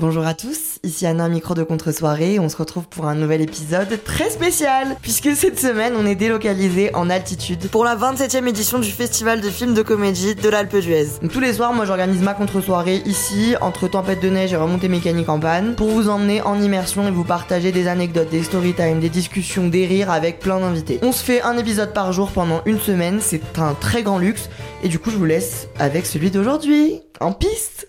Bonjour 0.00 0.24
à 0.24 0.34
tous, 0.34 0.78
ici 0.84 1.06
Anna, 1.06 1.28
micro 1.28 1.54
de 1.54 1.64
contre-soirée. 1.64 2.38
On 2.38 2.48
se 2.48 2.56
retrouve 2.56 2.86
pour 2.86 3.06
un 3.06 3.16
nouvel 3.16 3.40
épisode 3.40 3.98
très 4.04 4.30
spécial, 4.30 4.96
puisque 5.02 5.34
cette 5.34 5.58
semaine 5.58 5.94
on 5.96 6.06
est 6.06 6.14
délocalisé 6.14 6.94
en 6.94 7.10
altitude 7.10 7.68
pour 7.68 7.84
la 7.84 7.96
27e 7.96 8.46
édition 8.46 8.78
du 8.78 8.92
festival 8.92 9.40
de 9.40 9.50
films 9.50 9.74
de 9.74 9.82
comédie 9.82 10.36
de 10.36 10.48
l'Alpe 10.48 10.76
d'Huez. 10.76 11.08
Tous 11.32 11.40
les 11.40 11.52
soirs, 11.52 11.74
moi 11.74 11.84
j'organise 11.84 12.22
ma 12.22 12.34
contre-soirée 12.34 13.02
ici, 13.06 13.56
entre 13.60 13.88
tempête 13.88 14.22
de 14.22 14.28
neige 14.28 14.52
et 14.52 14.56
remontée 14.56 14.88
mécanique 14.88 15.28
en 15.28 15.40
panne, 15.40 15.74
pour 15.74 15.88
vous 15.88 16.08
emmener 16.08 16.42
en 16.42 16.62
immersion 16.62 17.08
et 17.08 17.10
vous 17.10 17.24
partager 17.24 17.72
des 17.72 17.88
anecdotes, 17.88 18.30
des 18.30 18.44
story 18.44 18.74
time, 18.74 19.00
des 19.00 19.08
discussions, 19.08 19.66
des 19.66 19.84
rires 19.84 20.12
avec 20.12 20.38
plein 20.38 20.60
d'invités. 20.60 21.00
On 21.02 21.10
se 21.10 21.24
fait 21.24 21.42
un 21.42 21.58
épisode 21.58 21.92
par 21.92 22.12
jour 22.12 22.30
pendant 22.30 22.62
une 22.66 22.78
semaine, 22.78 23.18
c'est 23.20 23.58
un 23.58 23.74
très 23.74 24.04
grand 24.04 24.20
luxe, 24.20 24.48
et 24.84 24.88
du 24.88 25.00
coup 25.00 25.10
je 25.10 25.16
vous 25.16 25.24
laisse 25.24 25.66
avec 25.80 26.06
celui 26.06 26.30
d'aujourd'hui, 26.30 27.00
en 27.18 27.32
piste 27.32 27.88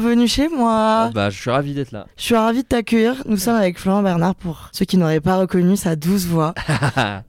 Bienvenue 0.00 0.28
chez 0.28 0.48
moi 0.48 0.72
Ah 0.72 1.10
Bah, 1.12 1.28
je 1.28 1.38
suis 1.38 1.50
ravi 1.50 1.74
d'être 1.74 1.92
là. 1.92 2.06
Je 2.16 2.22
suis 2.22 2.34
ravie 2.34 2.62
de 2.62 2.66
t'accueillir. 2.66 3.22
Nous 3.26 3.36
sommes 3.36 3.56
avec 3.56 3.78
Florent 3.78 4.02
Bernard 4.02 4.34
pour 4.34 4.70
ceux 4.72 4.86
qui 4.86 4.96
n'auraient 4.96 5.20
pas 5.20 5.36
reconnu 5.36 5.76
sa 5.76 5.94
douce 5.94 6.24
voix. 6.24 6.54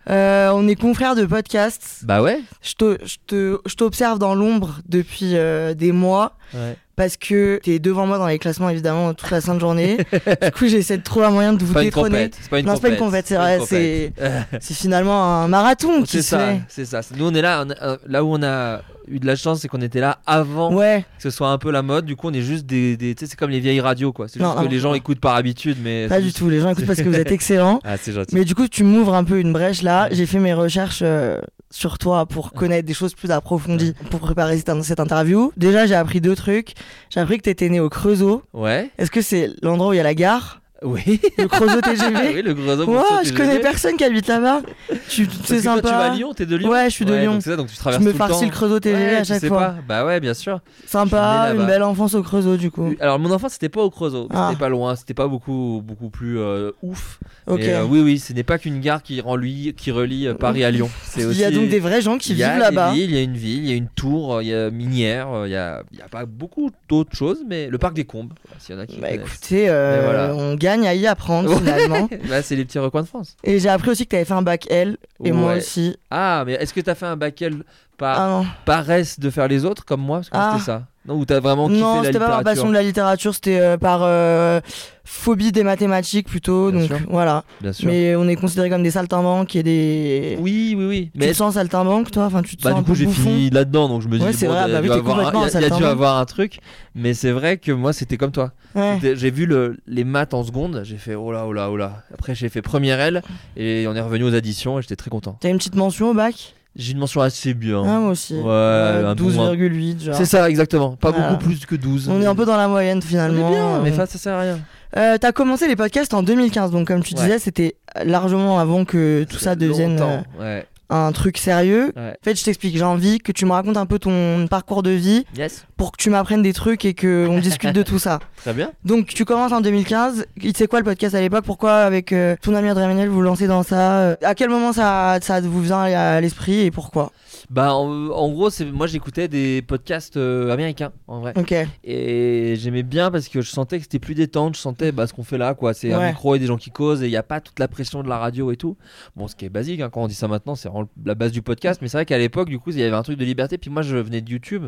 Euh, 0.09 0.51
on 0.53 0.67
est 0.67 0.75
confrères 0.75 1.15
de 1.15 1.25
podcast. 1.25 1.99
bah 2.03 2.21
ouais 2.21 2.41
Je 2.61 2.73
te- 2.73 2.97
je 3.05 3.17
te- 3.27 3.59
je 3.65 3.75
t'observe 3.75 4.19
dans 4.19 4.35
l'ombre 4.35 4.79
depuis 4.87 5.35
euh, 5.35 5.73
des 5.73 5.91
mois 5.91 6.33
Ouais. 6.53 6.75
Parce 7.01 7.17
que 7.17 7.59
t'es 7.63 7.79
devant 7.79 8.05
moi 8.05 8.19
dans 8.19 8.27
les 8.27 8.37
classements 8.37 8.69
évidemment 8.69 9.15
toute 9.15 9.31
la 9.31 9.41
sainte 9.41 9.59
journée. 9.59 9.97
du 9.97 10.51
coup, 10.51 10.67
j'essaie 10.67 10.97
de 10.99 11.01
trouver 11.03 11.25
un 11.25 11.31
moyen 11.31 11.53
de 11.53 11.63
vous 11.63 11.73
détrôner. 11.73 12.29
C'est 12.39 12.47
pas 12.47 12.59
une 12.59 12.67
non, 12.67 12.75
c'est 12.75 12.81
pas 12.81 12.89
une 12.89 12.97
compète, 12.97 13.25
c'est 13.27 13.37
vrai. 13.37 13.59
C'est 13.67 14.73
finalement 14.75 15.41
un 15.41 15.47
marathon 15.47 16.01
qui 16.03 16.11
C'est 16.11 16.21
se 16.21 16.29
ça, 16.29 16.37
fait. 16.39 16.61
c'est 16.67 16.85
ça. 16.85 17.01
Nous 17.17 17.25
on 17.27 17.33
est 17.33 17.41
là, 17.41 17.65
on 17.65 17.71
euh, 17.83 17.97
là 18.07 18.23
où 18.23 18.27
on 18.35 18.43
a 18.43 18.81
eu 19.07 19.19
de 19.19 19.25
la 19.25 19.35
chance, 19.35 19.61
c'est 19.61 19.67
qu'on 19.67 19.81
était 19.81 19.99
là 19.99 20.19
avant 20.27 20.71
Ouais, 20.73 21.03
que 21.17 21.23
ce 21.23 21.31
soit 21.31 21.49
un 21.49 21.57
peu 21.57 21.71
la 21.71 21.81
mode. 21.81 22.05
Du 22.05 22.15
coup, 22.15 22.27
on 22.29 22.33
est 22.33 22.41
juste 22.43 22.67
des, 22.67 22.95
des- 22.97 23.15
tu 23.15 23.25
sais, 23.25 23.31
c'est 23.31 23.35
comme 23.37 23.49
les 23.49 23.59
vieilles 23.59 23.81
radios 23.81 24.13
quoi. 24.13 24.27
C'est 24.27 24.39
Non, 24.39 24.49
juste 24.49 24.59
que 24.59 24.63
non. 24.65 24.69
les 24.69 24.79
gens 24.79 24.93
écoutent 24.93 25.19
par 25.19 25.35
habitude, 25.35 25.77
mais 25.83 26.07
pas 26.07 26.21
du 26.21 26.31
tout. 26.31 26.49
Les 26.49 26.59
gens 26.59 26.69
écoutent 26.69 26.85
parce 26.85 27.01
que 27.01 27.09
vous 27.09 27.15
êtes 27.15 27.31
excellents. 27.31 27.79
Ah, 27.83 27.97
c'est 27.97 28.11
gentil. 28.13 28.35
Mais 28.35 28.45
du 28.45 28.53
coup, 28.53 28.67
tu 28.67 28.83
m'ouvres 28.83 29.15
un 29.15 29.23
peu 29.23 29.39
une 29.39 29.53
brèche 29.53 29.81
là. 29.81 30.07
J'ai 30.11 30.27
fait 30.27 30.37
mes 30.39 30.53
recherches 30.53 30.99
euh, 31.01 31.39
sur 31.71 31.97
toi 31.97 32.25
pour 32.25 32.53
connaître 32.53 32.85
des 32.85 32.93
choses 32.93 33.15
plus 33.15 33.31
approfondies 33.31 33.93
pour 34.09 34.19
préparer 34.19 34.57
cette, 34.57 34.99
interview. 34.99 35.51
Déjà, 35.57 35.85
j'ai 35.87 35.95
appris 35.95 36.21
deux 36.21 36.35
trucs. 36.35 36.73
J'ai 37.09 37.19
appris 37.19 37.37
que 37.37 37.43
t'étais 37.43 37.69
né 37.69 37.79
au 37.79 37.89
Creusot. 37.89 38.43
Ouais. 38.53 38.91
Est-ce 38.97 39.09
que 39.09 39.21
c'est 39.21 39.49
l'endroit 39.63 39.89
où 39.89 39.93
il 39.93 39.97
y 39.97 39.99
a 39.99 40.03
la 40.03 40.13
gare? 40.13 40.60
Oui. 40.83 41.21
Le 41.37 41.47
Creusot 41.47 41.79
TGV 41.81 42.33
oui, 42.35 42.41
le 42.41 42.55
je 42.55 43.33
connais 43.33 43.59
personne 43.59 43.95
qui 43.97 44.03
habite 44.03 44.27
là-bas. 44.27 44.61
Tu- 45.09 45.27
C'est 45.45 45.61
toi, 45.61 45.75
sympa. 45.75 45.81
tu 45.89 45.93
vas 45.93 46.11
à 46.11 46.15
Lyon, 46.15 46.33
t'es 46.33 46.47
de 46.47 46.55
Lyon 46.55 46.69
Ouais, 46.71 46.85
je 46.85 46.89
suis 46.95 47.05
de 47.05 47.13
Lyon. 47.13 47.33
Donc 47.33 47.43
c'est 47.43 47.51
ça, 47.51 47.55
donc 47.55 47.67
tu 47.67 47.75
Je 47.75 47.79
traverses 47.79 48.01
me 48.01 48.11
tout 48.11 48.17
le 48.17 48.17
farcis 48.17 48.45
le 48.45 48.51
Creusot 48.51 48.79
TGV 48.79 48.99
Ouais, 49.03 49.15
à 49.17 49.21
tu 49.21 49.27
chaque 49.27 49.41
sais 49.41 49.47
fois. 49.47 49.59
pas. 49.59 49.75
Bah 49.87 50.05
ouais, 50.05 50.19
bien 50.19 50.33
sûr. 50.33 50.59
Sympa, 50.87 51.49
Je 51.51 51.55
une 51.59 51.67
belle 51.67 51.83
enfance 51.83 52.15
au 52.15 52.23
Creusot 52.23 52.57
du 52.57 52.71
coup. 52.71 52.95
Alors 52.99 53.19
mon 53.19 53.29
enfance 53.31 53.53
c'était 53.53 53.69
pas 53.69 53.81
au 53.81 53.91
Creusot, 53.91 54.27
Ah. 54.33 54.47
c'était 54.49 54.59
pas 54.59 54.69
loin, 54.69 54.95
c'était 54.95 55.13
pas 55.13 55.27
beaucoup 55.27 55.83
beaucoup 55.85 56.09
plus 56.09 56.39
euh, 56.39 56.71
ouf. 56.81 57.19
Ok. 57.45 57.59
Mais, 57.59 57.73
euh, 57.73 57.83
oui 57.85 58.01
oui, 58.01 58.17
ce 58.17 58.33
n'est 58.33 58.43
pas 58.43 58.57
qu'une 58.57 58.79
gare 58.79 59.03
qui 59.03 59.21
relie 59.21 59.75
qui 59.77 59.91
relie 59.91 60.27
euh, 60.27 60.33
Paris 60.33 60.63
à 60.63 60.71
Lyon. 60.71 60.89
C'est 61.03 61.21
il 61.21 61.37
y 61.37 61.43
a 61.43 61.51
donc 61.51 61.69
des 61.69 61.79
vrais 61.79 62.01
gens 62.01 62.17
qui 62.17 62.33
vivent 62.33 62.57
là-bas. 62.57 62.93
Il 62.95 63.11
y 63.13 63.17
a 63.17 63.21
une 63.21 63.37
ville, 63.37 63.63
il 63.65 63.69
y 63.69 63.73
a 63.73 63.75
une 63.75 63.87
tour, 63.89 64.41
il 64.41 64.47
y 64.47 64.53
a 64.55 64.71
minière, 64.71 65.27
il 65.45 65.51
y 65.51 65.55
a, 65.55 65.83
il 65.91 65.99
y 65.99 66.01
a 66.01 66.07
pas 66.07 66.25
beaucoup 66.25 66.71
d'autres 66.89 67.15
choses, 67.15 67.43
mais 67.47 67.67
le 67.67 67.77
parc 67.77 67.93
des 67.93 68.05
Combes, 68.05 68.33
s'il 68.57 68.73
y 68.73 68.77
en 68.79 68.81
a 68.81 68.87
qui 68.87 68.99
Bah 68.99 69.11
écoutez, 69.11 69.69
on 69.69 70.55
gagne 70.55 70.70
à 70.85 70.93
y 70.95 71.07
apprendre 71.07 71.55
finalement. 71.57 72.07
Là, 72.27 72.41
c'est 72.43 72.55
les 72.55 72.65
petits 72.65 72.79
recoins 72.79 73.01
de 73.03 73.07
France. 73.07 73.35
Et 73.43 73.59
j'ai 73.59 73.69
appris 73.69 73.91
aussi 73.91 74.05
que 74.05 74.11
t'avais 74.11 74.25
fait 74.25 74.33
un 74.33 74.41
bac 74.41 74.65
L 74.69 74.97
et 75.23 75.31
moi 75.31 75.55
aussi. 75.55 75.95
Ah, 76.09 76.43
mais 76.45 76.53
est-ce 76.53 76.73
que 76.73 76.81
t'as 76.81 76.95
fait 76.95 77.05
un 77.05 77.15
bac 77.17 77.41
L 77.41 77.63
par 77.97 78.19
Ah 78.19 78.43
paresse 78.65 79.19
de 79.19 79.29
faire 79.29 79.47
les 79.47 79.65
autres 79.65 79.85
comme 79.85 80.01
moi? 80.01 80.17
Parce 80.17 80.29
que 80.29 80.37
Ah. 80.37 80.51
c'était 80.53 80.65
ça. 80.65 80.83
Non, 81.07 81.15
ou 81.15 81.25
t'as 81.25 81.39
vraiment 81.39 81.67
kiffé 81.67 81.79
Non, 81.81 82.03
c'était 82.03 82.19
pas 82.19 82.27
par 82.27 82.43
passion 82.43 82.69
de 82.69 82.73
la 82.73 82.83
littérature, 82.83 83.33
c'était 83.33 83.59
euh, 83.59 83.75
par 83.77 84.01
euh, 84.03 84.61
phobie 85.03 85.51
des 85.51 85.63
mathématiques 85.63 86.27
plutôt. 86.27 86.69
Bien 86.71 86.81
donc 86.81 86.87
sûr. 86.89 86.99
voilà. 87.09 87.43
Bien 87.59 87.73
sûr. 87.73 87.87
Mais 87.87 88.15
on 88.15 88.27
est 88.27 88.35
considérés 88.35 88.69
comme 88.69 88.83
des 88.83 88.91
saltimbanques 88.91 89.55
et 89.55 89.63
des. 89.63 90.37
Oui, 90.39 90.75
oui, 90.77 90.85
oui. 90.85 91.09
Tu 91.11 91.19
Mais 91.19 91.29
te 91.29 91.33
sens 91.33 91.55
saltimbanque 91.55 92.11
toi? 92.11 92.25
Enfin, 92.25 92.43
tu 92.43 92.55
te 92.55 92.61
Bah 92.63 92.69
sens 92.71 92.79
du 92.83 92.85
coup 92.85 92.93
j'ai 92.95 93.07
fini 93.07 93.49
là-dedans 93.49 93.89
donc 93.89 94.03
je 94.03 94.07
me 94.07 94.19
dis 94.19 94.23
Ouais, 94.25 94.31
c'est 94.33 94.45
bon, 94.45 94.53
vrai, 94.53 94.65
il 94.67 94.69
y 94.69 94.73
bah 94.73 94.79
oui, 94.81 94.89
avoir 94.91 95.03
complètement 95.15 95.41
il 95.47 95.51
y 95.51 95.55
a- 95.55 95.59
il 95.59 95.69
y 95.69 95.73
a 95.73 95.75
dû 95.77 95.83
avoir 95.85 96.17
un 96.17 96.25
truc 96.25 96.59
mais 96.93 97.15
c'est 97.15 97.31
vrai 97.31 97.57
que 97.57 97.71
moi 97.71 97.93
c'était 97.93 98.17
comme 98.17 98.31
toi 98.31 98.51
Ouais. 98.75 98.99
J'ai 99.01 99.31
vu 99.31 99.45
le, 99.47 99.77
les 99.87 100.03
maths 100.05 100.33
en 100.33 100.43
seconde 100.43 100.81
j'ai 100.85 100.97
fait 100.97 101.15
oh 101.15 101.31
là 101.31 101.45
oh 101.47 101.51
là 101.51 101.69
oh 101.71 101.75
là 101.77 102.03
après 102.13 102.35
j'ai 102.35 102.47
fait 102.47 102.61
première 102.61 102.99
L 103.01 103.21
et 103.57 103.85
on 103.87 103.95
est 103.95 104.01
revenu 104.01 104.23
aux 104.23 104.33
additions 104.35 104.79
et 104.79 104.81
j'étais 104.81 104.95
très 104.95 105.09
content 105.09 105.35
T'as 105.41 105.49
une 105.49 105.57
petite 105.57 105.75
mention 105.75 106.11
au 106.11 106.13
bac? 106.13 106.53
J'ai 106.75 106.93
une 106.93 106.99
mention 106.99 107.21
assez 107.21 107.53
bien 107.53 107.81
Ah, 107.85 107.99
moi 107.99 108.11
aussi. 108.11 108.33
Ouais, 108.35 108.41
Euh, 108.45 109.11
un 109.11 109.15
peu 109.15 109.23
moins. 109.25 109.53
12,8 109.53 110.03
genre. 110.03 110.15
c'est 110.15 110.25
ça 110.25 110.49
exactement 110.49 110.95
pas 110.95 111.11
Voilà. 111.11 111.31
beaucoup 111.33 111.45
plus 111.45 111.65
que 111.65 111.75
12 111.75 112.09
On 112.09 112.21
est 112.21 112.25
un 112.25 112.35
peu 112.35 112.45
dans 112.45 112.57
la 112.57 112.67
moyenne 112.67 112.97
On 112.97 113.01
est 113.01 113.05
finalement. 113.05 113.49
bien 113.49 113.79
mais 113.83 113.91
Euh, 113.91 113.95
ça 113.97 114.05
ça 114.05 114.17
sert 114.17 114.33
à 114.35 114.41
rien 114.41 114.59
euh, 114.97 115.17
T'as 115.19 115.31
commencé 115.31 115.67
les 115.67 115.75
podcasts 115.75 116.13
en 116.13 116.23
2015, 116.23 116.71
donc 116.71 116.87
comme 116.87 117.03
tu 117.03 117.13
Ouais. 117.15 117.21
disais, 117.21 117.39
c'était 117.39 117.75
largement 118.05 118.59
avant 118.59 118.85
que 118.85 119.25
tout 119.29 119.37
ça 119.37 119.55
devienne 119.55 119.99
euh, 120.01 120.17
ouais 120.39 120.65
un 120.91 121.11
truc 121.11 121.37
sérieux. 121.37 121.93
ouais 121.95 122.11
En 122.21 122.23
fait, 122.23 122.35
je 122.37 122.43
t'explique, 122.43 122.77
j'ai 122.77 122.83
envie 122.83 123.17
que 123.19 123.31
tu 123.31 123.45
me 123.45 123.51
racontes 123.51 123.77
un 123.77 123.85
peu 123.85 123.97
ton 123.97 124.45
parcours 124.47 124.83
de 124.83 124.91
vie 124.91 125.25
yes 125.35 125.65
pour 125.77 125.91
que 125.91 125.97
tu 125.97 126.09
m'apprennes 126.11 126.43
des 126.43 126.53
trucs 126.53 126.85
et 126.85 126.93
qu'on 126.93 127.39
discute 127.41 127.73
de 127.73 127.81
tout 127.83 127.97
ça. 127.97 128.19
très 128.37 128.53
bien 128.53 128.71
Donc, 128.85 129.07
tu 129.07 129.25
commences 129.25 129.51
en 129.51 129.61
2015. 129.61 130.25
Il 130.43 130.55
sait 130.55 130.67
quoi 130.67 130.79
le 130.79 130.85
podcast 130.85 131.15
à 131.15 131.21
l'époque? 131.21 131.43
Pourquoi, 131.45 131.77
avec 131.77 132.11
euh, 132.13 132.35
ton 132.41 132.53
ami 132.53 132.69
Adrien 132.69 132.87
Méniel, 132.89 133.09
vous 133.09 133.15
vous 133.15 133.21
lancez 133.21 133.47
dans 133.47 133.63
ça? 133.63 133.99
Euh, 134.01 134.15
À 134.23 134.35
quel 134.35 134.49
moment 134.49 134.73
ça, 134.73 135.17
ça 135.21 135.41
vous 135.41 135.61
vient 135.61 135.81
à 135.81 136.21
l'esprit 136.21 136.61
et 136.61 136.71
pourquoi? 136.71 137.11
Bah 137.53 137.75
en, 137.75 138.07
en 138.09 138.29
gros 138.31 138.49
c'est 138.49 138.63
moi 138.65 138.87
j'écoutais 138.87 139.27
des 139.27 139.61
podcasts 139.61 140.15
euh, 140.15 140.51
américains 140.51 140.93
en 141.07 141.19
vrai 141.19 141.33
Ok. 141.35 141.53
Et 141.83 142.55
j'aimais 142.57 142.83
bien 142.83 143.11
parce 143.11 143.27
que 143.27 143.41
je 143.41 143.49
sentais 143.49 143.77
que 143.77 143.83
c'était 143.83 143.99
plus 143.99 144.15
détente, 144.15 144.55
je 144.55 144.61
sentais 144.61 144.91
bah, 144.93 145.05
ce 145.05 145.13
qu'on 145.13 145.23
fait 145.23 145.37
là, 145.37 145.53
quoi. 145.53 145.73
C'est 145.73 145.91
un 145.93 145.99
Ouais. 145.99 146.07
micro 146.09 146.33
et 146.35 146.39
des 146.39 146.45
gens 146.47 146.55
qui 146.57 146.71
causent 146.71 147.03
et 147.03 147.07
il 147.07 147.09
n'y 147.09 147.17
a 147.17 147.23
pas 147.23 147.41
toute 147.41 147.59
la 147.59 147.67
pression 147.67 148.01
de 148.03 148.07
la 148.09 148.17
radio 148.17 148.51
et 148.51 148.55
tout. 148.57 148.77
Bon, 149.15 149.27
ce 149.27 149.35
qui 149.35 149.45
est 149.45 149.49
basique 149.49 149.81
hein, 149.81 149.89
quand 149.91 150.01
on 150.03 150.07
dit 150.07 150.13
ça 150.15 150.27
maintenant, 150.29 150.55
c'est 150.55 150.69
vraiment 150.69 150.87
la 151.05 151.13
base 151.15 151.31
du 151.33 151.41
podcast. 151.41 151.79
Mais 151.81 151.89
c'est 151.89 151.97
vrai 151.97 152.05
qu'à 152.05 152.17
l'époque, 152.17 152.47
du 152.49 152.57
coup, 152.57 152.71
il 152.71 152.79
y 152.79 152.83
avait 152.83 152.95
un 152.95 153.03
truc 153.03 153.17
de 153.17 153.25
liberté. 153.25 153.57
Puis 153.57 153.69
moi, 153.69 153.81
je 153.81 153.97
venais 153.97 154.21
de 154.21 154.29
YouTube. 154.31 154.67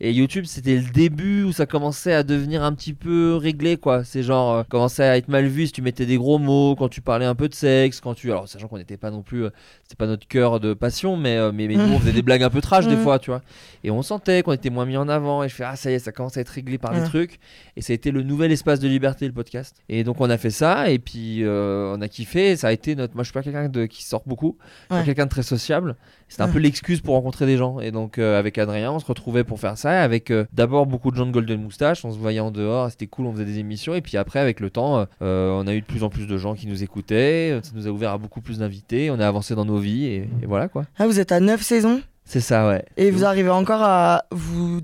Et 0.00 0.12
YouTube, 0.12 0.44
c'était 0.46 0.76
le 0.76 0.90
début 0.92 1.44
où 1.44 1.52
ça 1.52 1.66
commençait 1.66 2.12
à 2.12 2.22
devenir 2.22 2.62
un 2.62 2.72
petit 2.74 2.92
peu 2.92 3.36
réglé, 3.36 3.76
quoi. 3.78 4.04
C'est 4.04 4.22
genre, 4.22 4.52
euh, 4.52 4.62
commençait 4.68 5.04
à 5.04 5.16
être 5.16 5.28
mal 5.28 5.46
vu 5.46 5.66
si 5.66 5.72
tu 5.72 5.82
mettais 5.82 6.06
des 6.06 6.16
gros 6.16 6.38
mots, 6.38 6.76
quand 6.76 6.88
tu 6.88 7.00
parlais 7.00 7.24
un 7.26 7.34
peu 7.34 7.48
de 7.48 7.54
sexe, 7.54 8.00
quand 8.00 8.14
tu. 8.14 8.30
Alors, 8.30 8.46
sachant 8.48 8.68
qu'on 8.68 8.78
n'était 8.78 8.96
pas 8.98 9.10
non 9.10 9.22
plus. 9.22 9.44
euh, 9.46 9.50
c'était 9.82 9.96
pas 9.96 10.06
notre 10.06 10.28
cœur 10.28 10.60
de 10.60 10.74
passion, 10.74 11.16
mais, 11.16 11.36
euh, 11.38 11.50
mais, 11.52 11.66
mais 11.66 11.74
nous, 11.76 11.94
on 11.94 11.98
faisait 11.98 12.12
des 12.12 12.17
blagues 12.22 12.42
un 12.42 12.50
peu 12.50 12.60
trash 12.60 12.86
des 12.86 12.96
Mhm. 12.96 13.02
fois, 13.02 13.18
tu 13.18 13.30
vois. 13.30 13.42
Et 13.84 13.90
on 13.90 14.02
sentait 14.02 14.42
qu'on 14.42 14.52
était 14.52 14.70
moins 14.70 14.86
mis 14.86 14.96
en 14.96 15.08
avant. 15.08 15.42
Et 15.44 15.48
je 15.48 15.54
fais, 15.54 15.64
ah, 15.64 15.76
ça 15.76 15.90
y 15.90 15.94
est, 15.94 15.98
ça 15.98 16.12
commence 16.12 16.36
à 16.36 16.40
être 16.40 16.48
réglé 16.48 16.78
par 16.78 16.92
des 16.92 17.02
trucs. 17.04 17.38
Et 17.76 17.82
ça 17.82 17.92
a 17.92 17.94
été 17.94 18.10
le 18.10 18.22
nouvel 18.22 18.50
espace 18.52 18.80
de 18.80 18.88
liberté, 18.88 19.26
le 19.26 19.32
podcast. 19.32 19.76
Et 19.88 20.04
donc, 20.04 20.20
on 20.20 20.28
a 20.30 20.36
fait 20.38 20.50
ça. 20.50 20.90
Et 20.90 20.98
puis, 20.98 21.44
euh, 21.44 21.94
on 21.96 22.00
a 22.00 22.08
kiffé. 22.08 22.56
Ça 22.56 22.68
a 22.68 22.72
été 22.72 22.94
notre. 22.96 23.14
Moi, 23.14 23.22
je 23.22 23.28
suis 23.28 23.32
pas 23.34 23.42
quelqu'un 23.42 23.68
de... 23.68 23.86
qui 23.86 24.04
sort 24.04 24.22
beaucoup. 24.26 24.56
Je 24.90 24.96
suis 24.96 25.04
quelqu'un 25.06 25.24
de 25.24 25.30
très 25.30 25.42
sociable. 25.42 25.96
C'était 26.28 26.42
un 26.42 26.48
peu 26.48 26.58
l'excuse 26.58 27.00
pour 27.00 27.14
rencontrer 27.14 27.46
des 27.46 27.56
gens. 27.56 27.80
Et 27.80 27.90
donc, 27.90 28.18
euh, 28.18 28.38
avec 28.38 28.58
Adrien, 28.58 28.92
on 28.92 28.98
se 28.98 29.06
retrouvait 29.06 29.44
pour 29.44 29.58
faire 29.58 29.78
ça. 29.78 30.02
Avec 30.02 30.30
euh, 30.30 30.44
d'abord 30.52 30.86
beaucoup 30.86 31.10
de 31.10 31.16
gens 31.16 31.24
de 31.26 31.30
Golden 31.32 31.62
Moustache. 31.62 32.04
On 32.04 32.12
se 32.12 32.18
voyait 32.18 32.40
en 32.40 32.50
dehors. 32.50 32.90
C'était 32.90 33.06
cool. 33.06 33.26
On 33.26 33.32
faisait 33.32 33.44
des 33.46 33.58
émissions. 33.58 33.94
Et 33.94 34.00
puis 34.02 34.16
après, 34.16 34.38
avec 34.38 34.60
le 34.60 34.68
temps, 34.70 35.06
euh, 35.22 35.50
on 35.50 35.66
a 35.66 35.74
eu 35.74 35.80
de 35.80 35.86
plus 35.86 36.04
en 36.04 36.10
plus 36.10 36.26
de 36.26 36.36
gens 36.36 36.54
qui 36.54 36.66
nous 36.66 36.82
écoutaient. 36.82 37.58
Ça 37.62 37.70
nous 37.74 37.86
a 37.86 37.90
ouvert 37.90 38.10
à 38.12 38.18
beaucoup 38.18 38.40
plus 38.40 38.58
d'invités. 38.58 39.10
On 39.10 39.18
a 39.18 39.26
avancé 39.26 39.54
dans 39.54 39.64
nos 39.64 39.78
vies. 39.78 40.04
Et, 40.04 40.28
et 40.42 40.46
voilà, 40.46 40.68
quoi. 40.68 40.84
Ah, 40.98 41.06
vous 41.06 41.18
êtes 41.18 41.32
à 41.32 41.40
9 41.40 41.62
saisons? 41.62 42.00
C'est 42.24 42.40
ça, 42.40 42.68
ouais. 42.68 42.84
et 42.98 43.10
vous 43.10 43.24
arrivez 43.24 43.48
encore 43.48 43.80
à 43.82 44.24
vous 44.30 44.80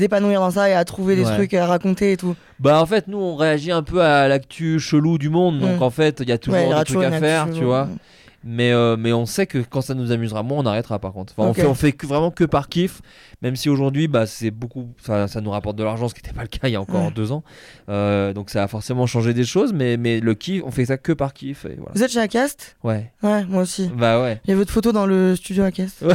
épanouir 0.00 0.40
dans 0.40 0.50
ça 0.50 0.70
et 0.70 0.72
à 0.72 0.82
trouver 0.86 1.14
des 1.14 1.24
trucs 1.24 1.52
à 1.52 1.66
raconter 1.66 2.12
et 2.12 2.16
tout? 2.16 2.34
Bah 2.58 2.80
en 2.80 2.86
fait 2.86 3.06
nous 3.06 3.18
on 3.18 3.36
réagit 3.36 3.70
un 3.70 3.82
peu 3.82 4.00
à 4.02 4.28
l'actu 4.28 4.80
chelou 4.80 5.18
du 5.18 5.28
monde 5.28 5.58
donc 5.60 5.80
Mm. 5.80 5.82
en 5.82 5.90
fait 5.90 6.20
il 6.20 6.28
y 6.30 6.32
a 6.32 6.38
toujours 6.38 6.58
Ouais, 6.58 6.68
des 6.78 6.84
trucs 6.84 7.02
à 7.04 7.10
faire 7.12 7.50
tu 7.50 7.64
vois 7.64 7.88
Mais, 8.48 8.70
euh, 8.70 8.96
mais 8.96 9.12
on 9.12 9.26
sait 9.26 9.46
que 9.46 9.58
quand 9.58 9.80
ça 9.80 9.94
nous 9.94 10.12
amusera 10.12 10.44
moins, 10.44 10.58
on 10.62 10.66
arrêtera 10.66 11.00
par 11.00 11.12
contre. 11.12 11.34
Enfin, 11.36 11.48
on, 11.50 11.52
fait, 11.54 11.66
on 11.66 11.74
fait 11.74 11.92
que- 11.92 12.06
vraiment 12.06 12.30
que 12.30 12.44
par 12.44 12.68
kiff, 12.68 13.02
même 13.42 13.54
si 13.56 13.68
aujourd'hui, 13.68 14.08
bah, 14.08 14.26
c'est 14.26 14.50
beaucoup, 14.50 14.88
ça, 15.04 15.28
ça 15.28 15.40
nous 15.40 15.50
rapporte 15.50 15.76
de 15.76 15.84
l'argent, 15.84 16.08
ce 16.08 16.14
qui 16.14 16.22
n'était 16.22 16.34
pas 16.34 16.42
le 16.42 16.48
cas 16.48 16.68
il 16.68 16.72
y 16.72 16.76
a 16.76 16.80
encore 16.80 17.04
Ouais. 17.06 17.10
deux 17.14 17.32
ans. 17.32 17.42
Euh, 17.88 18.32
donc 18.32 18.50
ça 18.50 18.62
a 18.62 18.68
forcément 18.68 19.06
changé 19.06 19.34
des 19.34 19.44
choses, 19.44 19.72
mais, 19.72 19.96
mais 19.96 20.20
le 20.20 20.34
kiff, 20.34 20.62
on 20.64 20.70
fait 20.70 20.86
ça 20.86 20.96
que 20.96 21.12
par 21.12 21.32
kiff. 21.34 21.64
Et 21.66 21.76
voilà. 21.76 21.92
Vous 21.94 22.02
êtes 22.02 22.10
chez 22.10 22.20
Acast? 22.20 22.76
Ouais. 22.82 23.12
Ouais, 23.22 23.44
moi 23.44 23.62
aussi. 23.62 23.90
Bah 23.94 24.20
ouais. 24.22 24.40
Il 24.46 24.50
y 24.50 24.54
a 24.54 24.56
votre 24.56 24.72
photo 24.72 24.92
dans 24.92 25.06
le 25.06 25.36
studio 25.36 25.64
Acast. 25.64 26.02
Ouais. 26.02 26.14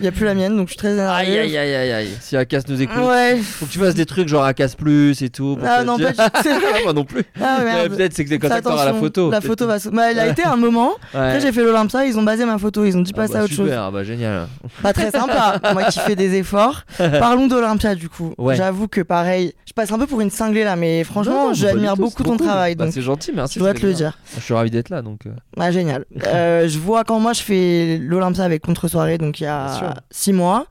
Il 0.00 0.04
y 0.04 0.08
a 0.08 0.12
plus 0.12 0.24
la 0.24 0.34
mienne, 0.34 0.56
donc 0.56 0.66
je 0.68 0.72
suis 0.72 0.78
très 0.78 0.92
énervée. 0.92 1.12
Aïe 1.26 1.38
aïe 1.38 1.56
aïe 1.56 1.74
aïe 1.74 1.92
aïe. 1.92 2.08
Si 2.20 2.36
Akas 2.36 2.62
nous 2.68 2.80
écoute, 2.82 2.96
Ouais. 2.98 3.36
faut 3.38 3.66
que 3.66 3.70
tu 3.70 3.78
fasses 3.78 3.94
des 3.94 4.06
trucs 4.06 4.28
genre 4.28 4.44
Akas 4.44 4.74
Plus 4.76 5.22
et 5.22 5.30
tout. 5.30 5.56
pour 5.58 5.66
Ah 5.68 5.84
non, 5.84 5.96
dire- 5.96 6.12
pas 6.14 6.28
du 6.28 6.48
tout. 6.48 6.48
Moi 6.84 6.92
non 6.92 7.04
plus. 7.04 7.24
Ah 7.40 7.58
Ouais. 7.62 7.88
Peut-être 7.88 8.12
c'est 8.14 8.24
que 8.24 8.30
c'est 8.30 8.38
quand 8.38 8.48
Fais 8.48 8.62
ça 8.62 8.80
à 8.80 8.84
la 8.84 8.94
photo. 8.94 9.30
La 9.30 9.40
photo 9.40 9.64
que- 9.64 9.70
va. 9.70 9.78
se- 9.78 9.88
Bah, 9.88 10.10
elle 10.10 10.18
a 10.18 10.26
été 10.28 10.44
un 10.44 10.56
moment. 10.56 10.90
Ouais. 11.14 11.20
Après, 11.20 11.40
j'ai 11.40 11.52
fait 11.52 11.62
l'Olympia, 11.62 12.04
ils 12.04 12.18
ont 12.18 12.22
basé 12.22 12.44
ma 12.44 12.58
photo. 12.58 12.84
Ils 12.84 12.96
ont 12.96 13.00
dit 13.00 13.12
Ah 13.14 13.16
passer 13.16 13.32
bah, 13.34 13.40
à 13.40 13.44
autre 13.44 13.54
chose. 13.54 13.66
super, 13.68 13.92
bah 13.92 14.04
génial. 14.04 14.46
Pas 14.82 14.92
très 14.92 15.10
sympa. 15.10 15.60
Moi 15.72 15.84
qui 15.84 15.98
fais 16.00 16.16
des 16.16 16.34
efforts. 16.34 16.47
Parlons 16.98 17.46
d'Olympia 17.46 17.94
du 17.94 18.08
coup. 18.08 18.34
Ouais. 18.38 18.56
J'avoue 18.56 18.88
que 18.88 19.00
pareil, 19.00 19.54
je 19.66 19.72
passe 19.72 19.92
un 19.92 19.98
peu 19.98 20.06
pour 20.06 20.20
une 20.20 20.30
cinglée 20.30 20.64
là, 20.64 20.76
mais 20.76 21.04
franchement, 21.04 21.52
j'admire 21.52 21.96
beaucoup 21.96 22.22
ton 22.22 22.36
travail. 22.36 22.74
Bah, 22.74 22.84
donc, 22.84 22.94
c'est 22.94 23.02
gentil, 23.02 23.32
merci. 23.34 23.54
je 23.54 23.60
dois 23.60 23.74
te 23.74 23.84
le 23.86 23.92
dire. 23.94 24.18
Je 24.36 24.40
suis 24.40 24.54
ravi 24.54 24.70
d'être 24.70 24.88
là 24.90 25.02
donc. 25.02 25.26
euh, 25.26 25.30
Ah, 25.58 25.70
génial. 25.70 26.04
Euh, 26.26 26.68
je 26.68 26.78
vois 26.78 27.04
quand 27.04 27.18
moi 27.20 27.32
je 27.32 27.42
fais 27.42 27.98
l'Olympia 28.00 28.44
avec 28.44 28.62
Contre-soirée, 28.62 29.18
donc 29.18 29.40
il 29.40 29.44
y 29.44 29.46
a 29.46 29.94
6 30.10 30.32
mois. 30.32 30.66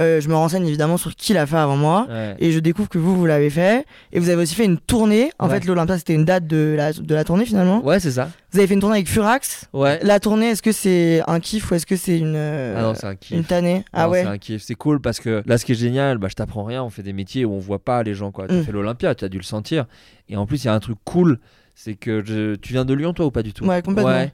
Euh, 0.00 0.20
je 0.20 0.28
me 0.28 0.34
renseigne 0.34 0.66
évidemment 0.66 0.96
sur 0.96 1.14
qui 1.14 1.32
l'a 1.32 1.46
fait 1.46 1.56
avant 1.56 1.76
moi. 1.76 2.06
ouais. 2.08 2.36
Et 2.38 2.52
je 2.52 2.58
découvre 2.58 2.88
que 2.88 2.98
vous, 2.98 3.16
vous 3.16 3.26
l'avez 3.26 3.50
fait. 3.50 3.84
Et 4.12 4.18
vous 4.20 4.28
avez 4.28 4.42
aussi 4.42 4.54
fait 4.54 4.64
une 4.64 4.78
tournée. 4.78 5.30
En 5.38 5.48
Ouais. 5.48 5.54
fait, 5.60 5.64
l'Olympia, 5.66 5.96
c'était 5.98 6.14
une 6.14 6.24
date 6.24 6.46
de 6.46 6.74
la, 6.76 6.92
de 6.92 7.14
la 7.14 7.24
tournée 7.24 7.44
finalement. 7.46 7.84
Ouais, 7.84 7.98
c'est 8.00 8.10
ça. 8.10 8.30
Vous 8.52 8.58
avez 8.58 8.68
fait 8.68 8.74
une 8.74 8.80
tournée 8.80 8.96
avec 8.96 9.08
Furax. 9.08 9.66
Ouais. 9.72 9.98
La 10.02 10.20
tournée, 10.20 10.50
est-ce 10.50 10.62
que 10.62 10.72
c'est 10.72 11.22
un 11.26 11.40
kiff 11.40 11.70
ou 11.70 11.74
est-ce 11.74 11.86
que 11.86 11.96
c'est 11.96 12.18
une, 12.18 12.34
euh, 12.36 12.74
Ah 12.78 12.82
non, 12.82 12.94
c'est 12.94 13.06
un 13.06 13.14
kiff. 13.16 13.36
une 13.36 13.44
tannée 13.44 13.84
Ah 13.92 14.04
Non, 14.04 14.10
ouais 14.12 14.22
C'est 14.22 14.28
un 14.28 14.38
kiff, 14.38 14.62
c'est 14.62 14.74
cool 14.74 15.00
parce 15.00 15.20
que 15.20 15.42
là, 15.46 15.58
ce 15.58 15.64
qui 15.64 15.72
est 15.72 15.76
génial, 15.76 16.18
bah, 16.18 16.28
je 16.30 16.34
t'apprends 16.34 16.64
rien. 16.64 16.82
On 16.82 16.90
fait 16.90 17.02
des 17.02 17.12
métiers 17.12 17.44
où 17.44 17.52
on 17.52 17.58
voit 17.58 17.78
pas 17.82 18.02
les 18.02 18.14
gens. 18.14 18.30
quoi. 18.32 18.48
Tu 18.48 18.54
Mm. 18.54 18.64
fais 18.64 18.72
l'Olympia, 18.72 19.14
tu 19.14 19.24
as 19.24 19.28
dû 19.28 19.38
le 19.38 19.42
sentir. 19.44 19.86
Et 20.28 20.36
en 20.36 20.46
plus, 20.46 20.64
il 20.64 20.66
y 20.66 20.70
a 20.70 20.74
un 20.74 20.80
truc 20.80 20.98
cool, 21.04 21.38
c'est 21.74 21.94
que 21.94 22.22
je- 22.24 22.54
tu 22.56 22.72
viens 22.72 22.84
de 22.84 22.94
Lyon, 22.94 23.12
toi, 23.12 23.26
ou 23.26 23.30
pas 23.30 23.42
du 23.42 23.52
tout? 23.52 23.64
Ouais, 23.66 23.82
complètement. 23.82 24.26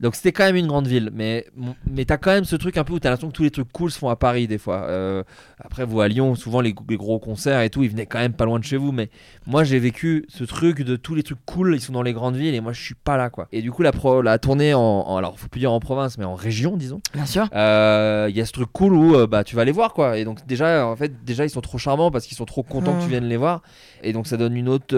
Donc 0.00 0.16
c'était 0.16 0.32
quand 0.32 0.44
même 0.44 0.56
une 0.56 0.66
grande 0.66 0.86
ville, 0.88 1.10
mais 1.14 1.46
mais 1.88 2.04
t'as 2.04 2.16
quand 2.16 2.32
même 2.32 2.44
ce 2.44 2.56
truc 2.56 2.76
un 2.78 2.84
peu 2.84 2.92
où 2.94 2.98
t'as 2.98 3.10
l'impression 3.10 3.28
que 3.28 3.36
tous 3.36 3.44
les 3.44 3.50
trucs 3.52 3.70
cool 3.72 3.90
se 3.92 3.98
font 3.98 4.08
à 4.08 4.16
Paris 4.16 4.48
des 4.48 4.58
fois. 4.58 4.82
Euh, 4.88 5.22
après 5.58 5.84
vous 5.84 6.00
à 6.00 6.08
Lyon, 6.08 6.34
souvent 6.34 6.60
les, 6.60 6.74
les 6.88 6.96
gros 6.96 7.18
concerts 7.20 7.60
et 7.60 7.70
tout, 7.70 7.82
ils 7.84 7.88
venaient 7.90 8.06
quand 8.06 8.18
même 8.18 8.32
pas 8.32 8.44
loin 8.44 8.58
de 8.58 8.64
chez 8.64 8.76
vous, 8.76 8.90
mais 8.90 9.08
moi 9.46 9.62
j'ai 9.62 9.78
vécu 9.78 10.24
ce 10.28 10.42
truc 10.44 10.82
de 10.82 10.96
tous 10.96 11.14
les 11.14 11.22
trucs 11.22 11.38
cool, 11.46 11.74
ils 11.76 11.80
sont 11.80 11.92
dans 11.92 12.02
les 12.02 12.12
grandes 12.12 12.34
villes 12.36 12.54
et 12.54 12.60
moi 12.60 12.72
je 12.72 12.82
suis 12.82 12.94
pas 12.96 13.16
là 13.16 13.30
quoi. 13.30 13.46
Et 13.52 13.62
du 13.62 13.70
coup 13.70 13.82
la 13.82 13.92
pro, 13.92 14.20
la 14.20 14.38
tournée 14.38 14.74
en, 14.74 14.80
en- 14.80 15.16
alors 15.16 15.38
faut 15.38 15.48
plus 15.48 15.60
dire 15.60 15.72
en 15.72 15.78
province, 15.80 16.18
mais 16.18 16.24
en 16.24 16.34
région 16.34 16.76
disons. 16.76 17.00
Bien 17.14 17.26
sûr. 17.26 17.48
Euh, 17.54 18.26
Il 18.28 18.36
y 18.36 18.40
a 18.40 18.46
ce 18.46 18.52
truc 18.52 18.68
cool 18.72 18.94
où 18.94 19.14
euh, 19.14 19.26
bah 19.28 19.44
tu 19.44 19.54
vas 19.54 19.64
les 19.64 19.72
voir 19.72 19.94
quoi. 19.94 20.18
Et 20.18 20.24
donc 20.24 20.44
déjà 20.46 20.86
en 20.88 20.96
fait 20.96 21.24
déjà 21.24 21.44
ils 21.44 21.50
sont 21.50 21.60
trop 21.60 21.78
charmants 21.78 22.10
parce 22.10 22.26
qu'ils 22.26 22.36
sont 22.36 22.44
trop 22.46 22.64
contents 22.64 22.94
que 22.96 23.00
tu 23.02 23.06
Mm. 23.06 23.10
viennes 23.10 23.28
les 23.28 23.36
voir. 23.36 23.62
Et 24.02 24.12
donc 24.12 24.26
ça 24.26 24.36
donne 24.36 24.56
une 24.56 24.68
autre 24.68 24.94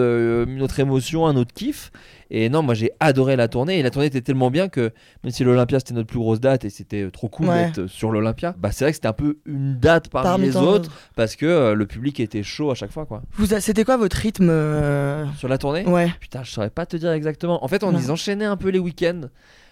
une 0.47 0.61
autre 0.63 0.79
émotion, 0.79 1.27
un 1.27 1.35
autre 1.35 1.53
kiff. 1.53 1.91
Et 2.29 2.49
non, 2.49 2.61
moi 2.61 2.73
j'ai 2.73 2.91
adoré 2.99 3.35
la 3.35 3.47
tournée. 3.47 3.79
Et 3.79 3.83
la 3.83 3.89
tournée 3.89 4.07
était 4.07 4.21
tellement 4.21 4.51
bien 4.51 4.67
que 4.69 4.91
même 5.23 5.31
si 5.31 5.43
l'Olympia 5.43 5.79
c'était 5.79 5.93
notre 5.93 6.07
plus 6.07 6.19
grosse 6.19 6.39
date 6.39 6.65
et 6.65 6.69
c'était 6.69 7.03
euh, 7.03 7.11
trop 7.11 7.29
cool 7.29 7.47
Ouais. 7.47 7.65
d'être 7.65 7.79
euh, 7.79 7.87
sur 7.87 8.11
l'Olympia, 8.11 8.55
bah 8.57 8.71
c'est 8.71 8.85
vrai 8.85 8.91
que 8.91 8.95
c'était 8.95 9.07
un 9.07 9.13
peu 9.13 9.37
une 9.45 9.79
date 9.79 10.09
parmi, 10.09 10.25
Parmi 10.27 10.45
les 10.47 10.57
autres 10.57 10.91
parce 11.15 11.35
que 11.35 11.45
euh, 11.45 11.73
le 11.73 11.85
public 11.85 12.19
était 12.19 12.43
chaud 12.43 12.71
à 12.71 12.75
chaque 12.75 12.91
fois 12.91 13.05
quoi. 13.05 13.21
Vous 13.33 13.53
a- 13.53 13.61
C'était 13.61 13.83
quoi 13.83 13.97
votre 13.97 14.17
rythme 14.17 14.49
euh, 14.49 15.25
Sur 15.37 15.47
la 15.47 15.57
tournée, 15.57 15.85
Ouais. 15.85 16.11
putain, 16.19 16.43
je 16.43 16.51
saurais 16.51 16.69
pas 16.69 16.85
te 16.85 16.97
dire 16.97 17.11
exactement. 17.11 17.63
En 17.63 17.67
fait, 17.67 17.83
on 17.83 17.91
Non. 17.91 17.97
les 17.97 18.11
enchaînait 18.11 18.45
un 18.45 18.57
peu 18.57 18.69
les 18.69 18.79
week-ends. 18.79 19.21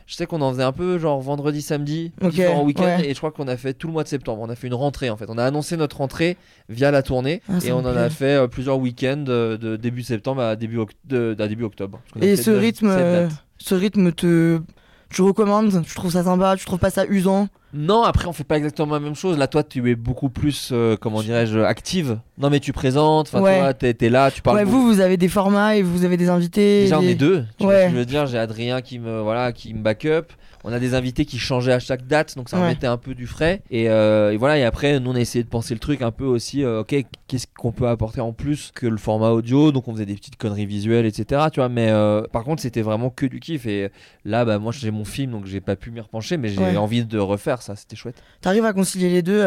Je 0.08 0.16
sais 0.16 0.28
qu'on 0.28 0.42
en 0.42 0.52
faisait 0.52 0.64
un 0.64 0.72
peu 0.72 1.00
genre 1.00 1.20
vendredi, 1.20 1.62
samedi, 1.64 2.12
Ok, 2.22 2.30
différents 2.32 2.64
week-ends, 2.64 2.84
ouais. 2.84 3.10
et 3.10 3.14
je 3.14 3.18
crois 3.18 3.32
qu'on 3.32 3.48
a 3.48 3.58
fait 3.58 3.74
tout 3.74 3.88
le 3.88 3.94
mois 3.94 4.04
de 4.04 4.08
septembre. 4.08 4.42
On 4.44 4.50
a 4.50 4.56
fait 4.56 4.68
une 4.68 4.76
rentrée 4.76 5.10
en 5.10 5.18
fait. 5.18 5.26
On 5.30 5.38
a 5.40 5.44
annoncé 5.44 5.78
notre 5.78 5.98
rentrée 5.98 6.38
via 6.70 6.92
la 6.92 7.02
tournée 7.02 7.42
Ah, 7.50 7.54
et 7.66 7.72
on 7.72 7.80
en 7.80 7.86
a 7.88 8.10
fait 8.12 8.36
euh, 8.36 8.48
plusieurs 8.48 8.78
week-ends 8.78 9.26
euh, 9.30 9.58
de 9.58 9.76
début 9.78 10.04
septembre 10.04 10.42
à 10.42 10.56
début, 10.56 10.78
oct- 10.78 10.92
de- 11.06 11.36
à 11.40 11.48
début 11.48 11.64
octobre. 11.64 12.00
Et 12.22 12.36
ce 12.36 12.52
rythme, 12.52 12.88
euh, 12.90 13.28
ce 13.58 13.74
rythme 13.74 14.12
te, 14.12 14.62
tu 15.10 15.22
recommandes? 15.24 15.84
Tu 15.88 15.96
trouves 15.96 16.12
ça 16.12 16.24
sympa? 16.24 16.56
Tu 16.56 16.66
trouves 16.66 16.78
pas 16.80 16.92
ça 16.92 17.06
usant? 17.08 17.48
Non, 17.76 18.04
après 18.04 18.28
on 18.28 18.34
fait 18.34 18.44
pas 18.46 18.56
exactement 18.58 18.94
la 18.94 19.00
même 19.02 19.16
chose. 19.16 19.38
Là, 19.38 19.48
toi, 19.48 19.62
tu 19.64 19.92
es 19.92 19.96
beaucoup 19.96 20.30
plus, 20.30 20.70
euh, 20.72 20.96
comment 21.00 21.22
dirais-je, 21.22 21.60
active. 21.60 22.20
Non, 22.38 22.50
mais 22.50 22.60
tu 22.62 22.72
présentes. 22.72 23.28
Enfin, 23.28 23.42
Ouais. 23.42 23.60
toi, 23.60 23.74
t'es 23.74 23.94
t'es 23.94 24.10
là, 24.10 24.32
tu 24.32 24.42
parles. 24.42 24.58
Ouais, 24.58 24.64
vous, 24.64 24.82
vous 24.88 25.02
avez 25.02 25.18
des 25.18 25.28
formats 25.28 25.76
et 25.76 25.82
vous 25.82 26.06
avez 26.06 26.16
des 26.18 26.30
invités. 26.30 26.84
Déjà, 26.84 27.00
on 27.00 27.02
des- 27.02 27.10
est 27.12 27.16
deux. 27.16 27.44
Tu 27.58 27.66
vois 27.66 27.74
Ouais. 27.74 27.82
ce 27.82 27.86
que 27.88 27.92
je 27.94 27.98
veux 27.98 28.06
dire, 28.06 28.26
j'ai 28.28 28.38
Adrien 28.38 28.82
qui 28.82 28.98
me, 29.00 29.20
voilà, 29.20 29.52
qui 29.52 29.74
me 29.74 29.82
back 29.82 30.06
up. 30.06 30.32
On 30.68 30.74
a 30.74 30.80
des 30.80 30.96
invités 30.96 31.26
qui 31.26 31.38
changeaient 31.38 31.74
à 31.74 31.80
chaque 31.80 32.08
date, 32.08 32.36
donc 32.36 32.50
ça 32.50 32.58
Ouais. 32.58 32.64
remettait 32.64 32.88
un 32.88 32.98
peu 32.98 33.14
du 33.14 33.28
frais. 33.28 33.62
Et, 33.70 33.88
euh, 33.90 34.32
et 34.34 34.38
voilà, 34.38 34.58
et 34.58 34.64
après, 34.64 35.00
nous, 35.00 35.12
on 35.12 35.16
a 35.16 35.20
essayé 35.20 35.44
de 35.44 35.50
penser 35.50 35.74
le 35.76 35.80
truc 35.80 36.02
un 36.02 36.10
peu 36.12 36.26
aussi, 36.26 36.64
euh, 36.64 36.82
ok, 36.82 36.96
qu'est-ce 37.28 37.46
qu'on 37.56 37.72
peut 37.72 37.88
apporter 37.88 38.20
en 38.20 38.34
plus 38.34 38.72
que 38.74 38.88
le 38.88 38.98
format 38.98 39.30
audio? 39.30 39.72
Donc, 39.72 39.88
on 39.88 39.94
faisait 39.94 40.08
des 40.08 40.16
petites 40.16 40.38
conneries 40.38 40.66
visuelles, 40.66 41.06
etc. 41.06 41.44
Tu 41.54 41.60
vois, 41.60 41.70
mais 41.70 41.90
euh, 41.92 42.24
par 42.24 42.44
contre, 42.44 42.64
c'était 42.64 42.82
vraiment 42.82 43.12
que 43.12 43.28
du 43.28 43.40
kiff. 43.40 43.68
Et 43.68 43.92
là, 44.26 44.44
bah, 44.44 44.58
moi, 44.58 44.72
j'ai 44.72 44.90
mon 44.90 45.06
film, 45.06 45.32
donc 45.32 45.46
j'ai 45.46 45.62
pas 45.62 45.76
pu 45.76 45.92
m'y 45.92 46.00
repencher, 46.00 46.38
mais 46.38 46.50
j'ai 46.50 46.62
Ouais. 46.64 46.78
envie 46.78 47.06
de 47.06 47.20
refaire 47.20 47.62
ça, 47.62 47.76
c'était 47.76 47.96
chouette. 47.96 48.22
T'arrives 48.42 48.66
à 48.66 48.74
concilier 48.74 49.10
les 49.10 49.22
deux 49.22 49.44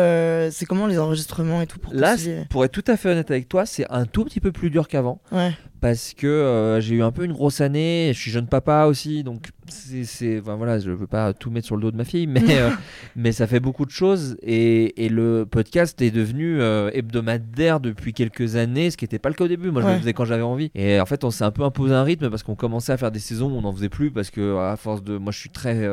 C'est 0.52 0.66
comment 0.66 0.86
les 0.86 0.98
enregistrements 1.00 1.60
et 1.60 1.66
tout 1.66 1.78
pour 1.80 1.94
Là, 1.94 2.14
pour 2.48 2.64
être 2.64 2.70
tout 2.72 2.84
à 2.86 2.96
fait 2.96 3.08
honnête 3.10 3.30
avec 3.32 3.48
toi, 3.48 3.66
c'est 3.66 3.86
un 3.90 4.06
tout 4.06 4.24
petit 4.24 4.40
peu 4.40 4.52
plus 4.52 4.70
dur 4.70 4.86
qu'avant. 4.86 5.20
Ouais. 5.32 5.52
Parce 5.80 6.12
que 6.14 6.26
euh, 6.26 6.80
j'ai 6.80 6.96
eu 6.96 7.02
un 7.02 7.12
peu 7.12 7.24
une 7.24 7.32
grosse 7.32 7.60
année, 7.60 8.10
je 8.14 8.18
suis 8.20 8.30
jeune 8.30 8.46
papa 8.48 8.86
aussi, 8.86 9.22
donc 9.22 9.46
c'est, 9.68 10.04
c'est- 10.04 10.40
enfin, 10.40 10.56
voilà, 10.56 10.78
je 10.78 10.90
veux 10.90 11.06
pas 11.06 11.32
tout 11.32 11.50
mettre 11.50 11.66
sur 11.66 11.76
le 11.76 11.82
dos 11.82 11.90
de 11.90 11.96
ma 11.96 12.04
fille, 12.04 12.26
mais, 12.26 12.42
euh, 12.58 12.70
mais 13.16 13.32
ça 13.32 13.46
fait 13.46 13.60
beaucoup 13.60 13.84
de 13.86 13.90
choses 13.90 14.36
et, 14.42 15.04
et 15.04 15.08
le 15.08 15.46
podcast 15.48 16.00
est 16.02 16.10
devenu 16.10 16.60
euh, 16.60 16.90
hebdomadaire 16.92 17.78
depuis 17.80 18.12
quelques 18.12 18.56
années, 18.56 18.90
ce 18.90 18.96
qui 18.96 19.04
n'était 19.04 19.18
pas 19.18 19.28
le 19.28 19.34
cas 19.36 19.44
au 19.44 19.48
début. 19.48 19.70
Moi, 19.70 19.82
je 19.82 19.86
Ouais. 19.86 19.92
le 19.94 19.98
faisais 20.00 20.12
quand 20.12 20.24
j'avais 20.24 20.42
envie. 20.42 20.70
Et 20.74 21.00
en 21.00 21.06
fait, 21.06 21.22
on 21.24 21.30
s'est 21.30 21.44
un 21.44 21.50
peu 21.52 21.62
imposé 21.62 21.94
un 21.94 22.02
rythme 22.02 22.28
parce 22.30 22.42
qu'on 22.42 22.54
commençait 22.56 22.92
à 22.92 22.96
faire 22.96 23.10
des 23.12 23.20
saisons 23.20 23.50
où 23.50 23.56
on 23.56 23.62
n'en 23.62 23.72
faisait 23.72 23.88
plus 23.88 24.10
parce 24.10 24.30
que 24.30 24.56
à 24.58 24.76
force 24.76 25.02
de, 25.04 25.16
moi, 25.18 25.32
je 25.32 25.38
suis 25.38 25.50
très 25.50 25.88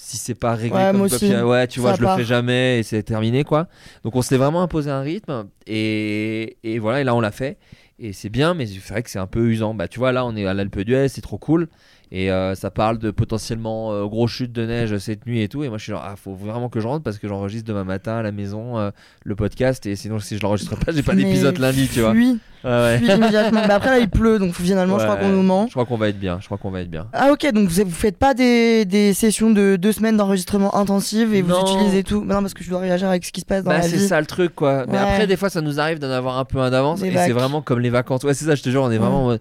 si 0.00 0.16
c'est 0.16 0.36
pas 0.36 0.54
réglé 0.54 0.76
Ouais, 0.78 0.92
comme 0.92 1.08
papier, 1.08 1.42
ouais, 1.42 1.66
tu 1.66 1.80
vois, 1.80 1.94
je 1.94 2.00
le 2.00 2.06
part. 2.06 2.16
fais 2.18 2.24
jamais 2.24 2.78
et 2.78 2.82
c'est 2.84 3.02
terminé 3.02 3.42
quoi. 3.42 3.66
Donc 4.04 4.14
on 4.14 4.22
s'est 4.22 4.36
vraiment 4.36 4.62
imposé 4.62 4.90
un 4.92 5.00
rythme 5.00 5.46
et, 5.66 6.56
et 6.62 6.78
voilà, 6.78 7.00
et 7.00 7.04
là 7.04 7.16
on 7.16 7.20
l'a 7.20 7.32
fait. 7.32 7.58
Et 8.00 8.12
c'est 8.12 8.28
bien, 8.28 8.54
mais 8.54 8.66
c'est 8.66 8.78
vrai 8.88 9.02
que 9.02 9.10
c'est 9.10 9.18
un 9.18 9.26
peu 9.26 9.48
usant. 9.50 9.74
Bah, 9.74 9.88
tu 9.88 9.98
vois, 9.98 10.12
là, 10.12 10.24
on 10.24 10.36
est 10.36 10.46
à 10.46 10.54
l'Alpe 10.54 10.78
d'Huez, 10.80 11.08
c'est 11.08 11.20
trop 11.20 11.38
cool. 11.38 11.68
Et 12.10 12.30
euh, 12.32 12.54
ça 12.54 12.70
parle 12.70 12.96
de 12.98 13.10
potentiellement 13.10 13.92
euh, 13.92 14.06
gros 14.06 14.26
chutes 14.28 14.52
de 14.52 14.64
neige 14.64 14.96
cette 14.96 15.26
nuit 15.26 15.42
et 15.42 15.48
tout. 15.48 15.62
Et 15.62 15.68
moi, 15.68 15.76
je 15.76 15.82
suis 15.82 15.92
genre, 15.92 16.02
ah, 16.02 16.14
faut 16.16 16.32
vraiment 16.34 16.70
que 16.70 16.80
je 16.80 16.86
rentre 16.86 17.02
parce 17.04 17.18
que 17.18 17.28
j'enregistre 17.28 17.68
demain 17.68 17.84
matin 17.84 18.16
à 18.16 18.22
la 18.22 18.32
maison 18.32 18.78
euh, 18.78 18.90
le 19.24 19.36
podcast. 19.36 19.84
Et 19.84 19.94
sinon, 19.94 20.18
si 20.18 20.38
je 20.38 20.42
l'enregistre 20.42 20.74
pas, 20.76 20.90
j'ai 20.90 21.02
pas 21.02 21.14
d'épisode 21.14 21.58
lundi, 21.58 21.86
tu 21.92 22.00
vois. 22.00 22.14
fuis, 22.14 22.38
Ouais, 22.64 22.98
immédiatement. 22.98 23.60
Mais 23.66 23.74
après, 23.74 23.90
là, 23.90 23.98
il 23.98 24.08
pleut, 24.08 24.38
donc 24.38 24.54
finalement, 24.54 24.98
je 24.98 25.04
crois 25.04 25.16
qu'on 25.16 25.28
nous 25.28 25.42
ment. 25.42 25.66
Je 25.66 25.72
crois 25.72 25.84
qu'on 25.84 25.98
va 25.98 26.08
être 26.08 26.18
bien. 26.18 26.38
Je 26.40 26.46
crois 26.46 26.56
qu'on 26.56 26.70
va 26.70 26.80
être 26.80 26.90
bien. 26.90 27.06
Ah, 27.12 27.30
ok, 27.30 27.46
donc 27.52 27.68
vous, 27.68 27.84
vous 27.84 27.90
faites 27.90 28.16
pas 28.16 28.32
des, 28.34 28.84
des 28.86 29.12
sessions 29.12 29.50
de 29.50 29.76
deux 29.76 29.92
semaines 29.92 30.16
d'enregistrement 30.16 30.74
intensives 30.76 31.34
et 31.34 31.42
vous 31.42 31.54
utilisez 31.54 32.04
tout. 32.04 32.24
Bah 32.24 32.34
non, 32.34 32.40
parce 32.40 32.54
que 32.54 32.64
je 32.64 32.70
dois 32.70 32.80
réagir 32.80 33.08
avec 33.08 33.24
ce 33.26 33.32
qui 33.32 33.42
se 33.42 33.46
passe 33.46 33.62
dans 33.64 33.70
Bah, 33.70 33.76
la 33.78 33.82
c'est 33.82 33.96
vie. 33.98 34.08
ça 34.08 34.18
le 34.18 34.26
truc, 34.26 34.54
quoi. 34.54 34.86
Mais 34.88 34.96
après, 34.96 35.26
des 35.26 35.36
fois, 35.36 35.50
ça 35.50 35.60
nous 35.60 35.78
arrive 35.78 35.98
d'en 35.98 36.10
avoir 36.10 36.38
un 36.38 36.44
peu 36.46 36.58
un 36.58 36.70
d'avance. 36.70 37.02
Et 37.02 37.12
c'est 37.12 37.32
vraiment 37.32 37.60
comme 37.60 37.80
les 37.80 37.90
vacances. 37.90 38.24
Ouais, 38.24 38.32
c'est 38.34 38.46
ça, 38.46 38.54
je 38.54 38.62
te 38.62 38.70
jure, 38.70 38.82
on 38.82 38.90
est 38.90 38.98
vraiment 38.98 39.24
en 39.24 39.26
mode, 39.26 39.40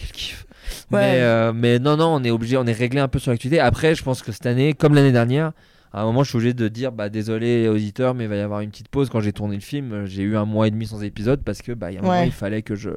quel 0.00 0.10
kiff. 0.12 0.45
Ouais. 0.92 1.00
Mais, 1.00 1.20
euh, 1.20 1.52
mais 1.52 1.78
non, 1.78 1.96
non, 1.96 2.14
on 2.14 2.22
est 2.22 2.30
obligé, 2.30 2.56
on 2.56 2.66
est 2.66 2.72
réglé 2.72 3.00
un 3.00 3.08
peu 3.08 3.18
sur 3.18 3.30
l'actualité. 3.30 3.60
Après, 3.60 3.94
je 3.94 4.02
pense 4.02 4.22
que 4.22 4.32
cette 4.32 4.46
année, 4.46 4.72
comme 4.74 4.94
l'année 4.94 5.12
dernière, 5.12 5.52
à 5.92 6.02
un 6.02 6.04
moment, 6.04 6.22
je 6.24 6.28
suis 6.28 6.36
obligé 6.36 6.54
de 6.54 6.68
dire, 6.68 6.92
bah 6.92 7.08
désolé 7.08 7.68
auditeurs, 7.68 8.14
mais 8.14 8.24
il 8.24 8.28
va 8.28 8.36
y 8.36 8.40
avoir 8.40 8.60
une 8.60 8.70
petite 8.70 8.88
pause. 8.88 9.08
Quand 9.08 9.20
j'ai 9.20 9.32
tourné 9.32 9.54
le 9.56 9.62
film, 9.62 10.04
j'ai 10.04 10.22
eu 10.22 10.36
un 10.36 10.44
mois 10.44 10.68
et 10.68 10.70
demi 10.70 10.86
sans 10.86 11.02
épisode 11.02 11.42
parce 11.42 11.62
que 11.62 11.72
bah 11.72 11.90
il 11.90 11.94
y 11.94 11.96
a 11.96 12.00
un 12.00 12.04
moment, 12.04 12.22
il 12.22 12.32
fallait 12.32 12.62
que 12.62 12.74
je 12.74 12.90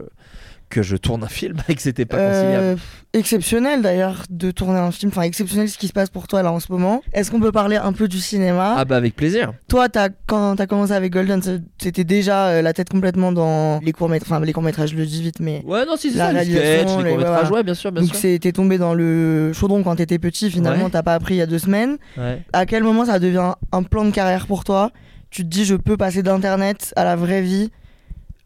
que 0.69 0.81
je 0.83 0.95
tourne 0.97 1.23
un 1.23 1.27
film 1.27 1.57
et 1.69 1.75
que 1.75 1.81
c'était 1.81 2.05
pas 2.05 2.17
conciliable. 2.17 2.63
Euh, 2.63 2.75
exceptionnel 3.13 3.81
d'ailleurs 3.81 4.23
de 4.29 4.51
tourner 4.51 4.77
un 4.79 4.91
film, 4.91 5.11
enfin 5.11 5.23
exceptionnel 5.23 5.67
ce 5.67 5.77
qui 5.77 5.87
se 5.87 5.93
passe 5.93 6.09
pour 6.09 6.27
toi 6.27 6.43
là 6.43 6.51
en 6.51 6.59
ce 6.59 6.71
moment. 6.71 7.01
Est-ce 7.13 7.31
qu'on 7.31 7.39
peut 7.39 7.51
parler 7.51 7.75
un 7.75 7.91
peu 7.91 8.07
du 8.07 8.19
cinéma? 8.19 8.75
Ah 8.77 8.85
bah 8.85 8.95
avec 8.97 9.15
plaisir. 9.15 9.51
Toi, 9.67 9.87
as, 9.95 10.09
quand 10.27 10.55
t'as 10.57 10.67
commencé 10.67 10.91
avec 10.93 11.11
Golden, 11.11 11.41
c'était 11.81 12.03
déjà 12.03 12.47
euh, 12.47 12.61
la 12.61 12.73
tête 12.73 12.89
complètement 12.89 13.31
dans 13.31 13.79
les 13.83 13.91
courts 13.91 14.09
métrages, 14.09 14.31
enfin 14.31 14.45
les 14.45 14.53
courts 14.53 14.63
métrages, 14.63 14.91
je 14.91 14.95
le 14.95 15.05
dis 15.05 15.21
vite, 15.23 15.39
mais 15.39 15.63
Ouais, 15.65 15.85
non, 15.85 15.95
si 15.97 16.11
c'est 16.11 16.17
La 16.19 16.27
ça, 16.27 16.33
les 16.33 16.39
réalisation, 16.39 16.87
sketchs, 16.87 16.97
les 16.97 17.03
les- 17.03 17.09
courts-métrages, 17.09 17.39
voilà. 17.47 17.55
ouais, 17.55 17.63
bien 17.63 17.73
sûr, 17.73 17.91
bien 17.91 18.01
donc 18.03 18.11
sûr. 18.11 18.19
c'est- 18.19 18.39
t'es 18.39 18.51
tombé 18.51 18.77
dans 18.77 18.93
le 18.93 19.51
chaudron 19.53 19.81
quand 19.83 19.95
t'étais 19.95 20.19
petit. 20.19 20.49
Finalement, 20.51 20.85
Ouais. 20.85 20.91
t'as 20.91 21.03
pas 21.03 21.15
appris 21.15 21.33
il 21.35 21.37
y 21.37 21.41
a 21.41 21.45
deux 21.47 21.59
semaines. 21.59 21.97
Ouais. 22.17 22.43
À 22.53 22.65
quel 22.65 22.83
moment 22.83 23.05
ça 23.05 23.17
devient 23.19 23.53
un 23.71 23.83
plan 23.83 24.05
de 24.05 24.11
carrière 24.11 24.45
pour 24.47 24.63
toi? 24.63 24.91
Tu 25.31 25.43
te 25.43 25.47
dis, 25.47 25.65
je 25.65 25.75
peux 25.75 25.97
passer 25.97 26.23
d'internet 26.23 26.93
à 26.95 27.03
la 27.03 27.15
vraie 27.15 27.41
vie, 27.41 27.69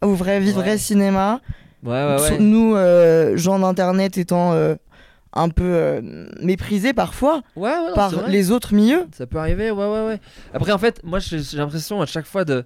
au 0.02 0.14
vrai 0.14 0.40
vie, 0.40 0.48
Ouais. 0.48 0.54
vrai 0.54 0.78
cinéma. 0.78 1.40
Ouais. 1.84 2.38
Nous, 2.40 2.76
euh, 2.76 3.36
gens 3.38 3.60
d'internet 3.60 4.18
étant 4.18 4.54
euh, 4.54 4.76
un 5.34 5.50
peu 5.50 5.64
euh, 5.66 6.02
méprisés 6.42 6.94
parfois 6.94 7.42
non, 7.80 7.86
c'est 7.90 7.96
par 7.96 8.10
vrai. 8.12 8.30
les 8.32 8.52
autres 8.52 8.74
milieux. 8.74 9.06
Ça 9.16 9.26
peut 9.28 9.38
arriver, 9.38 9.72
ouais, 9.72 9.86
ouais, 9.88 10.06
ouais. 10.06 10.20
Après, 10.54 10.72
en 10.72 10.78
fait, 10.78 11.02
moi, 11.04 11.20
j'ai 11.20 11.40
j'ai 11.40 11.58
l'impression 11.58 12.02
à 12.02 12.06
chaque 12.06 12.26
fois 12.26 12.46
de. 12.46 12.66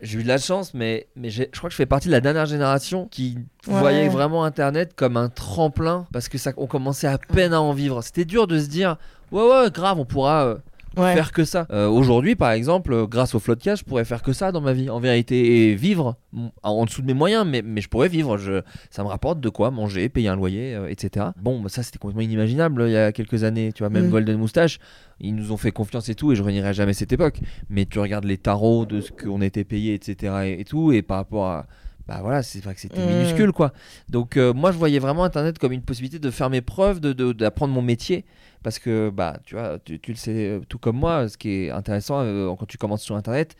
J'ai 0.00 0.18
eu 0.18 0.22
de 0.22 0.28
la 0.28 0.38
chance, 0.38 0.74
mais, 0.74 1.06
mais 1.16 1.30
j'ai- 1.30 1.48
je 1.52 1.56
crois 1.58 1.68
que 1.70 1.72
je 1.72 1.76
fais 1.78 1.86
partie 1.86 2.08
de 2.08 2.12
la 2.12 2.20
dernière 2.20 2.44
génération 2.46 3.06
qui 3.10 3.38
Ouais. 3.66 3.78
voyait 3.78 4.08
vraiment 4.08 4.44
Internet 4.44 4.92
comme 4.94 5.16
un 5.16 5.28
tremplin 5.30 6.06
parce 6.12 6.28
que 6.28 6.36
ça, 6.36 6.52
on 6.58 6.66
commençait 6.66 7.06
à 7.06 7.16
peine 7.16 7.54
à 7.54 7.60
en 7.62 7.72
vivre. 7.72 8.02
C'était 8.02 8.24
dur 8.26 8.46
de 8.46 8.58
se 8.58 8.66
dire, 8.66 8.96
Ouais, 9.32 9.42
ouais, 9.42 9.70
grave, 9.70 9.98
on 9.98 10.04
pourra 10.04 10.44
euh, 10.46 10.56
Ouais. 10.96 11.14
faire 11.14 11.32
que 11.32 11.44
ça. 11.44 11.66
Euh, 11.70 11.88
Aujourd'hui, 11.88 12.34
par 12.36 12.50
exemple, 12.52 12.92
euh, 12.92 13.06
grâce 13.06 13.34
au 13.34 13.38
Floodcast, 13.40 13.82
je 13.82 13.88
pourrais 13.88 14.04
faire 14.04 14.22
que 14.22 14.32
ça 14.32 14.52
dans 14.52 14.60
ma 14.60 14.72
vie, 14.72 14.90
en 14.90 15.00
vérité, 15.00 15.70
et 15.70 15.74
vivre 15.74 16.16
en 16.62 16.84
dessous 16.84 17.02
de 17.02 17.06
mes 17.06 17.14
moyens, 17.14 17.46
mais, 17.46 17.62
mais 17.62 17.80
je 17.80 17.88
pourrais 17.88 18.08
vivre. 18.08 18.36
Je, 18.38 18.62
ça 18.90 19.02
me 19.02 19.08
rapporte 19.08 19.40
de 19.40 19.48
quoi 19.48 19.70
manger, 19.70 20.08
payer 20.08 20.28
un 20.28 20.36
loyer, 20.36 20.74
euh, 20.74 20.88
etc. 20.88 21.26
Bon, 21.40 21.60
bah, 21.60 21.68
ça 21.68 21.82
c'était 21.82 21.98
complètement 21.98 22.22
inimaginable 22.22 22.84
il 22.86 22.92
y 22.92 22.96
a 22.96 23.12
quelques 23.12 23.44
années. 23.44 23.72
Tu 23.72 23.82
vois, 23.82 23.90
même 23.90 24.06
Mm. 24.06 24.10
Golden 24.10 24.38
Moustache, 24.38 24.78
ils 25.20 25.34
nous 25.34 25.52
ont 25.52 25.56
fait 25.56 25.70
confiance 25.72 26.08
et 26.08 26.14
tout, 26.14 26.32
et 26.32 26.36
je 26.36 26.42
renierai 26.42 26.74
jamais 26.74 26.92
cette 26.92 27.12
époque. 27.12 27.40
Mais 27.70 27.86
tu 27.86 27.98
regardes 27.98 28.24
les 28.24 28.38
tarots 28.38 28.84
de 28.86 29.00
ce 29.00 29.10
qu'on 29.12 29.40
était 29.42 29.64
payé, 29.64 29.94
etc. 29.94 30.32
Et, 30.44 30.60
et 30.60 30.64
tout, 30.64 30.92
et 30.92 31.02
par 31.02 31.18
rapport 31.18 31.46
à. 31.46 31.66
Bah 32.06 32.18
voilà, 32.20 32.42
c'est 32.42 32.62
vrai 32.62 32.74
que 32.74 32.80
c'était 32.82 33.00
Mm. 33.00 33.08
minuscule 33.08 33.52
quoi. 33.52 33.72
Donc 34.10 34.36
euh, 34.36 34.52
moi 34.52 34.72
je 34.72 34.76
voyais 34.76 34.98
vraiment 34.98 35.24
Internet 35.24 35.58
comme 35.58 35.72
une 35.72 35.80
possibilité 35.80 36.18
de 36.18 36.30
faire 36.30 36.50
mes 36.50 36.60
preuves, 36.60 37.00
de- 37.00 37.14
de- 37.14 37.32
d'apprendre 37.32 37.72
mon 37.72 37.80
métier. 37.80 38.26
Parce 38.64 38.80
que 38.80 39.10
bah 39.10 39.36
tu 39.44 39.54
vois, 39.54 39.78
tu, 39.84 40.00
tu 40.00 40.10
le 40.10 40.16
sais 40.16 40.32
euh, 40.32 40.60
tout 40.68 40.78
comme 40.78 40.96
moi, 40.96 41.28
ce 41.28 41.36
qui 41.36 41.66
est 41.66 41.70
intéressant 41.70 42.20
euh, 42.22 42.52
quand 42.58 42.66
tu 42.66 42.78
commences 42.78 43.02
sur 43.02 43.14
Internet, 43.14 43.54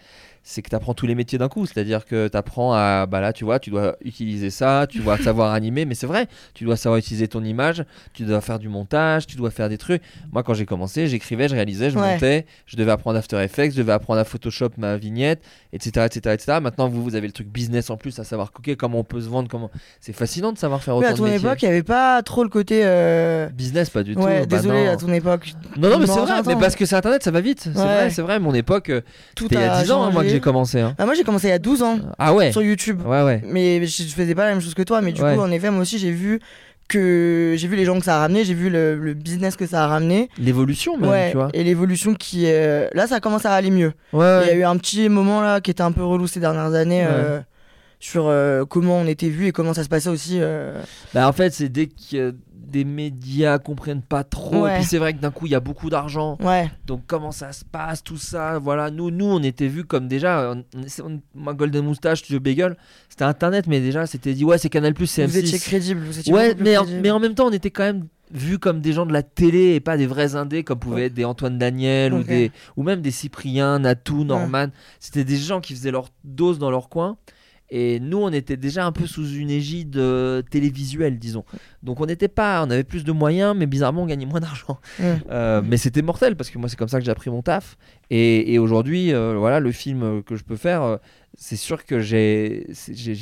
c'est 0.46 0.60
que 0.60 0.68
tu 0.68 0.74
apprends 0.76 0.92
tous 0.94 1.06
les 1.06 1.14
métiers 1.14 1.38
d'un 1.38 1.48
coup. 1.48 1.64
C'est-à-dire 1.66 2.04
que 2.04 2.28
tu 2.28 2.36
apprends 2.36 2.72
à, 2.74 3.06
bah 3.06 3.20
là 3.20 3.32
tu 3.32 3.44
vois, 3.44 3.58
tu 3.58 3.70
dois 3.70 3.96
utiliser 4.04 4.50
ça, 4.50 4.86
tu 4.88 4.98
dois 5.00 5.16
savoir 5.22 5.52
animer, 5.52 5.84
mais 5.84 5.94
c'est 5.94 6.06
vrai, 6.06 6.26
tu 6.54 6.64
dois 6.64 6.76
savoir 6.76 6.98
utiliser 6.98 7.28
ton 7.28 7.44
image, 7.44 7.84
tu 8.14 8.24
dois 8.24 8.40
faire 8.40 8.58
du 8.58 8.68
montage, 8.68 9.26
tu 9.26 9.36
dois 9.36 9.50
faire 9.50 9.68
des 9.68 9.78
trucs. 9.78 10.02
Moi 10.32 10.42
quand 10.42 10.54
j'ai 10.54 10.66
commencé, 10.66 11.06
j'écrivais, 11.06 11.48
je 11.48 11.54
réalisais, 11.54 11.90
je 11.90 11.98
Ouais. 11.98 12.14
montais, 12.14 12.46
je 12.66 12.76
devais 12.76 12.90
apprendre 12.90 13.18
After 13.18 13.36
Effects, 13.42 13.72
je 13.72 13.76
devais 13.78 13.92
apprendre 13.92 14.20
à 14.20 14.24
Photoshop 14.24 14.70
ma 14.78 14.96
vignette, 14.96 15.42
etc. 15.72 16.06
etc., 16.06 16.34
etc. 16.34 16.58
Maintenant 16.62 16.88
vous, 16.88 17.02
vous 17.02 17.14
avez 17.14 17.26
le 17.26 17.32
truc 17.32 17.48
business 17.48 17.90
en 17.90 17.96
plus, 17.98 18.18
à 18.18 18.24
savoir 18.24 18.50
ok, 18.58 18.74
comment 18.76 18.98
on 19.00 19.04
peut 19.04 19.20
se 19.20 19.28
vendre, 19.28 19.48
comment... 19.50 19.70
C'est 20.00 20.12
fascinant 20.14 20.52
de 20.52 20.58
savoir 20.58 20.82
faire 20.82 20.96
Oui, 20.96 21.04
autant 21.04 21.14
à 21.14 21.16
ton 21.16 21.24
de 21.24 21.30
métiers. 21.30 21.46
époque, 21.48 21.62
il 21.62 21.66
n'y 21.66 21.72
avait 21.72 21.82
pas 21.82 22.22
trop 22.22 22.42
le 22.42 22.48
côté. 22.48 22.82
euh, 22.84 23.48
Business, 23.50 23.90
pas 23.90 24.02
du 24.02 24.14
tout. 24.14 24.20
Ouais, 24.20 24.40
bah 24.40 24.46
désolé, 24.56 24.84
non. 24.86 24.93
À 24.94 25.06
ton 25.06 25.12
époque. 25.12 25.52
Non, 25.76 25.90
non, 25.90 25.98
mais 25.98 26.06
c'est 26.06 26.20
vrai, 26.20 26.40
mais 26.46 26.56
parce 26.56 26.76
que 26.76 26.86
c'est 26.86 26.96
internet, 26.96 27.22
ça 27.22 27.30
va 27.30 27.40
vite. 27.40 27.60
C'est 27.62 27.78
Ouais. 27.78 27.84
vrai, 27.84 28.10
c'est 28.10 28.22
vrai. 28.22 28.38
Mon 28.40 28.54
époque, 28.54 28.90
euh, 28.90 29.00
Tout 29.36 29.44
c'était 29.44 29.56
il 29.56 29.60
y 29.60 29.64
a 29.64 29.74
a 29.74 29.82
10 29.82 29.90
ans, 29.92 30.04
hein, 30.04 30.10
moi, 30.10 30.22
que 30.22 30.28
j'ai 30.28 30.40
commencé. 30.40 30.80
hein. 30.80 30.94
Ah, 30.98 31.04
moi, 31.04 31.14
j'ai 31.14 31.24
commencé 31.24 31.48
il 31.48 31.50
y 31.50 31.54
a 31.54 31.58
12 31.58 31.82
ans 31.82 31.98
Ah 32.18 32.32
ouais 32.34 32.52
sur 32.52 32.62
YouTube. 32.62 33.00
Ouais, 33.06 33.22
ouais. 33.22 33.42
Mais 33.46 33.84
je, 33.86 34.02
faisais 34.04 34.34
pas 34.34 34.44
la 34.44 34.50
même 34.50 34.60
chose 34.60 34.74
que 34.74 34.82
toi. 34.82 35.00
Mais 35.00 35.12
du 35.12 35.22
Ouais. 35.22 35.34
coup, 35.34 35.40
en 35.42 35.50
effet, 35.50 35.70
moi 35.70 35.82
aussi, 35.82 35.98
j'ai 35.98 36.10
vu 36.10 36.40
que 36.86 37.54
j'ai 37.56 37.66
vu 37.66 37.76
les 37.76 37.84
gens 37.86 37.98
que 37.98 38.04
ça 38.04 38.16
a 38.16 38.18
ramené, 38.20 38.44
j'ai 38.44 38.52
vu 38.54 38.68
le, 38.68 38.94
le 38.96 39.14
business 39.14 39.56
que 39.56 39.66
ça 39.66 39.84
a 39.84 39.86
ramené. 39.86 40.28
L'évolution, 40.38 40.98
même, 40.98 41.10
ouais, 41.10 41.30
tu 41.30 41.36
vois. 41.36 41.48
et 41.54 41.64
l'évolution 41.64 42.14
qui 42.14 42.44
est. 42.44 42.94
Là, 42.94 43.06
ça 43.06 43.20
commence 43.20 43.46
à 43.46 43.52
aller 43.54 43.70
mieux. 43.70 43.92
Ouais, 44.12 44.40
Il 44.42 44.48
y 44.48 44.50
a 44.50 44.54
eu 44.54 44.64
un 44.64 44.76
petit 44.76 45.08
moment 45.08 45.40
là 45.40 45.60
qui 45.60 45.70
était 45.70 45.82
un 45.82 45.92
peu 45.92 46.04
relou 46.04 46.26
ces 46.26 46.40
dernières 46.40 46.74
années 46.74 47.04
euh, 47.08 47.40
sur 48.00 48.26
euh, 48.26 48.64
comment 48.66 48.98
on 48.98 49.06
était 49.06 49.30
vu 49.30 49.46
et 49.46 49.52
comment 49.52 49.72
ça 49.72 49.82
se 49.82 49.88
passait 49.88 50.10
aussi. 50.10 50.38
euh. 50.40 50.78
Bah, 51.14 51.26
en 51.26 51.32
fait, 51.32 51.54
c'est 51.54 51.70
dès 51.70 51.86
que 51.86 52.34
des 52.70 52.84
médias 52.84 53.58
comprennent 53.58 54.02
pas 54.02 54.24
trop. 54.24 54.62
Ouais. 54.64 54.72
Et 54.72 54.74
puis 54.76 54.84
c'est 54.84 54.98
vrai 54.98 55.14
que 55.14 55.20
d'un 55.20 55.30
coup, 55.30 55.46
il 55.46 55.52
y 55.52 55.54
a 55.54 55.60
beaucoup 55.60 55.90
d'argent. 55.90 56.36
Ouais, 56.40 56.70
Donc 56.86 57.02
comment 57.06 57.32
ça 57.32 57.52
se 57.52 57.64
passe, 57.64 58.02
tout 58.02 58.16
ça? 58.16 58.58
Voilà, 58.58 58.90
nous, 58.90 59.10
nous 59.10 59.26
on 59.26 59.42
était 59.42 59.68
vus 59.68 59.84
comme 59.84 60.08
déjà. 60.08 60.54
On, 61.02 61.20
moi, 61.34 61.54
Golden 61.54 61.84
Moustache, 61.84 62.20
Studio 62.20 62.40
Bagel, 62.40 62.76
c'était 63.08 63.24
internet, 63.24 63.66
mais 63.66 63.80
déjà, 63.80 64.06
c'était 64.06 64.34
dit, 64.34 64.44
ouais, 64.44 64.58
c'est 64.58 64.68
Canal, 64.68 64.94
c'est 65.06 65.26
vous 65.26 65.38
étiez 65.38 65.58
M6. 65.58 65.62
crédible. 65.62 66.00
Vous 66.04 66.18
étiez 66.18 66.32
Ouais, 66.32 66.54
plus 66.54 66.64
mais 66.64 66.76
en, 66.76 66.86
mais 67.02 67.10
en 67.10 67.20
même 67.20 67.34
temps, 67.34 67.46
on 67.46 67.52
était 67.52 67.70
quand 67.70 67.84
même 67.84 68.06
vus 68.32 68.58
comme 68.58 68.80
des 68.80 68.92
gens 68.92 69.06
de 69.06 69.12
la 69.12 69.22
télé 69.22 69.74
et 69.74 69.80
pas 69.80 69.96
des 69.96 70.06
vrais 70.06 70.34
indés 70.34 70.64
comme 70.64 70.78
pouvaient 70.78 71.06
être 71.06 71.14
des 71.14 71.24
Antoine 71.24 71.58
Daniel 71.58 72.14
ou, 72.14 72.22
des, 72.22 72.50
ou 72.76 72.82
même 72.82 73.00
des 73.00 73.10
Cyprien, 73.10 73.78
Natou, 73.78 74.24
Norman. 74.24 74.68
C'était 74.98 75.24
des 75.24 75.36
gens 75.36 75.60
qui 75.60 75.74
faisaient 75.74 75.90
leur 75.92 76.08
dose 76.24 76.58
dans 76.58 76.70
leur 76.70 76.88
coin. 76.88 77.16
Et 77.76 77.98
nous, 77.98 78.18
on 78.18 78.30
était 78.30 78.56
déjà 78.56 78.86
un 78.86 78.92
peu 78.92 79.04
sous 79.04 79.28
une 79.34 79.50
égide 79.50 79.96
euh, 79.96 80.42
télévisuelle, 80.42 81.18
disons. 81.18 81.44
Donc 81.82 82.00
on 82.00 82.06
n'était 82.06 82.28
pas, 82.28 82.64
on 82.64 82.70
avait 82.70 82.84
plus 82.84 83.02
de 83.02 83.10
moyens, 83.10 83.56
mais 83.58 83.66
bizarrement, 83.66 84.04
on 84.04 84.06
gagnait 84.06 84.26
moins 84.26 84.40
d'argent. 84.40 84.78
Euh, 85.30 85.62
mais 85.64 85.76
c'était 85.76 86.02
mortel 86.02 86.36
parce 86.36 86.50
que 86.50 86.58
moi, 86.58 86.68
c'est 86.68 86.76
comme 86.76 86.88
ça 86.88 86.98
que 86.98 87.04
j'ai 87.04 87.10
appris 87.10 87.30
mon 87.30 87.42
taf. 87.42 87.76
Et, 88.10 88.52
et 88.52 88.58
aujourd'hui, 88.58 89.12
euh, 89.12 89.34
voilà, 89.36 89.58
le 89.58 89.72
film 89.72 90.22
que 90.22 90.36
je 90.36 90.44
peux 90.44 90.56
faire, 90.56 90.98
c'est 91.36 91.56
sûr 91.56 91.84
que 91.84 92.00
j'ai 92.00 92.66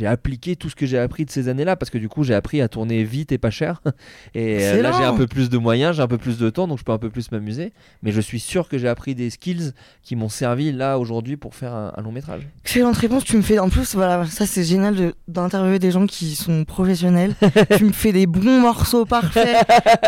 appliqué 0.07 0.57
tout 0.57 0.69
ce 0.69 0.75
que 0.77 0.87
j'ai 0.87 0.99
appris 0.99 1.25
de 1.25 1.31
ces 1.31 1.49
années-là 1.49 1.77
parce 1.77 1.91
que 1.91 1.99
du 1.99 2.09
coup, 2.09 2.25
j'ai 2.25 2.35
appris 2.35 2.61
à 2.61 2.69
tourner 2.69 3.05
vite 3.05 3.33
et 3.33 3.39
pas 3.39 3.51
cher. 3.51 3.81
Et 4.35 4.59
euh, 4.65 4.83
là, 4.83 4.93
j'ai 4.97 5.05
un 5.05 5.15
peu 5.15 5.27
plus 5.27 5.51
de 5.51 5.59
moyens, 5.59 5.97
j'ai 5.97 6.03
un 6.03 6.09
peu 6.09 6.19
plus 6.19 6.39
de 6.39 6.51
temps, 6.51 6.67
donc 6.69 6.79
je 6.79 6.85
peux 6.85 6.93
un 6.93 6.99
peu 6.99 7.11
plus 7.11 7.31
m'amuser. 7.33 7.73
Mais 8.03 8.13
je 8.13 8.21
suis 8.21 8.41
sûr 8.41 8.69
que 8.69 8.79
j'ai 8.79 8.89
appris 8.89 9.15
des 9.15 9.31
skills 9.31 9.73
qui 10.03 10.17
m'ont 10.17 10.29
servi 10.29 10.73
là 10.73 10.99
aujourd'hui 10.99 11.37
pour 11.37 11.55
faire 11.55 11.75
un, 11.75 11.93
un 11.97 12.03
long 12.03 12.13
métrage. 12.13 12.43
Excellente 12.65 12.97
réponse, 12.97 13.25
tu 13.25 13.37
me 13.37 13.43
fais. 13.43 13.59
En 13.59 13.69
plus, 13.69 13.95
voilà, 13.95 14.27
ça 14.27 14.47
c'est 14.47 14.65
génial 14.65 14.95
de- 14.95 15.15
d'interviewer 15.29 15.79
des 15.79 15.91
gens 15.91 16.07
qui 16.07 16.35
sont 16.35 16.65
professionnels. 16.65 17.35
tu 17.77 17.85
me 17.85 17.93
fais 17.93 18.13
des 18.13 18.27
bons 18.27 18.61
morceaux 18.61 19.05
parfaits. 19.05 19.57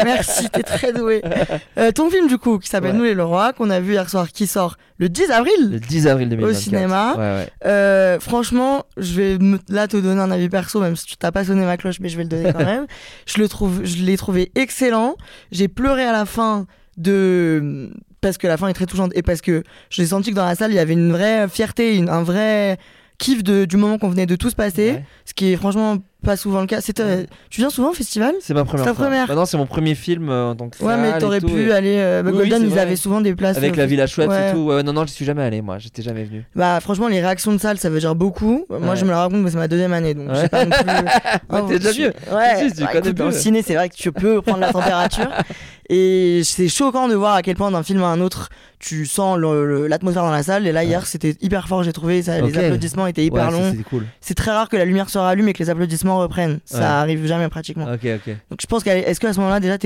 Merci, 0.05 0.49
t'es 0.51 0.63
très 0.63 0.93
doué. 0.93 1.23
Euh, 1.79 1.91
ton 1.93 2.11
film, 2.11 2.29
du 2.29 2.39
coup, 2.39 2.59
qui 2.59 2.69
s'appelle 2.69 2.93
Ouais. 2.93 2.99
Nous 2.99 3.05
les 3.05 3.15
Leroy, 3.15 3.53
qu'on 3.55 3.71
a 3.71 3.81
vu 3.81 3.93
hier 3.95 4.09
soir, 4.11 4.29
qui 4.31 4.47
sort 4.47 4.77
le 4.99 5.09
10 5.09 5.27
Le 5.29 5.33
avril. 5.35 5.81
10 5.89 6.07
avril 6.07 6.29
2024. 6.29 6.61
cinéma. 6.63 7.13
Ouais, 7.15 7.19
ouais. 7.19 7.49
Euh, 7.65 7.94
franchement, 8.21 8.85
je 8.97 9.15
vais 9.15 9.39
me- 9.39 9.59
là 9.69 9.87
te 9.89 9.97
donner 9.97 10.21
un 10.21 10.31
avis 10.31 10.49
perso, 10.49 10.81
même 10.81 10.97
si 10.97 11.07
tu 11.07 11.17
t'as 11.17 11.33
pas 11.33 11.45
sonné 11.45 11.65
ma 11.65 11.77
cloche, 11.77 12.01
mais 12.01 12.09
je 12.09 12.17
vais 12.17 12.23
le 12.25 12.29
donner 12.29 12.53
quand 12.53 12.65
même. 12.65 12.87
je 13.27 13.39
le 13.39 13.49
trouve, 13.49 13.85
je 13.85 14.03
l'ai 14.03 14.17
trouvé 14.17 14.51
excellent. 14.55 15.17
J'ai 15.53 15.69
pleuré 15.69 16.05
à 16.05 16.13
la 16.13 16.25
fin 16.27 16.67
de 16.97 17.91
parce 18.21 18.39
que 18.39 18.47
la 18.47 18.57
fin 18.57 18.69
est 18.69 18.73
très 18.75 18.87
touchante 18.87 19.13
et 19.15 19.23
parce 19.23 19.41
que 19.43 19.63
j'ai 19.91 20.07
senti 20.07 20.31
que 20.31 20.37
dans 20.37 20.47
la 20.47 20.55
salle 20.55 20.71
il 20.73 20.77
y 20.77 20.79
avait 20.79 20.95
une 20.95 21.13
vraie 21.13 21.47
fierté, 21.49 21.97
une- 21.97 22.09
un 22.09 22.23
vrai 22.23 22.79
kiff 23.19 23.43
de, 23.45 23.65
du 23.67 23.77
moment 23.77 23.99
qu'on 23.99 24.09
venait 24.09 24.27
de 24.27 24.35
tous 24.37 24.55
passer, 24.55 24.93
Ouais. 24.93 25.05
ce 25.25 25.35
qui 25.35 25.53
est 25.53 25.57
franchement 25.57 25.99
pas 26.25 26.37
souvent 26.37 26.61
le 26.61 26.67
cas. 26.67 26.81
C'est, 26.81 26.99
euh, 27.01 27.25
Tu 27.51 27.61
viens 27.61 27.71
souvent 27.71 27.91
au 27.91 27.95
festival? 27.95 28.35
C'est 28.41 28.55
ma 28.55 28.65
première 28.65 28.85
ta 28.87 28.95
fois. 28.95 29.05
première 29.07 29.27
Bah 29.29 29.35
non, 29.35 29.45
c'est 29.45 29.57
mon 29.57 29.67
premier 29.67 29.95
film 29.95 30.29
euh, 30.29 30.51
en 30.51 30.57
tant 30.57 30.69
que 30.69 30.83
Ouais, 30.83 30.97
mais 30.97 31.17
t'aurais 31.19 31.41
pu 31.41 31.69
et- 31.69 31.73
aller. 31.73 31.95
euh, 31.99 32.23
bah, 32.23 32.31
Oui, 32.33 32.39
Golden, 32.39 32.63
ils 32.63 32.69
vrai. 32.71 32.81
avaient 32.81 32.97
souvent 32.97 33.21
des 33.21 33.35
places. 33.35 33.57
Avec 33.57 33.75
euh, 33.75 33.77
la 33.77 33.87
Villa 33.87 34.07
Chouette 34.07 34.29
ouais. 34.31 34.51
et 34.51 34.53
tout. 34.53 34.61
Ouais, 34.67 34.83
non, 34.83 34.93
non, 34.93 35.05
j'y 35.07 35.13
suis 35.13 35.25
jamais 35.25 35.43
allé, 35.43 35.63
moi. 35.63 35.79
J'étais 35.79 36.03
jamais 36.03 36.25
venu. 36.25 36.45
Bah, 36.57 36.81
franchement, 36.81 37.09
les 37.09 37.21
réactions 37.21 37.53
de 37.53 37.59
salle, 37.59 37.79
ça 37.79 37.91
veut 37.91 38.01
dire 38.01 38.15
beaucoup. 38.15 38.65
Moi, 38.69 38.81
Ouais. 38.81 38.97
je 38.97 39.05
me 39.05 39.11
la 39.11 39.19
raconte, 39.21 39.43
mais 39.43 39.51
c'est 39.51 39.57
ma 39.59 39.69
deuxième 39.69 39.93
année, 39.93 40.15
donc 40.15 40.29
Ouais. 40.31 40.49
pas 40.49 40.65
non 40.65 40.71
plus. 40.71 40.85
Ouais, 41.51 41.63
t'es 41.69 41.79
déjà 41.79 41.93
je- 41.93 41.97
vieux. 41.97 42.13
Ouais, 42.33 42.57
Si, 42.59 42.71
si, 42.71 42.77
tu 42.77 42.83
bah, 42.85 42.91
écoute, 43.05 43.33
ciné, 43.33 43.63
c'est 43.63 43.75
vrai 43.75 43.89
que 43.89 43.95
tu 43.95 44.11
peux 44.11 44.41
prendre 44.43 44.61
la 44.61 44.73
température. 44.73 45.29
Et 45.91 46.41
c'est 46.45 46.69
choquant 46.69 47.09
de 47.09 47.15
voir 47.15 47.35
à 47.35 47.43
quel 47.43 47.57
point 47.57 47.71
d'un 47.71 47.83
film 47.83 48.03
à 48.03 48.07
un 48.07 48.21
autre, 48.23 48.49
tu 48.79 49.05
sens 49.05 49.39
l'atmosphère 49.39 50.23
dans 50.23 50.31
la 50.31 50.43
salle. 50.43 50.67
Et 50.67 50.73
là, 50.73 50.83
hier, 50.83 51.07
c'était 51.07 51.37
hyper 51.43 51.69
fort, 51.69 51.83
j'ai 51.83 51.93
trouvé. 51.93 52.23
Ça. 52.23 52.41
Les 52.41 52.57
applaudissements 52.57 53.07
étaient 53.07 53.25
hyper 53.25 53.51
longs. 53.51 53.75
C'est 54.23 54.35
très 54.35 54.51
rare 54.51 54.69
que 54.71 54.77
la 54.79 54.87
lumière 54.87 55.11
se 55.11 55.19
rallume 55.19 55.49
et 55.49 55.53
que 55.53 55.59
les 55.63 55.69
applaudissements 55.69 56.14
reprennent. 56.19 56.61
Ça 56.65 56.79
Ouais. 56.79 56.85
arrive 56.85 57.27
jamais 57.27 57.49
pratiquement. 57.49 57.85
Ok, 57.85 58.01
ok. 58.05 58.37
Donc 58.51 58.59
je 58.61 58.67
pense 58.67 58.83
qu'à 58.85 58.97
est-ce 58.97 59.21
qu'à 59.21 59.33
ce 59.33 59.39
moment-là, 59.41 59.61
déjà, 59.61 59.77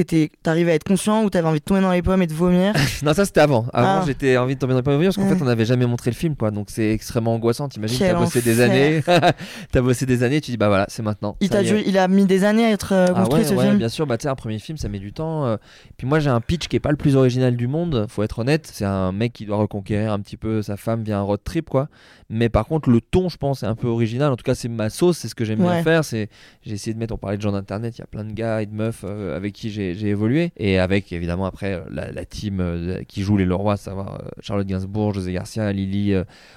t'arrivais 0.42 0.72
à 0.72 0.74
être 0.74 0.84
conscient 0.84 1.24
ou 1.24 1.30
t'avais 1.30 1.48
envie 1.48 1.60
de 1.60 1.64
tomber 1.64 1.80
dans 1.80 1.92
les 1.92 2.02
pommes 2.02 2.22
et 2.22 2.26
de 2.26 2.32
vomir 2.34 2.72
non, 3.02 3.14
ça 3.14 3.24
c'était 3.24 3.40
avant. 3.40 3.66
Avant, 3.72 4.00
Ah. 4.00 4.04
j'étais 4.06 4.36
envie 4.36 4.54
de 4.54 4.58
tomber 4.60 4.72
dans 4.72 4.78
les 4.78 4.82
pommes 4.82 5.02
parce 5.02 5.16
qu'en 5.16 5.22
Ouais. 5.22 5.34
fait, 5.34 5.42
on 5.42 5.46
n'avait 5.46 5.64
jamais 5.64 5.86
montré 5.86 6.10
le 6.10 6.16
film, 6.16 6.36
quoi. 6.36 6.50
Donc 6.50 6.68
c'est 6.70 6.90
extrêmement 6.92 7.34
angoissant. 7.34 7.68
T'imagines, 7.68 7.98
t'as 7.98 8.14
bossé 8.14 8.40
des 8.42 8.60
années. 8.60 9.02
t'as 9.72 9.80
bossé 9.80 10.06
des 10.06 10.22
années, 10.22 10.40
tu 10.40 10.50
dis, 10.50 10.56
bah 10.56 10.68
voilà, 10.68 10.86
c'est 10.88 11.02
maintenant. 11.02 11.36
il, 11.40 11.98
a 11.98 12.08
mis 12.08 12.26
des 12.26 12.44
années 12.44 12.64
à 12.66 12.70
être 12.70 12.92
euh, 12.92 13.06
Ah 13.10 13.20
construit 13.20 13.42
ouais, 13.42 13.48
ce 13.48 13.54
film. 13.60 13.78
bien 13.78 13.88
sûr. 13.88 14.06
Bah, 14.06 14.16
tu 14.18 14.22
sais, 14.24 14.28
un 14.28 14.34
premier 14.34 14.58
film, 14.58 14.78
ça 14.78 14.88
met 14.88 14.98
du 14.98 15.12
temps. 15.12 15.46
euh. 15.46 15.56
Puis 15.96 16.06
moi, 16.06 16.18
j'ai 16.18 16.30
un 16.30 16.40
pitch 16.40 16.68
qui 16.68 16.76
est 16.76 16.80
pas 16.80 16.90
le 16.90 16.96
plus 16.96 17.16
original 17.16 17.56
du 17.56 17.66
monde, 17.66 18.06
faut 18.08 18.22
être 18.22 18.38
honnête. 18.40 18.68
C'est 18.72 18.84
un 18.84 19.12
mec 19.12 19.32
qui 19.32 19.46
doit 19.46 19.56
reconquérir 19.58 20.12
un 20.12 20.20
petit 20.20 20.36
peu 20.36 20.62
sa 20.62 20.76
femme 20.76 21.02
via 21.02 21.18
un 21.18 21.22
road 21.22 21.40
trip, 21.44 21.68
quoi. 21.68 21.88
Mais 22.30 22.48
par 22.48 22.66
contre, 22.66 22.90
le 22.90 23.00
ton, 23.00 23.28
je 23.28 23.36
pense, 23.36 23.62
est 23.62 23.66
un 23.66 23.74
peu 23.74 23.86
original. 23.86 24.32
En 24.32 24.36
tout 24.36 24.42
cas, 24.42 24.54
c'est 24.54 24.68
ma 24.68 24.90
sauce, 24.90 25.18
c'est 25.18 25.28
ce 25.28 25.34
que 25.34 25.44
j'aime 25.44 25.60
bien 25.60 25.82
faire. 25.82 26.04
C'est 26.04 26.17
J'ai 26.62 26.74
essayé 26.74 26.94
de 26.94 26.98
mettre, 26.98 27.14
on 27.14 27.18
parlait 27.18 27.36
de 27.36 27.42
gens 27.42 27.52
d'internet, 27.52 27.96
il 27.96 28.00
y 28.00 28.04
a 28.04 28.06
plein 28.06 28.24
de 28.24 28.32
gars 28.32 28.62
et 28.62 28.66
de 28.66 28.74
meufs 28.74 29.04
euh, 29.04 29.36
avec 29.36 29.52
qui 29.52 29.70
j'ai 29.70 29.92
évolué. 30.06 30.50
Et 30.56 30.78
avec, 30.78 31.12
évidemment, 31.12 31.46
après, 31.46 31.74
euh, 31.74 31.80
la, 31.90 32.10
la 32.10 32.24
team 32.24 32.58
euh, 32.60 33.02
qui 33.06 33.22
joue 33.22 33.36
les 33.36 33.44
Leroy, 33.44 33.74
à 33.74 33.76
savoir 33.76 34.22
Charlotte 34.40 34.66
Gainsbourg, 34.66 35.14
José 35.14 35.32
Garcia, 35.32 35.72
Lily 35.72 36.14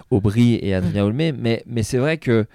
Aubry 0.09 0.55
et 0.61 0.73
Adrien 0.73 1.05
Olmé. 1.05 1.31
Mais, 1.31 1.63
mais 1.67 1.83
c'est 1.83 1.97
vrai 1.97 2.17
que 2.17 2.45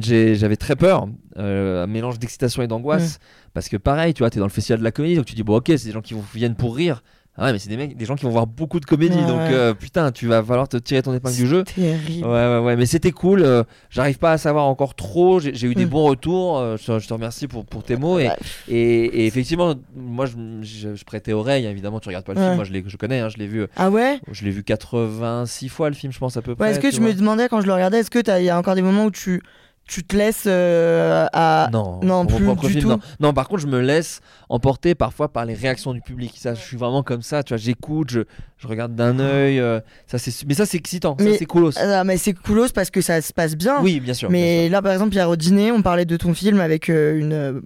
j'avais 0.00 0.56
très 0.56 0.76
peur, 0.76 1.08
euh, 1.38 1.84
un 1.84 1.86
mélange 1.86 2.18
d'excitation 2.18 2.62
et 2.62 2.66
d'angoisse. 2.66 3.18
Parce 3.54 3.68
que 3.68 3.76
pareil, 3.76 4.12
tu 4.14 4.22
vois, 4.22 4.30
t'es 4.30 4.38
dans 4.38 4.46
le 4.46 4.50
festival 4.52 4.78
de 4.80 4.84
la 4.84 4.92
comédie, 4.92 5.16
donc 5.16 5.24
tu 5.24 5.34
dis, 5.34 5.42
bon, 5.42 5.56
ok, 5.56 5.66
c'est 5.68 5.86
des 5.86 5.92
gens 5.92 6.02
qui 6.02 6.14
vont- 6.14 6.24
viennent 6.34 6.54
pour 6.54 6.76
rire. 6.76 7.02
Ah 7.40 7.44
ouais, 7.46 7.52
mais 7.52 7.58
c'est 7.60 7.68
des 7.68 7.76
mecs, 7.76 7.96
des 7.96 8.04
gens 8.04 8.16
qui 8.16 8.24
vont 8.24 8.30
voir 8.32 8.48
beaucoup 8.48 8.80
de 8.80 8.84
comédie, 8.84 9.16
Ouais, 9.16 9.26
donc 9.26 9.38
ouais. 9.38 9.52
euh, 9.54 9.72
putain, 9.72 10.10
tu 10.10 10.26
vas 10.26 10.42
falloir 10.42 10.68
te 10.68 10.76
tirer 10.76 11.02
ton 11.02 11.14
épingle 11.14 11.36
du 11.36 11.46
jeu. 11.46 11.62
Terrible. 11.62 12.26
Ouais, 12.26 12.32
ouais, 12.32 12.58
ouais, 12.58 12.76
mais 12.76 12.84
c'était 12.84 13.12
cool. 13.12 13.42
euh, 13.42 13.62
J'arrive 13.90 14.18
pas 14.18 14.32
à 14.32 14.38
savoir 14.38 14.64
encore 14.66 14.94
trop. 14.96 15.38
J'ai 15.38 15.66
eu 15.66 15.74
des 15.76 15.86
Mm. 15.86 15.88
bons 15.88 16.04
retours. 16.04 16.58
euh, 16.58 16.76
je, 16.76 16.98
je 16.98 17.06
te 17.06 17.14
remercie 17.14 17.46
pour, 17.46 17.64
pour 17.64 17.84
tes 17.84 17.96
mots. 17.96 18.18
Et, 18.18 18.26
Ouais. 18.28 18.36
et, 18.68 19.04
et 19.22 19.26
effectivement, 19.26 19.74
moi, 19.96 20.26
je, 20.26 20.32
je, 20.62 20.94
je 20.96 21.04
prêtais 21.04 21.32
oreille. 21.32 21.64
Évidemment, 21.66 22.00
tu 22.00 22.08
regardes 22.08 22.24
pas 22.26 22.34
le 22.34 22.40
film. 22.40 22.54
Moi, 22.56 22.64
je, 22.64 22.72
je 22.86 22.96
connais. 22.96 23.20
hein, 23.20 23.28
je 23.28 23.36
l'ai 23.38 23.46
vu. 23.46 23.66
Ah 23.76 23.88
ouais? 23.88 24.18
Je 24.32 24.44
l'ai 24.44 24.50
vu 24.50 24.64
86 24.64 25.68
fois 25.68 25.88
le 25.88 25.94
film, 25.94 26.12
je 26.12 26.18
pense 26.18 26.36
à 26.36 26.42
peu 26.42 26.54
près. 26.54 26.70
Est-ce 26.70 26.80
que 26.80 26.88
tu 26.88 26.96
tu 26.96 27.00
me 27.02 27.12
demandais 27.14 27.48
quand 27.48 27.60
je 27.60 27.66
le 27.66 27.72
regardais, 27.72 28.00
est-ce 28.00 28.10
que 28.10 28.18
il 28.40 28.44
y 28.44 28.50
a 28.50 28.58
encore 28.58 28.74
des 28.74 28.82
moments 28.82 29.04
où 29.04 29.10
tu, 29.12 29.40
tu 29.88 30.04
te 30.04 30.14
laisses 30.16 30.44
euh, 30.46 31.26
à. 31.32 31.68
Non, 31.72 31.98
non, 32.02 32.26
plus 32.26 32.74
du 32.74 32.80
tout. 32.80 32.88
Non. 32.88 33.00
Non, 33.18 33.32
par 33.32 33.48
contre, 33.48 33.62
je 33.62 33.66
me 33.66 33.80
laisse 33.80 34.20
emporter 34.48 34.94
parfois 34.94 35.28
par 35.32 35.44
les 35.44 35.54
réactions 35.54 35.92
du 35.94 36.00
public. 36.00 36.34
Ça, 36.36 36.54
je 36.54 36.60
suis 36.60 36.76
vraiment 36.76 37.02
comme 37.02 37.22
ça. 37.22 37.42
Tu 37.42 37.54
vois, 37.54 37.58
j'écoute, 37.58 38.10
je, 38.10 38.20
je 38.58 38.66
regarde 38.68 38.94
d'un 38.94 39.18
œil. 39.18 39.58
euh, 39.58 39.80
ça, 40.06 40.18
c'est, 40.18 40.32
mais 40.46 40.54
ça, 40.54 40.66
c'est 40.66 40.76
excitant. 40.76 41.16
Mais- 41.18 41.32
ça, 41.32 41.38
c'est 41.38 41.46
coolos. 41.46 41.72
Ah, 41.78 42.04
mais 42.04 42.18
c'est 42.18 42.34
coolos 42.34 42.68
parce 42.74 42.90
que 42.90 43.00
ça 43.00 43.20
se 43.22 43.32
passe 43.32 43.56
bien. 43.56 43.82
oui, 43.82 43.98
bien 43.98 44.14
sûr. 44.14 44.28
bien 44.28 44.38
Mais 44.40 44.68
là, 44.68 44.82
par 44.82 44.92
exemple, 44.92 45.14
hier 45.14 45.28
au 45.28 45.36
dîner, 45.36 45.72
on 45.72 45.82
parlait 45.82 46.04
de 46.04 46.16
ton 46.16 46.34
film 46.34 46.60
avec 46.60 46.90
euh, 46.90 47.18
une, 47.18 47.32
euh, 47.32 47.60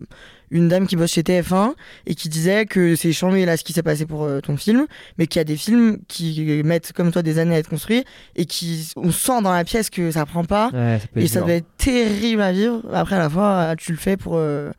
une 0.52 0.68
dame 0.68 0.86
qui 0.86 0.94
bosse 0.94 1.10
chez 1.12 1.22
TF1 1.22 1.72
et 2.06 2.14
qui 2.14 2.28
disait 2.28 2.66
que 2.66 2.94
c'est 2.94 3.12
chambé 3.12 3.44
là 3.44 3.56
ce 3.56 3.64
qui 3.64 3.72
s'est 3.72 3.82
passé 3.82 4.06
pour 4.06 4.22
euh, 4.22 4.40
ton 4.40 4.56
film, 4.56 4.86
mais 5.18 5.26
qu'il 5.26 5.40
y 5.40 5.42
a 5.42 5.44
des 5.44 5.56
films 5.56 5.98
qui 6.06 6.62
mettent 6.64 6.92
comme 6.92 7.10
toi 7.10 7.22
des 7.22 7.38
années 7.40 7.56
à 7.56 7.58
être 7.58 7.68
construits 7.70 8.04
et 8.36 8.44
qui 8.44 8.92
on 8.96 9.10
sent 9.10 9.42
dans 9.42 9.52
la 9.52 9.64
pièce 9.64 9.90
que 9.90 10.10
ça 10.12 10.24
prend 10.26 10.44
pas 10.44 10.70
Ouais, 10.72 10.98
ça 11.00 11.06
peut 11.12 11.20
et 11.20 11.26
ça 11.26 11.40
dur. 11.40 11.46
doit 11.46 11.54
être 11.56 11.76
terrible 11.78 12.42
à 12.42 12.52
vivre. 12.52 12.82
Après 12.92 13.16
à 13.16 13.20
la 13.20 13.28
fois 13.30 13.74
tu 13.76 13.90
le 13.92 13.98
fais 13.98 14.16
pour 14.16 14.34
euh, 14.36 14.70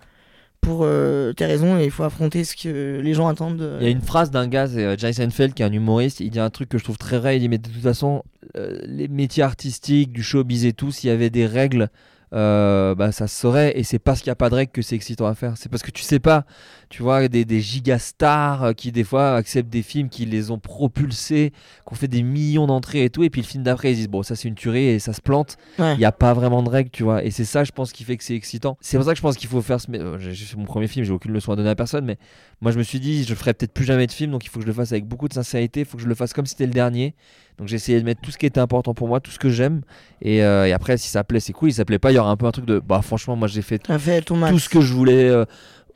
pour 0.61 0.83
euh, 0.83 1.33
tes 1.33 1.45
raisons 1.45 1.77
et 1.77 1.83
il 1.83 1.91
faut 1.91 2.03
affronter 2.03 2.45
ce 2.45 2.55
que 2.55 3.01
les 3.01 3.13
gens 3.13 3.27
attendent. 3.27 3.57
de- 3.57 3.77
Il 3.81 3.83
y 3.83 3.87
a 3.87 3.91
une 3.91 3.99
phrase 4.01 4.31
d'un 4.31 4.47
gars, 4.47 4.65
c'est 4.67 4.85
euh, 4.85 4.95
Jerry 4.97 5.13
Seinfeld, 5.13 5.53
qui 5.53 5.61
est 5.61 5.65
un 5.65 5.73
humoriste. 5.73 6.21
Il 6.21 6.29
dit 6.29 6.39
un 6.39 6.49
truc 6.49 6.69
que 6.69 6.77
je 6.77 6.85
trouve 6.85 6.97
très 6.97 7.19
vrai. 7.19 7.35
Il 7.35 7.41
dit 7.41 7.49
Mais 7.49 7.57
de 7.57 7.67
toute 7.67 7.81
façon, 7.81 8.23
euh, 8.55 8.79
les 8.85 9.09
métiers 9.09 9.43
artistiques, 9.43 10.13
du 10.13 10.23
showbiz 10.23 10.63
et 10.65 10.71
tout, 10.71 10.89
s'il 10.93 11.09
y 11.09 11.13
avait 11.13 11.29
des 11.29 11.45
règles, 11.45 11.89
euh, 12.33 12.95
bah, 12.95 13.11
ça 13.11 13.27
se 13.27 13.39
saurait. 13.39 13.77
Et 13.77 13.83
c'est 13.83 13.99
parce 13.99 14.21
qu'il 14.21 14.29
n'y 14.29 14.33
a 14.33 14.35
pas 14.35 14.49
de 14.49 14.55
règles 14.55 14.71
que 14.71 14.81
c'est 14.81 14.95
excitant 14.95 15.27
à 15.27 15.35
faire. 15.35 15.53
C'est 15.57 15.69
parce 15.69 15.83
que 15.83 15.91
tu 15.91 16.01
sais 16.03 16.19
pas, 16.19 16.45
tu 16.89 17.03
vois, 17.03 17.27
des, 17.27 17.45
des 17.45 17.61
gigastars 17.61 18.63
euh, 18.63 18.73
qui, 18.73 18.91
des 18.91 19.03
fois, 19.03 19.35
acceptent 19.35 19.69
des 19.69 19.83
films 19.83 20.09
qui 20.09 20.25
les 20.25 20.51
ont 20.51 20.59
propulsés, 20.59 21.51
qui 21.87 21.93
ont 21.93 21.95
fait 21.95 22.07
des 22.07 22.23
millions 22.23 22.67
d'entrées 22.67 23.03
et 23.05 23.09
tout. 23.09 23.23
Et 23.23 23.29
puis 23.29 23.41
le 23.41 23.47
film 23.47 23.63
d'après, 23.63 23.91
ils 23.93 23.95
disent 23.95 24.09
Bon, 24.09 24.23
ça 24.23 24.35
c'est 24.35 24.47
une 24.47 24.55
tuerie 24.55 24.85
et 24.87 24.99
ça 24.99 25.13
se 25.13 25.21
plante. 25.21 25.57
Ouais. 25.79 25.93
Il 25.93 25.99
n'y 25.99 26.05
a 26.05 26.11
pas 26.11 26.33
vraiment 26.33 26.63
de 26.63 26.69
règles, 26.69 26.89
tu 26.89 27.03
vois. 27.03 27.23
Et 27.23 27.31
c'est 27.31 27.45
ça, 27.45 27.63
je 27.63 27.71
pense, 27.71 27.91
qui 27.91 28.03
fait 28.03 28.17
que 28.17 28.23
c'est 28.23 28.35
excitant. 28.35 28.77
C'est 28.81 28.97
pour 28.97 29.05
ça 29.05 29.11
que 29.11 29.17
je 29.17 29.21
pense 29.21 29.37
qu'il 29.37 29.49
faut 29.49 29.61
faire 29.61 29.79
ce. 29.79 29.87
euh, 29.91 30.17
j'ai 30.19 30.33
fait 30.45 30.57
mon 30.57 30.65
premier 30.65 30.87
film, 30.87 31.05
j'ai 31.05 31.13
aucune 31.13 31.33
leçon 31.33 31.51
à 31.51 31.55
donner 31.55 31.69
à 31.69 31.75
personne, 31.75 32.05
mais 32.05 32.17
moi 32.61 32.71
je 32.71 32.77
me 32.77 32.83
suis 32.83 32.99
dit, 32.99 33.23
je 33.23 33.35
ferai 33.35 33.53
peut-être 33.53 33.73
plus 33.73 33.85
jamais 33.85 34.07
de 34.07 34.11
film, 34.11 34.31
donc 34.31 34.45
il 34.45 34.49
faut 34.49 34.59
que 34.59 34.63
je 34.63 34.67
le 34.67 34.73
fasse 34.73 34.91
avec 34.91 35.05
beaucoup 35.05 35.27
de 35.27 35.33
sincérité, 35.33 35.81
il 35.81 35.85
faut 35.85 35.97
que 35.97 36.03
je 36.03 36.07
le 36.07 36.15
fasse 36.15 36.33
comme 36.33 36.45
si 36.45 36.51
c'était 36.51 36.65
le 36.65 36.71
dernier. 36.73 37.13
Donc 37.57 37.67
j'ai 37.67 37.75
essayé 37.75 37.99
de 37.99 38.05
mettre 38.05 38.21
tout 38.21 38.31
ce 38.31 38.37
qui 38.37 38.45
était 38.45 38.59
important 38.59 38.93
pour 38.93 39.07
moi, 39.07 39.19
tout 39.19 39.31
ce 39.31 39.39
que 39.39 39.49
j'aime. 39.49 39.81
Et, 40.21 40.43
euh, 40.43 40.65
et 40.67 40.73
après, 40.73 40.97
si 40.97 41.07
ça 41.09 41.23
plaît, 41.23 41.39
c'est 41.39 41.53
cool. 41.53 41.69
Si 41.71 41.75
ça 41.77 41.85
plaît 41.85 41.99
pas, 41.99 42.11
il 42.11 42.15
y 42.15 42.17
aura 42.17 42.31
un 42.31 42.35
peu 42.37 42.45
un 42.45 42.51
truc 42.51 42.65
de. 42.65 42.79
Bah, 42.79 43.01
franchement, 43.03 43.35
moi 43.35 43.47
j'ai 43.47 43.61
fait 43.61 43.77
tout 43.79 43.91
ce 43.97 44.69
que 44.69 44.81
je 44.81 44.93
voulais 44.93 45.29
euh, 45.29 45.45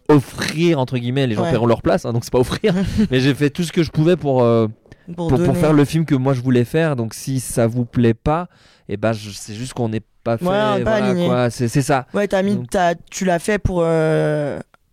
offrir, 0.09 0.79
entre 0.79 0.97
guillemets. 0.97 1.27
Les 1.27 1.35
gens 1.35 1.43
Ouais. 1.43 1.51
paieront 1.51 1.65
leur 1.65 1.81
place, 1.81 2.05
hein, 2.05 2.13
donc 2.13 2.23
c'est 2.23 2.31
pas 2.31 2.39
offrir. 2.39 2.73
mais 3.11 3.19
j'ai 3.19 3.33
fait 3.33 3.49
tout 3.49 3.63
ce 3.63 3.71
que 3.71 3.83
je 3.83 3.91
pouvais 3.91 4.15
pour. 4.15 4.43
euh, 4.43 4.67
pour, 5.07 5.15
pour, 5.15 5.27
pour 5.29 5.37
donner. 5.39 5.53
faire 5.59 5.73
le 5.73 5.85
film 5.85 6.03
que 6.05 6.15
moi 6.15 6.33
je 6.33 6.41
voulais 6.41 6.65
faire. 6.65 6.95
Donc 6.95 7.13
si 7.13 7.39
ça 7.39 7.65
vous 7.65 7.85
plaît 7.85 8.13
pas, 8.13 8.49
et 8.89 8.97
ben 8.97 9.13
je- 9.13 9.29
c'est 9.31 9.53
juste 9.55 9.73
qu'on 9.73 9.89
n'est 9.89 10.01
pas 10.23 10.37
fait. 10.37 10.45
Ouais, 10.45 10.83
voilà. 10.83 11.49
C'est 11.49 11.67
ça. 11.81 12.05
Ouais, 12.13 12.27
t'as 12.27 12.41
mis, 12.43 12.55
Donc- 12.55 12.69
t'as- 12.69 12.95
tu 13.09 13.23
l'as 13.25 13.39
fait 13.39 13.57
pour. 13.57 13.83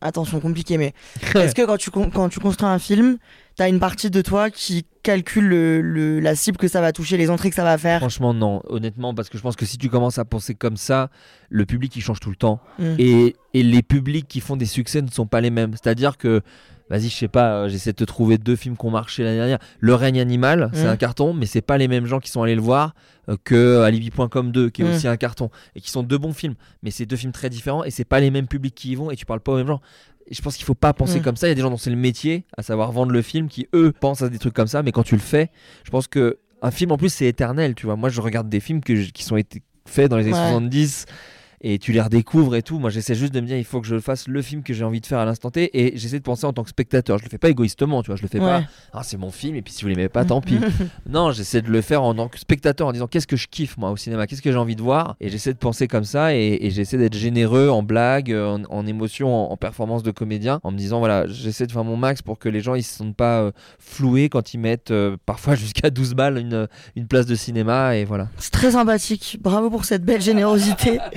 Attention, 0.01 0.39
compliqué, 0.39 0.77
mais 0.77 0.93
est-ce 1.35 1.55
que 1.55 1.63
quand 1.65 1.79
tu, 1.79 1.91
quand 1.91 2.29
tu 2.29 2.39
construis 2.39 2.69
un 2.69 2.79
film, 2.79 3.17
t'as 3.57 3.69
une 3.69 3.79
partie 3.81 4.11
de 4.11 4.21
toi 4.23 4.51
qui 4.51 4.87
calcule 5.03 5.47
le, 5.47 5.81
le- 5.83 6.19
la 6.21 6.35
cible 6.35 6.57
que 6.57 6.67
ça 6.69 6.81
va 6.81 6.93
toucher, 6.93 7.17
les 7.17 7.31
entrées 7.31 7.51
que 7.51 7.57
ça 7.57 7.65
va 7.65 7.77
faire 7.79 8.01
Franchement, 8.01 8.33
non. 8.35 8.63
Honnêtement, 8.69 9.15
parce 9.15 9.29
que 9.29 9.37
je 9.39 9.43
pense 9.43 9.55
que 9.57 9.67
si 9.67 9.77
tu 9.79 9.89
commences 9.89 10.19
à 10.19 10.25
penser 10.25 10.55
comme 10.55 10.77
ça, 10.77 11.11
le 11.51 11.67
public 11.67 11.95
il 11.97 12.01
change 12.01 12.21
tout 12.21 12.31
le 12.31 12.37
temps. 12.37 12.61
Mm. 12.79 12.95
Et, 12.99 13.37
et 13.53 13.63
les 13.63 13.83
publics 13.83 14.27
qui 14.27 14.41
font 14.41 14.57
des 14.57 14.67
succès 14.67 15.03
ne 15.03 15.11
sont 15.11 15.27
pas 15.27 15.41
les 15.41 15.51
mêmes. 15.51 15.73
C'est-à-dire 15.73 16.17
que, 16.17 16.41
vas-y, 16.89 17.09
je 17.11 17.15
sais 17.17 17.29
pas, 17.29 17.53
euh, 17.65 17.69
j'essaie 17.69 17.93
de 17.93 17.97
te 17.97 18.05
trouver 18.05 18.39
deux 18.39 18.57
films 18.57 18.77
qui 18.79 18.87
ont 18.87 18.91
marché 18.91 19.23
l'année 19.25 19.37
dernière. 19.37 19.59
Le 19.79 19.95
règne 19.95 20.21
animal, 20.21 20.71
c'est 20.73 20.85
Mm. 20.87 20.89
un 20.89 20.97
carton, 20.97 21.33
mais 21.35 21.45
c'est 21.47 21.63
pas 21.63 21.77
les 21.79 21.87
mêmes 21.87 22.07
gens 22.07 22.19
qui 22.21 22.31
sont 22.31 22.43
allés 22.43 22.55
le 22.57 22.63
voir 22.63 22.95
euh, 23.29 23.37
que 23.45 23.83
Alibi.com 23.83 24.53
2, 24.53 24.71
qui 24.71 24.83
est 24.83 24.85
Mm. 24.87 24.89
aussi 24.95 25.07
un 25.09 25.17
carton. 25.19 25.51
Et 25.77 25.81
qui 25.81 25.91
sont 25.91 26.03
deux 26.03 26.19
bons 26.19 26.33
films. 26.33 26.55
Mais 26.83 26.91
c'est 26.91 27.07
deux 27.07 27.17
films 27.17 27.33
très 27.33 27.51
différents 27.51 27.85
et 27.85 27.91
c'est 27.91 28.05
pas 28.05 28.21
les 28.21 28.31
mêmes 28.31 28.49
publics 28.49 28.75
qui 28.75 28.93
y 28.93 28.95
vont 28.95 29.11
et 29.11 29.17
tu 29.17 29.27
parles 29.27 29.41
pas 29.41 29.53
aux 29.53 29.57
mêmes 29.57 29.67
gens. 29.67 29.81
Je 30.31 30.41
pense 30.41 30.57
qu'il 30.57 30.65
faut 30.65 30.75
pas 30.75 30.93
penser 30.93 31.21
Mm. 31.21 31.23
comme 31.23 31.37
ça. 31.37 31.47
Il 31.47 31.51
y 31.51 31.53
a 31.53 31.55
des 31.55 31.61
gens 31.61 31.71
dont 31.71 31.77
c'est 31.77 31.91
le 31.91 31.97
métier, 31.97 32.45
à 32.57 32.63
savoir 32.63 32.93
vendre 32.93 33.13
le 33.13 33.23
film, 33.23 33.49
qui 33.49 33.69
eux 33.75 33.93
pensent 33.99 34.23
à 34.23 34.29
des 34.29 34.39
trucs 34.39 34.55
comme 34.55 34.67
ça. 34.67 34.83
Mais 34.83 34.93
quand 34.93 35.03
tu 35.03 35.15
le 35.15 35.21
fais, 35.21 35.51
je 35.85 35.91
pense 35.91 36.07
que 36.07 36.39
un 36.63 36.71
film 36.71 36.93
en 36.93 36.97
plus 36.97 37.13
c'est 37.13 37.27
éternel. 37.27 37.75
Tu 37.75 37.87
vois, 37.87 37.97
moi 37.97 38.09
je 38.09 38.21
regarde 38.21 38.49
des 38.49 38.61
films 38.61 38.81
que 38.81 38.97
je- 38.97 39.11
qui 39.11 39.23
sont 39.25 39.37
été 39.37 39.63
faits 39.87 40.11
dans 40.11 40.17
les 40.17 40.25
années 40.25 40.33
Ouais. 40.35 40.49
70 40.51 41.07
et 41.67 41.79
tu 41.79 41.93
les 41.93 42.01
redécouvres 42.03 42.55
et 42.57 42.63
tout. 42.63 42.79
Moi, 42.79 42.91
j'essaie 42.91 43.15
juste 43.15 43.33
de 43.33 43.41
me 43.41 43.47
dire, 43.47 43.57
il 43.57 43.65
faut 43.65 43.81
que 43.81 43.87
je 43.87 43.99
fasse 43.99 44.29
le 44.29 44.43
film 44.43 44.63
que 44.63 44.75
j'ai 44.75 44.85
envie 44.85 45.01
de 45.01 45.07
faire 45.07 45.19
à 45.19 45.25
l'instant 45.25 45.51
T 45.51 45.71
et 45.73 45.97
j'essaie 45.97 46.19
de 46.19 46.23
penser 46.23 46.45
en 46.45 46.53
tant 46.53 46.63
que 46.63 46.69
spectateur. 46.69 47.19
Je 47.19 47.25
le 47.25 47.31
fais 47.31 47.39
pas 47.39 47.49
égoïstement, 47.49 48.03
tu 48.03 48.09
vois. 48.09 48.17
Je 48.17 48.23
le 48.23 48.29
fais 48.29 48.39
pas, 48.39 48.65
ah, 48.93 49.03
c'est 49.03 49.17
mon 49.17 49.31
film 49.31 49.57
et 49.57 49.63
puis 49.63 49.73
si 49.73 49.83
vous 49.83 49.89
l'aimez 49.89 50.11
pas, 50.11 50.27
tant 50.27 50.43
pis. 50.43 50.59
non, 51.09 51.33
j'essaie 51.33 51.63
de 51.63 51.71
le 51.71 51.81
faire 51.81 52.03
en 52.03 52.15
tant 52.15 52.29
que 52.29 52.39
spectateur 52.39 52.87
en 52.87 52.93
disant, 52.93 53.07
qu'est-ce 53.07 53.27
que 53.27 53.37
je 53.37 53.49
kiffe 53.49 53.79
moi 53.79 53.91
au 53.91 53.97
cinéma, 53.97 54.27
qu'est-ce 54.27 54.43
que 54.43 54.53
j'ai 54.53 54.59
envie 54.59 54.77
de 54.77 54.83
voir? 54.83 55.17
Et 55.21 55.31
j'essaie 55.31 55.55
de 55.55 55.59
penser 55.59 55.89
comme 55.89 56.05
ça 56.05 56.35
et, 56.37 56.59
et 56.61 56.71
j'essaie 56.71 56.99
d'être 56.99 57.17
généreux 57.17 57.71
en 57.71 57.83
blague, 57.83 58.31
en, 58.31 58.63
en 58.69 58.87
émotion, 58.87 59.35
en, 59.35 59.51
en 59.53 59.57
performance 59.57 60.03
de 60.03 60.11
comédien, 60.11 60.61
en 60.65 60.71
me 60.71 60.77
disant, 60.77 60.99
voilà, 60.99 61.27
j'essaie 61.29 61.67
de 61.67 61.73
faire 61.73 61.85
mon 61.85 61.97
max 61.97 62.21
pour 62.21 62.39
que 62.39 62.51
les 62.51 62.61
gens 62.61 62.75
ils 62.75 62.83
se 62.83 62.95
sentent 62.99 63.17
pas 63.17 63.41
euh, 63.41 63.53
floués 63.79 64.29
quand 64.29 64.53
ils 64.53 64.59
mettent 64.59 64.91
euh, 64.91 65.17
parfois 65.25 65.55
jusqu'à 65.55 65.89
12 65.89 66.13
balles 66.15 66.37
une, 66.37 66.69
une 66.95 67.07
place 67.07 67.25
de 67.25 67.35
cinéma 67.35 67.97
et 67.97 68.05
voilà. 68.05 68.29
C'est 68.37 68.53
très 68.53 68.73
sympathique. 68.73 69.39
Bravo 69.41 69.71
pour 69.71 69.87
cette 69.87 70.05
belle 70.05 70.21
générosité. 70.21 70.99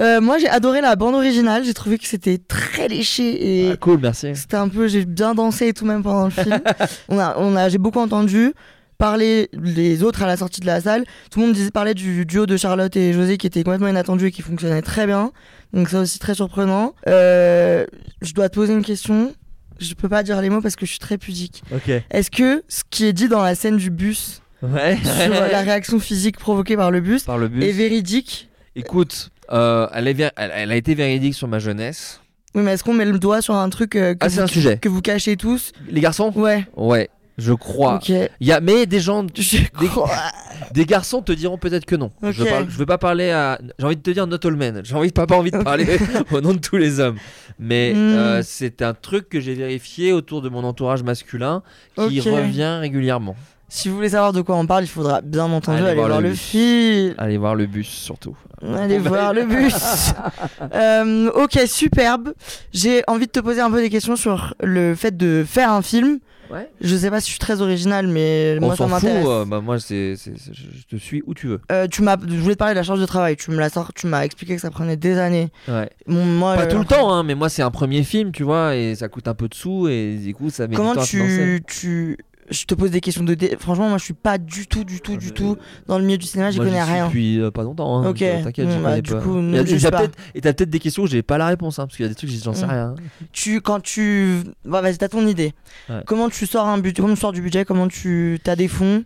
Euh, 0.00 0.20
moi, 0.20 0.38
j'ai 0.38 0.48
adoré 0.48 0.80
la 0.80 0.96
bande 0.96 1.14
originale. 1.14 1.64
J'ai 1.64 1.74
trouvé 1.74 1.98
que 1.98 2.06
c'était 2.06 2.38
très 2.38 2.88
léché 2.88 3.66
et 3.66 3.70
Ah, 3.72 3.76
cool, 3.76 3.98
merci. 4.02 4.34
c'était 4.34 4.56
un 4.56 4.68
peu. 4.68 4.88
J'ai 4.88 5.04
bien 5.04 5.34
dansé 5.34 5.68
et 5.68 5.72
tout 5.72 5.84
même 5.86 6.02
pendant 6.02 6.24
le 6.24 6.30
film. 6.30 6.58
on 7.08 7.18
a, 7.18 7.36
on 7.38 7.54
a, 7.56 7.68
j'ai 7.68 7.78
beaucoup 7.78 8.00
entendu 8.00 8.52
parler 8.98 9.50
les 9.60 10.02
autres 10.02 10.22
à 10.22 10.26
la 10.26 10.36
sortie 10.36 10.60
de 10.60 10.66
la 10.66 10.80
salle. 10.80 11.04
Tout 11.30 11.40
le 11.40 11.46
monde 11.46 11.54
disait 11.54 11.70
parler 11.70 11.94
du 11.94 12.24
duo 12.26 12.46
de 12.46 12.56
Charlotte 12.56 12.94
et 12.96 13.12
José 13.12 13.36
qui 13.38 13.46
était 13.46 13.62
complètement 13.64 13.88
inattendu 13.88 14.26
et 14.26 14.30
qui 14.30 14.42
fonctionnait 14.42 14.82
très 14.82 15.06
bien. 15.06 15.32
Donc 15.72 15.88
ça 15.88 16.00
aussi 16.00 16.18
très 16.18 16.34
surprenant. 16.34 16.94
Euh, 17.08 17.84
je 18.22 18.32
dois 18.34 18.48
te 18.48 18.54
poser 18.54 18.72
une 18.72 18.84
question. 18.84 19.34
Je 19.80 19.94
peux 19.94 20.08
pas 20.08 20.22
dire 20.22 20.40
les 20.40 20.48
mots 20.50 20.60
parce 20.60 20.76
que 20.76 20.86
je 20.86 20.90
suis 20.92 21.00
très 21.00 21.18
pudique. 21.18 21.62
Ok. 21.74 21.90
Est-ce 22.10 22.30
que 22.30 22.62
ce 22.68 22.82
qui 22.88 23.04
est 23.06 23.12
dit 23.12 23.28
dans 23.28 23.42
la 23.42 23.54
scène 23.56 23.76
du 23.76 23.90
bus 23.90 24.40
Ouais. 24.62 24.96
sur 25.02 25.30
la 25.30 25.60
réaction 25.62 25.98
physique 25.98 26.38
provoquée 26.38 26.76
par 26.76 26.90
le 26.92 27.00
bus 27.00 27.24
Par 27.24 27.36
le 27.36 27.48
bus. 27.48 27.62
est 27.64 27.72
véridique? 27.72 28.48
Écoute, 28.76 29.30
euh, 29.52 29.86
elle, 29.94 30.08
est 30.08 30.12
ver- 30.14 30.32
elle, 30.36 30.52
elle 30.54 30.72
a 30.72 30.76
été 30.76 30.94
véridique 30.94 31.34
sur 31.34 31.48
ma 31.48 31.58
jeunesse. 31.58 32.20
Oui, 32.54 32.62
mais 32.62 32.72
est-ce 32.74 32.84
qu'on 32.84 32.94
met 32.94 33.04
le 33.04 33.18
doigt 33.18 33.42
sur 33.42 33.54
un 33.54 33.68
truc 33.68 33.96
euh, 33.96 34.14
que, 34.14 34.18
Ah, 34.20 34.28
c'est 34.28 34.36
vous, 34.36 34.42
un 34.42 34.46
sujet. 34.46 34.78
que 34.78 34.88
vous 34.88 35.02
cachez 35.02 35.36
tous 35.36 35.72
Les 35.88 36.00
garçons? 36.00 36.32
Ouais. 36.36 36.64
Ouais, 36.76 37.10
je 37.36 37.52
crois. 37.52 37.96
Ok. 37.96 38.08
Il 38.10 38.46
y 38.46 38.52
a, 38.52 38.60
mais 38.60 38.86
des 38.86 39.00
gens, 39.00 39.26
Je 39.36 39.56
des, 39.80 39.86
crois. 39.88 40.08
des 40.72 40.86
garçons 40.86 41.20
te 41.20 41.32
diront 41.32 41.58
peut-être 41.58 41.84
que 41.84 41.96
non. 41.96 42.12
Je, 42.22 42.42
Ok. 42.42 42.48
parle, 42.48 42.66
je 42.70 42.76
veux 42.78 42.86
pas 42.86 42.98
parler 42.98 43.30
à. 43.30 43.58
J'ai 43.78 43.86
envie 43.86 43.96
de 43.96 44.02
te 44.02 44.10
dire 44.10 44.26
not 44.28 44.38
all 44.46 44.54
men. 44.56 44.82
J'ai 44.84 44.94
envie, 44.94 45.10
pas, 45.10 45.26
pas 45.26 45.36
envie 45.36 45.50
de 45.50 45.58
parler 45.58 45.98
au 46.30 46.40
nom 46.40 46.52
de 46.54 46.58
tous 46.60 46.76
les 46.76 47.00
hommes. 47.00 47.16
Mais 47.58 47.92
Hmm. 47.92 47.98
euh, 47.98 48.42
c'est 48.44 48.82
un 48.82 48.94
truc 48.94 49.28
que 49.28 49.40
j'ai 49.40 49.54
vérifié 49.54 50.12
autour 50.12 50.40
de 50.42 50.48
mon 50.48 50.62
entourage 50.64 51.02
masculin 51.02 51.62
qui 51.96 52.20
revient 52.20 52.78
régulièrement. 52.80 53.36
Si 53.68 53.88
vous 53.88 53.96
voulez 53.96 54.10
savoir 54.10 54.32
de 54.32 54.40
quoi 54.40 54.56
on 54.56 54.66
parle, 54.66 54.84
il 54.84 54.88
faudra 54.88 55.20
bien 55.20 55.44
entendu 55.44 55.78
Allez 55.78 55.86
aller 55.88 55.96
voir 55.96 56.08
voir, 56.08 56.20
le 56.20 56.32
film. 56.34 57.14
Allez 57.18 57.36
voir 57.38 57.54
le 57.56 57.66
bus 57.66 57.88
surtout. 57.88 58.36
Allez 58.62 58.98
voir 58.98 59.32
le 59.32 59.44
bus. 59.44 59.74
Euh, 60.74 61.30
ok, 61.34 61.58
superbe. 61.66 62.32
J'ai 62.72 63.02
envie 63.06 63.26
de 63.26 63.30
te 63.30 63.40
poser 63.40 63.60
un 63.60 63.70
peu 63.70 63.80
des 63.80 63.90
questions 63.90 64.16
sur 64.16 64.54
le 64.62 64.94
fait 64.94 65.16
de 65.16 65.44
faire 65.46 65.70
un 65.70 65.82
film. 65.82 66.18
Ouais. 66.50 66.70
Je 66.80 66.94
sais 66.96 67.10
pas 67.10 67.20
si 67.20 67.26
je 67.26 67.30
suis 67.32 67.38
très 67.40 67.62
original, 67.62 68.06
mais 68.06 68.56
On 68.60 68.66
moi 68.66 68.76
ça 68.76 68.88
s'en 68.88 68.88
fout. 68.88 69.02
m'intéresse. 69.04 69.26
euh, 69.28 69.44
bah, 69.44 69.60
moi, 69.60 69.78
c'est, 69.80 70.14
je 70.16 70.30
je 70.52 70.86
te 70.88 70.96
suis 71.00 71.22
où 71.26 71.34
tu 71.34 71.46
veux. 71.48 71.60
Euh, 71.72 71.86
tu 71.88 72.02
m'as, 72.02 72.16
je 72.20 72.36
voulais 72.36 72.54
te 72.54 72.58
parler 72.58 72.74
de 72.74 72.78
la 72.78 72.82
charge 72.84 73.00
de 73.00 73.06
travail. 73.06 73.36
Tu 73.36 73.50
me 73.50 73.58
l'as 73.58 73.70
sort, 73.70 73.92
tu 73.94 74.06
m'as 74.06 74.24
expliqué 74.24 74.54
que 74.54 74.60
ça 74.60 74.70
prenait 74.70 74.96
des 74.96 75.18
années. 75.18 75.48
Ouais. 75.68 75.88
Bon, 76.06 76.24
moi, 76.24 76.54
Pas 76.56 76.62
euh, 76.64 76.70
tout 76.70 76.78
le 76.78 76.84
temps, 76.84 77.12
hein, 77.12 77.22
mais 77.22 77.34
moi 77.34 77.48
c'est 77.48 77.62
un 77.62 77.70
premier 77.70 78.02
film, 78.04 78.30
tu 78.32 78.42
vois, 78.42 78.76
et 78.76 78.94
ça 78.94 79.08
coûte 79.08 79.26
un 79.28 79.34
peu 79.34 79.48
de 79.48 79.54
sous, 79.54 79.88
et 79.88 80.16
du 80.16 80.34
coup 80.34 80.50
ça 80.50 80.66
met 80.68 80.76
Comment 80.76 80.90
du 80.90 80.96
temps 80.96 81.02
à 81.02 81.06
financer. 81.06 81.62
tu, 81.66 82.18
je 82.50 82.64
te 82.64 82.74
pose 82.74 82.90
des 82.90 83.00
questions 83.00 83.24
de. 83.24 83.34
dé- 83.34 83.56
Franchement, 83.58 83.88
moi, 83.88 83.98
je 83.98 84.04
suis 84.04 84.14
pas 84.14 84.38
du 84.38 84.66
tout, 84.66 84.84
du 84.84 85.00
tout, 85.00 85.12
Ah, 85.14 85.18
du 85.18 85.26
mais- 85.26 85.32
tout 85.32 85.56
dans 85.86 85.98
le 85.98 86.04
milieu 86.04 86.18
du 86.18 86.26
cinéma. 86.26 86.50
J'y 86.50 86.58
connais 86.58 86.82
rien. 86.82 87.06
Depuis 87.06 87.40
euh, 87.40 87.50
pas 87.50 87.62
longtemps. 87.62 87.98
Hein, 88.02 88.08
Ok. 88.10 88.22
euh, 88.22 88.42
T'inquiète, 88.42 88.68
Bon, 88.68 88.80
bah, 88.82 89.00
du 89.00 89.12
pas. 89.12 89.20
coup, 89.20 89.34
pas. 89.34 89.98
peut-être- 89.98 90.18
et 90.34 90.40
t'as 90.40 90.52
peut-être 90.52 90.70
des 90.70 90.78
questions 90.78 91.04
où 91.04 91.06
j'ai 91.06 91.22
pas 91.22 91.38
la 91.38 91.46
réponse, 91.46 91.78
hein, 91.78 91.86
parce 91.86 91.96
qu'il 91.96 92.04
y 92.04 92.06
a 92.06 92.08
des 92.10 92.14
trucs 92.14 92.30
j'en 92.30 92.52
sais 92.52 92.66
Mm. 92.66 92.70
rien. 92.70 92.94
Tu, 93.32 93.60
quand 93.60 93.80
tu, 93.80 94.40
bah, 94.64 94.80
vas-y, 94.80 94.98
t'as 94.98 95.08
ton 95.08 95.26
idée. 95.26 95.52
Ouais. 95.88 96.02
Comment 96.06 96.28
tu 96.28 96.46
sors 96.46 96.66
un 96.66 96.78
budget 96.78 97.00
Comment 97.02 97.14
tu 97.14 97.20
sors 97.20 97.32
du 97.32 97.40
budget 97.42 97.64
Comment 97.64 97.88
tu, 97.88 98.38
t'as 98.44 98.56
des 98.56 98.68
fonds? 98.68 99.04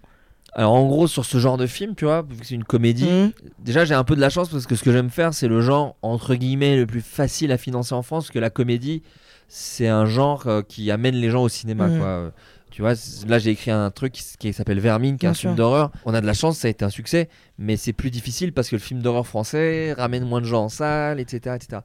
Alors 0.55 0.73
en 0.73 0.87
gros 0.89 1.07
sur 1.07 1.25
ce 1.27 1.39
genre 1.39 1.59
de 1.59 1.67
film, 1.67 1.95
tu 1.95 2.07
vois, 2.07 2.23
vu 2.23 2.35
que 2.37 2.47
c'est 2.47 2.55
une 2.55 2.65
comédie, 2.65 3.05
Mhm. 3.09 3.33
déjà 3.61 3.85
j'ai 3.85 3.95
un 3.95 4.03
peu 4.03 4.17
de 4.17 4.21
la 4.21 4.31
chance 4.31 4.49
parce 4.49 4.67
que 4.67 4.75
ce 4.77 4.83
que 4.83 4.91
j'aime 4.91 5.11
faire, 5.11 5.35
c'est 5.35 5.47
le 5.47 5.61
genre 5.61 5.95
entre 6.01 6.35
guillemets 6.35 6.75
le 6.77 6.87
plus 6.87 7.03
facile 7.03 7.53
à 7.53 7.59
financer 7.59 7.95
en 7.95 8.03
France, 8.03 8.25
parce 8.25 8.33
que 8.33 8.39
la 8.39 8.49
comédie, 8.51 9.03
c'est 9.47 9.89
un 9.89 10.07
genre 10.07 10.47
euh, 10.47 10.63
qui 10.63 10.91
amène 10.91 11.15
les 11.17 11.31
gens 11.31 11.43
au 11.43 11.49
cinéma, 11.51 11.87
Mhm. 11.89 11.99
quoi. 12.01 12.33
Tu 12.79 12.83
vois, 12.83 12.95
là 13.27 13.41
j'ai 13.41 13.51
écrit 13.51 13.73
un 13.73 13.91
truc 13.91 14.13
qui, 14.13 14.53
s'appelle 14.53 14.79
Vermine, 14.79 15.19
qui 15.19 15.27
est 15.27 15.29
un 15.29 15.35
sûr. 15.35 15.49
film 15.49 15.57
d'horreur. 15.57 15.91
On 16.05 16.15
a 16.15 16.21
de 16.21 16.27
la 16.27 16.33
chance, 16.33 16.59
ça 16.59 16.69
a 16.69 16.71
été 16.71 16.85
un 16.85 16.91
succès, 16.91 17.29
mais 17.59 17.77
c'est 17.77 17.93
plus 17.93 18.13
difficile 18.13 18.53
parce 18.53 18.69
que 18.69 18.77
le 18.77 18.81
film 18.81 19.03
d'horreur 19.03 19.27
français 19.27 19.95
ramène 19.95 20.25
moins 20.25 20.41
de 20.41 20.47
gens 20.47 20.67
en 20.67 20.69
salle, 20.69 21.19
etc., 21.19 21.57
etc. 21.57 21.83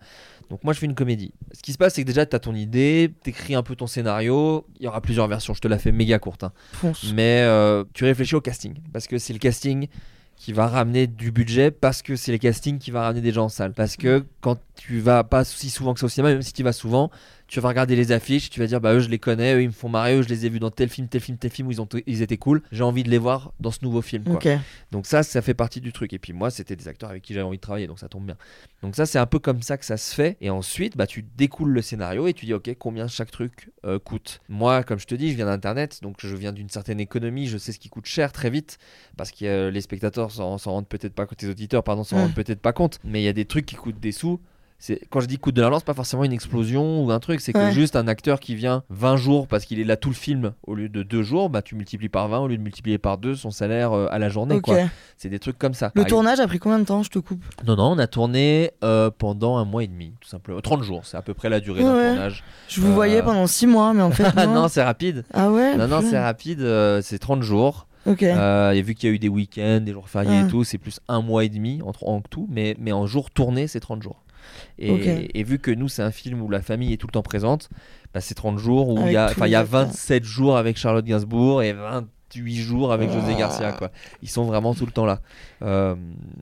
Donc 0.51 0.63
moi 0.63 0.71
je 0.71 0.77
fais 0.77 0.85
une 0.85 0.93
comédie. 0.93 1.33
Ce 1.51 1.63
qui 1.63 1.73
se 1.73 1.79
passe, 1.79 1.95
c'est 1.95 2.03
que 2.03 2.07
déjà 2.07 2.27
tu 2.27 2.35
as 2.35 2.39
ton 2.39 2.53
idée, 2.53 3.11
t'écris 3.23 3.55
un 3.55 3.63
peu 3.63 3.75
ton 3.75 3.87
scénario, 3.87 4.67
il 4.79 4.83
y 4.83 4.87
aura 4.87 5.01
plusieurs 5.01 5.27
versions, 5.27 5.55
je 5.55 5.61
te 5.61 5.67
la 5.67 5.79
fais 5.79 5.91
méga 5.91 6.19
courte. 6.19 6.43
hein. 6.43 6.51
Fonce. 6.73 7.11
Mais 7.15 7.41
euh, 7.41 7.83
tu 7.95 8.03
réfléchis 8.03 8.35
au 8.35 8.41
casting, 8.41 8.75
parce 8.91 9.07
que 9.07 9.17
c'est 9.17 9.33
le 9.33 9.39
casting 9.39 9.87
qui 10.35 10.53
va 10.53 10.67
ramener 10.67 11.07
du 11.07 11.31
budget, 11.31 11.71
parce 11.71 12.03
que 12.03 12.15
c'est 12.15 12.31
le 12.31 12.37
casting 12.37 12.77
qui 12.77 12.91
va 12.91 13.01
ramener 13.01 13.21
des 13.21 13.31
gens 13.31 13.45
en 13.45 13.49
salle. 13.49 13.73
Parce 13.73 13.97
que 13.97 14.25
quand 14.41 14.59
tu 14.75 14.99
vas 14.99 15.23
pas 15.23 15.43
si 15.43 15.71
souvent 15.71 15.95
que 15.95 15.99
ça 15.99 16.05
au 16.05 16.09
cinéma, 16.09 16.33
même 16.33 16.41
si 16.43 16.53
tu 16.53 16.61
vas 16.63 16.73
souvent, 16.73 17.09
tu 17.53 17.59
vas 17.59 17.69
regarder 17.69 17.95
les 17.95 18.11
affiches, 18.11 18.49
tu 18.49 18.59
vas 18.59 18.65
dire 18.65 18.81
bah 18.81 18.95
eux 18.95 18.99
je 18.99 19.09
les 19.09 19.19
connais, 19.19 19.53
eux 19.53 19.61
ils 19.61 19.67
me 19.67 19.71
font 19.71 19.87
marrer, 19.87 20.15
eux 20.15 20.23
je 20.23 20.27
les 20.27 20.47
ai 20.47 20.49
vus 20.49 20.59
dans 20.59 20.71
tel 20.71 20.89
film, 20.89 21.07
tel 21.07 21.21
film, 21.21 21.37
tel 21.37 21.51
film 21.51 21.67
où 21.67 21.71
ils 21.71 21.79
ont 21.79 21.87
ils 22.07 22.23
étaient 22.23 22.37
cool. 22.37 22.63
J'ai 22.71 22.81
envie 22.81 23.03
de 23.03 23.11
les 23.11 23.19
voir 23.19 23.53
dans 23.59 23.69
ce 23.69 23.77
nouveau 23.83 24.01
film. 24.01 24.23
Quoi. 24.23 24.33
Ok. 24.37 24.47
Donc 24.91 25.05
ça, 25.05 25.21
ça 25.21 25.39
fait 25.43 25.53
partie 25.53 25.79
du 25.79 25.93
truc. 25.93 26.13
Et 26.13 26.17
puis 26.17 26.33
moi, 26.33 26.49
c'était 26.49 26.75
des 26.75 26.87
acteurs 26.87 27.11
avec 27.11 27.21
qui 27.21 27.35
j'avais 27.35 27.45
envie 27.45 27.57
de 27.57 27.61
travailler, 27.61 27.85
donc 27.85 27.99
ça 27.99 28.09
tombe 28.09 28.25
bien. 28.25 28.37
Donc 28.81 28.95
ça, 28.95 29.05
c'est 29.05 29.19
un 29.19 29.27
peu 29.27 29.37
comme 29.37 29.61
ça 29.61 29.77
que 29.77 29.85
ça 29.85 29.97
se 29.97 30.15
fait. 30.15 30.35
Et 30.41 30.49
ensuite, 30.49 30.97
bah, 30.97 31.05
tu 31.05 31.21
découles 31.37 31.69
le 31.69 31.83
scénario 31.83 32.25
et 32.25 32.33
tu 32.33 32.47
dis, 32.47 32.55
ok, 32.55 32.73
combien 32.79 33.07
chaque 33.07 33.29
truc 33.29 33.69
euh, 33.85 33.99
coûte. 33.99 34.41
Moi, 34.49 34.81
comme 34.83 34.97
je 34.97 35.05
te 35.05 35.13
dis, 35.13 35.29
je 35.29 35.35
viens 35.35 35.45
d'Internet, 35.45 35.99
donc 36.01 36.15
je 36.21 36.35
viens 36.35 36.53
d'une 36.53 36.69
certaine 36.69 36.99
économie, 36.99 37.45
je 37.45 37.59
sais 37.59 37.71
ce 37.71 37.77
qui 37.77 37.89
coûte 37.89 38.07
cher 38.07 38.31
très 38.31 38.49
vite, 38.49 38.79
parce 39.15 39.31
que 39.31 39.45
euh, 39.45 39.69
les 39.69 39.81
spectateurs 39.81 40.31
s'en 40.31 40.57
rendent 40.57 40.87
peut-être 40.87 41.13
pas 41.13 41.27
compte, 41.27 41.39
les 41.43 41.49
auditeurs, 41.49 41.83
pardon, 41.83 42.03
s'en 42.03 42.17
Mm. 42.17 42.19
rendent 42.21 42.33
peut-être 42.33 42.61
pas 42.61 42.73
compte. 42.73 42.99
Mais 43.03 43.21
il 43.21 43.25
y 43.25 43.29
a 43.29 43.33
des 43.33 43.45
trucs 43.45 43.67
qui 43.67 43.75
coûtent 43.75 43.99
des 43.99 44.11
sous. 44.11 44.39
C'est- 44.85 44.99
Quand 45.09 45.21
je 45.21 45.27
dis 45.27 45.37
coûte 45.37 45.55
de 45.55 45.61
l'argent, 45.61 45.79
c'est 45.79 45.85
pas 45.85 45.93
forcément 45.93 46.25
une 46.25 46.33
explosion 46.33 47.05
ou 47.05 47.09
un 47.11 47.19
truc, 47.21 47.39
c'est 47.39 47.53
que 47.53 47.57
Ouais. 47.57 47.71
juste 47.71 47.95
un 47.95 48.05
acteur 48.09 48.41
qui 48.41 48.53
vient 48.53 48.83
20 48.89 49.15
jours 49.15 49.47
parce 49.47 49.63
qu'il 49.63 49.79
est 49.79 49.85
là 49.85 49.95
tout 49.95 50.09
le 50.09 50.13
film 50.15 50.51
au 50.67 50.75
lieu 50.75 50.89
de 50.89 51.03
2 51.03 51.23
jours, 51.23 51.49
bah 51.49 51.61
tu 51.61 51.75
multiplies 51.75 52.09
par 52.09 52.27
20 52.27 52.39
au 52.39 52.47
lieu 52.49 52.57
de 52.57 52.61
multiplier 52.61 52.97
par 52.97 53.17
2 53.17 53.33
son 53.35 53.49
salaire 53.49 53.93
euh, 53.93 54.07
à 54.11 54.19
la 54.19 54.27
journée. 54.27 54.59
Quoi. 54.59 54.75
C'est 55.15 55.29
des 55.29 55.39
trucs 55.39 55.57
comme 55.57 55.73
ça. 55.73 55.93
Le 55.95 56.01
Par 56.01 56.09
tournage 56.09 56.41
a 56.41 56.47
pris 56.47 56.59
combien 56.59 56.79
de 56.79 56.83
temps 56.83 57.01
Je 57.01 57.09
te 57.09 57.19
coupe? 57.19 57.41
non, 57.65 57.77
non, 57.77 57.91
on 57.93 57.97
a 57.97 58.07
tourné 58.07 58.71
euh, 58.83 59.09
pendant 59.17 59.55
un 59.55 59.63
mois 59.63 59.85
et 59.85 59.87
demi, 59.87 60.15
tout 60.19 60.27
simplement. 60.27 60.59
30 60.59 60.83
jours, 60.83 61.05
c'est 61.05 61.15
à 61.15 61.21
peu 61.21 61.33
près 61.33 61.47
la 61.47 61.61
durée 61.61 61.81
d'un 61.81 61.95
Ouais. 61.95 62.07
tournage. 62.15 62.43
Je 62.67 62.81
vous 62.81 62.91
Euh, 62.91 62.93
voyais 62.93 63.23
pendant 63.23 63.47
6 63.47 63.67
mois, 63.67 63.93
mais 63.93 64.01
en 64.01 64.11
fait. 64.11 64.23
Ah 64.35 64.45
non. 64.47 64.63
non, 64.63 64.67
c'est 64.67 64.83
rapide. 64.83 65.23
Ah 65.33 65.49
ouais 65.49 65.77
Non, 65.77 65.87
non, 65.87 66.01
c'est 66.01 66.19
rapide, 66.19 66.59
euh, 66.59 67.01
c'est 67.01 67.19
30 67.19 67.41
jours. 67.41 67.87
Ok. 68.05 68.21
Euh, 68.23 68.71
et 68.71 68.81
vu 68.81 68.95
qu'il 68.95 69.07
y 69.07 69.11
a 69.13 69.15
eu 69.15 69.19
des 69.19 69.29
week-ends, 69.29 69.79
des 69.79 69.93
jours 69.93 70.09
fériés 70.09 70.39
Ah. 70.43 70.45
et 70.45 70.49
tout, 70.49 70.65
c'est 70.65 70.77
plus 70.77 70.99
un 71.07 71.21
mois 71.21 71.45
et 71.45 71.49
demi 71.49 71.79
en, 71.85 71.93
en 72.05 72.19
tout, 72.19 72.47
mais, 72.51 72.75
mais 72.77 72.91
en 72.91 73.05
jour 73.05 73.31
tourné, 73.31 73.67
c'est 73.67 73.79
30 73.79 74.03
jours. 74.03 74.22
Et, 74.79 75.43
vu 75.43 75.59
que 75.59 75.71
nous, 75.71 75.87
c'est 75.87 76.01
un 76.03 76.11
film 76.11 76.41
où 76.41 76.49
la 76.49 76.61
famille 76.61 76.93
est 76.93 76.97
tout 76.97 77.07
le 77.07 77.11
temps 77.13 77.23
présente, 77.23 77.69
bah, 78.13 78.21
c'est 78.21 78.35
30 78.35 78.57
jours 78.57 78.89
où 78.89 78.99
il 79.07 79.13
y 79.13 79.17
a, 79.17 79.27
tous 79.27 79.33
enfin, 79.37 79.47
il 79.47 79.51
y 79.51 79.55
a 79.55 79.59
acteurs. 79.59 79.85
27 79.87 80.23
jours 80.23 80.57
avec 80.57 80.77
Charlotte 80.77 81.05
Gainsbourg 81.05 81.63
et 81.63 81.73
28 81.73 82.55
jours 82.55 82.91
avec 82.93 83.11
José 83.11 83.35
Garcia. 83.35 83.73
Quoi. 83.73 83.91
Ils 84.23 84.29
sont 84.29 84.43
vraiment 84.43 84.73
tout 84.73 84.85
le 84.87 84.91
temps 84.91 85.05
là. 85.05 85.21
Euh, 85.61 85.95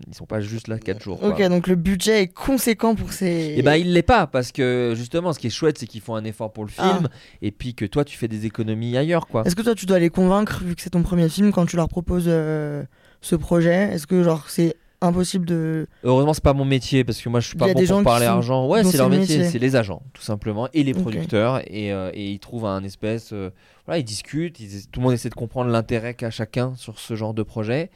ils 0.08 0.16
sont 0.16 0.26
pas 0.26 0.40
juste 0.40 0.68
là 0.70 0.80
4 0.80 1.02
jours. 1.04 1.20
quoi. 1.20 1.30
Ok, 1.30 1.42
donc 1.50 1.68
le 1.68 1.76
budget 1.76 2.22
est 2.24 2.28
conséquent 2.34 2.96
pour 2.96 3.12
ces. 3.14 3.56
Et 3.58 3.62
bah 3.62 3.78
il 3.78 3.92
l'est 3.94 4.02
pas 4.02 4.26
parce 4.28 4.52
que 4.54 4.94
justement 4.96 5.34
ce 5.34 5.40
qui 5.40 5.48
est 5.48 5.52
chouette 5.52 5.78
c'est 5.78 5.88
qu'ils 5.88 6.00
font 6.02 6.16
un 6.16 6.24
effort 6.24 6.54
pour 6.54 6.64
le 6.66 6.72
Ah. 6.78 6.96
film 6.96 7.10
et 7.42 7.52
puis 7.52 7.76
que 7.76 7.86
toi 7.86 8.06
tu 8.06 8.18
fais 8.18 8.28
des 8.30 8.46
économies 8.46 8.96
ailleurs 8.98 9.28
quoi. 9.28 9.44
Est-ce 9.46 9.56
que 9.56 9.62
toi 9.62 9.76
tu 9.76 9.86
dois 9.86 10.00
les 10.00 10.10
convaincre 10.10 10.62
vu 10.64 10.76
que 10.76 10.82
c'est 10.82 10.92
ton 10.92 11.04
premier 11.04 11.28
film 11.30 11.52
quand 11.52 11.66
tu 11.66 11.76
leur 11.76 11.90
proposes 11.90 12.26
euh, 12.28 12.84
ce 13.22 13.36
projet? 13.36 13.94
Est-ce 13.94 14.08
que 14.08 14.24
genre 14.24 14.46
c'est 14.50 14.76
impossible 15.02 15.46
de. 15.46 15.88
Heureusement 16.04 16.34
c'est 16.34 16.44
pas 16.44 16.54
mon 16.54 16.66
métier 16.66 17.04
parce 17.04 17.20
que 17.22 17.30
moi 17.30 17.40
je 17.40 17.48
suis 17.48 17.58
pas 17.58 17.74
bon 17.74 17.86
pour 17.86 18.04
parler 18.04 18.26
argent. 18.26 18.68
Ouais 18.68 18.84
c'est 18.84 18.98
leur 18.98 19.10
le 19.10 19.18
métier, 19.18 19.38
métier. 19.38 19.52
c'est 19.52 19.60
les 19.60 19.76
agents 19.76 20.04
tout 20.14 20.22
simplement 20.22 20.68
et 20.74 20.84
les 20.84 20.94
producteurs 20.94 21.62
et, 21.68 21.92
euh, 21.92 22.12
et 22.14 22.30
ils 22.32 22.40
trouvent 22.40 22.66
un 22.66 22.84
espèce 22.84 23.32
euh, 23.34 23.50
voilà 23.88 23.98
ils 23.98 24.04
discutent, 24.04 24.60
ils- 24.60 24.88
tout 24.92 25.00
le 25.00 25.06
monde 25.06 25.14
essaie 25.14 25.30
de 25.30 25.34
comprendre 25.34 25.72
l'intérêt 25.72 26.14
qu'a 26.14 26.30
chacun 26.30 26.74
sur 26.76 27.00
ce 27.00 27.16
genre 27.16 27.34
de 27.34 27.42
projet 27.42 27.90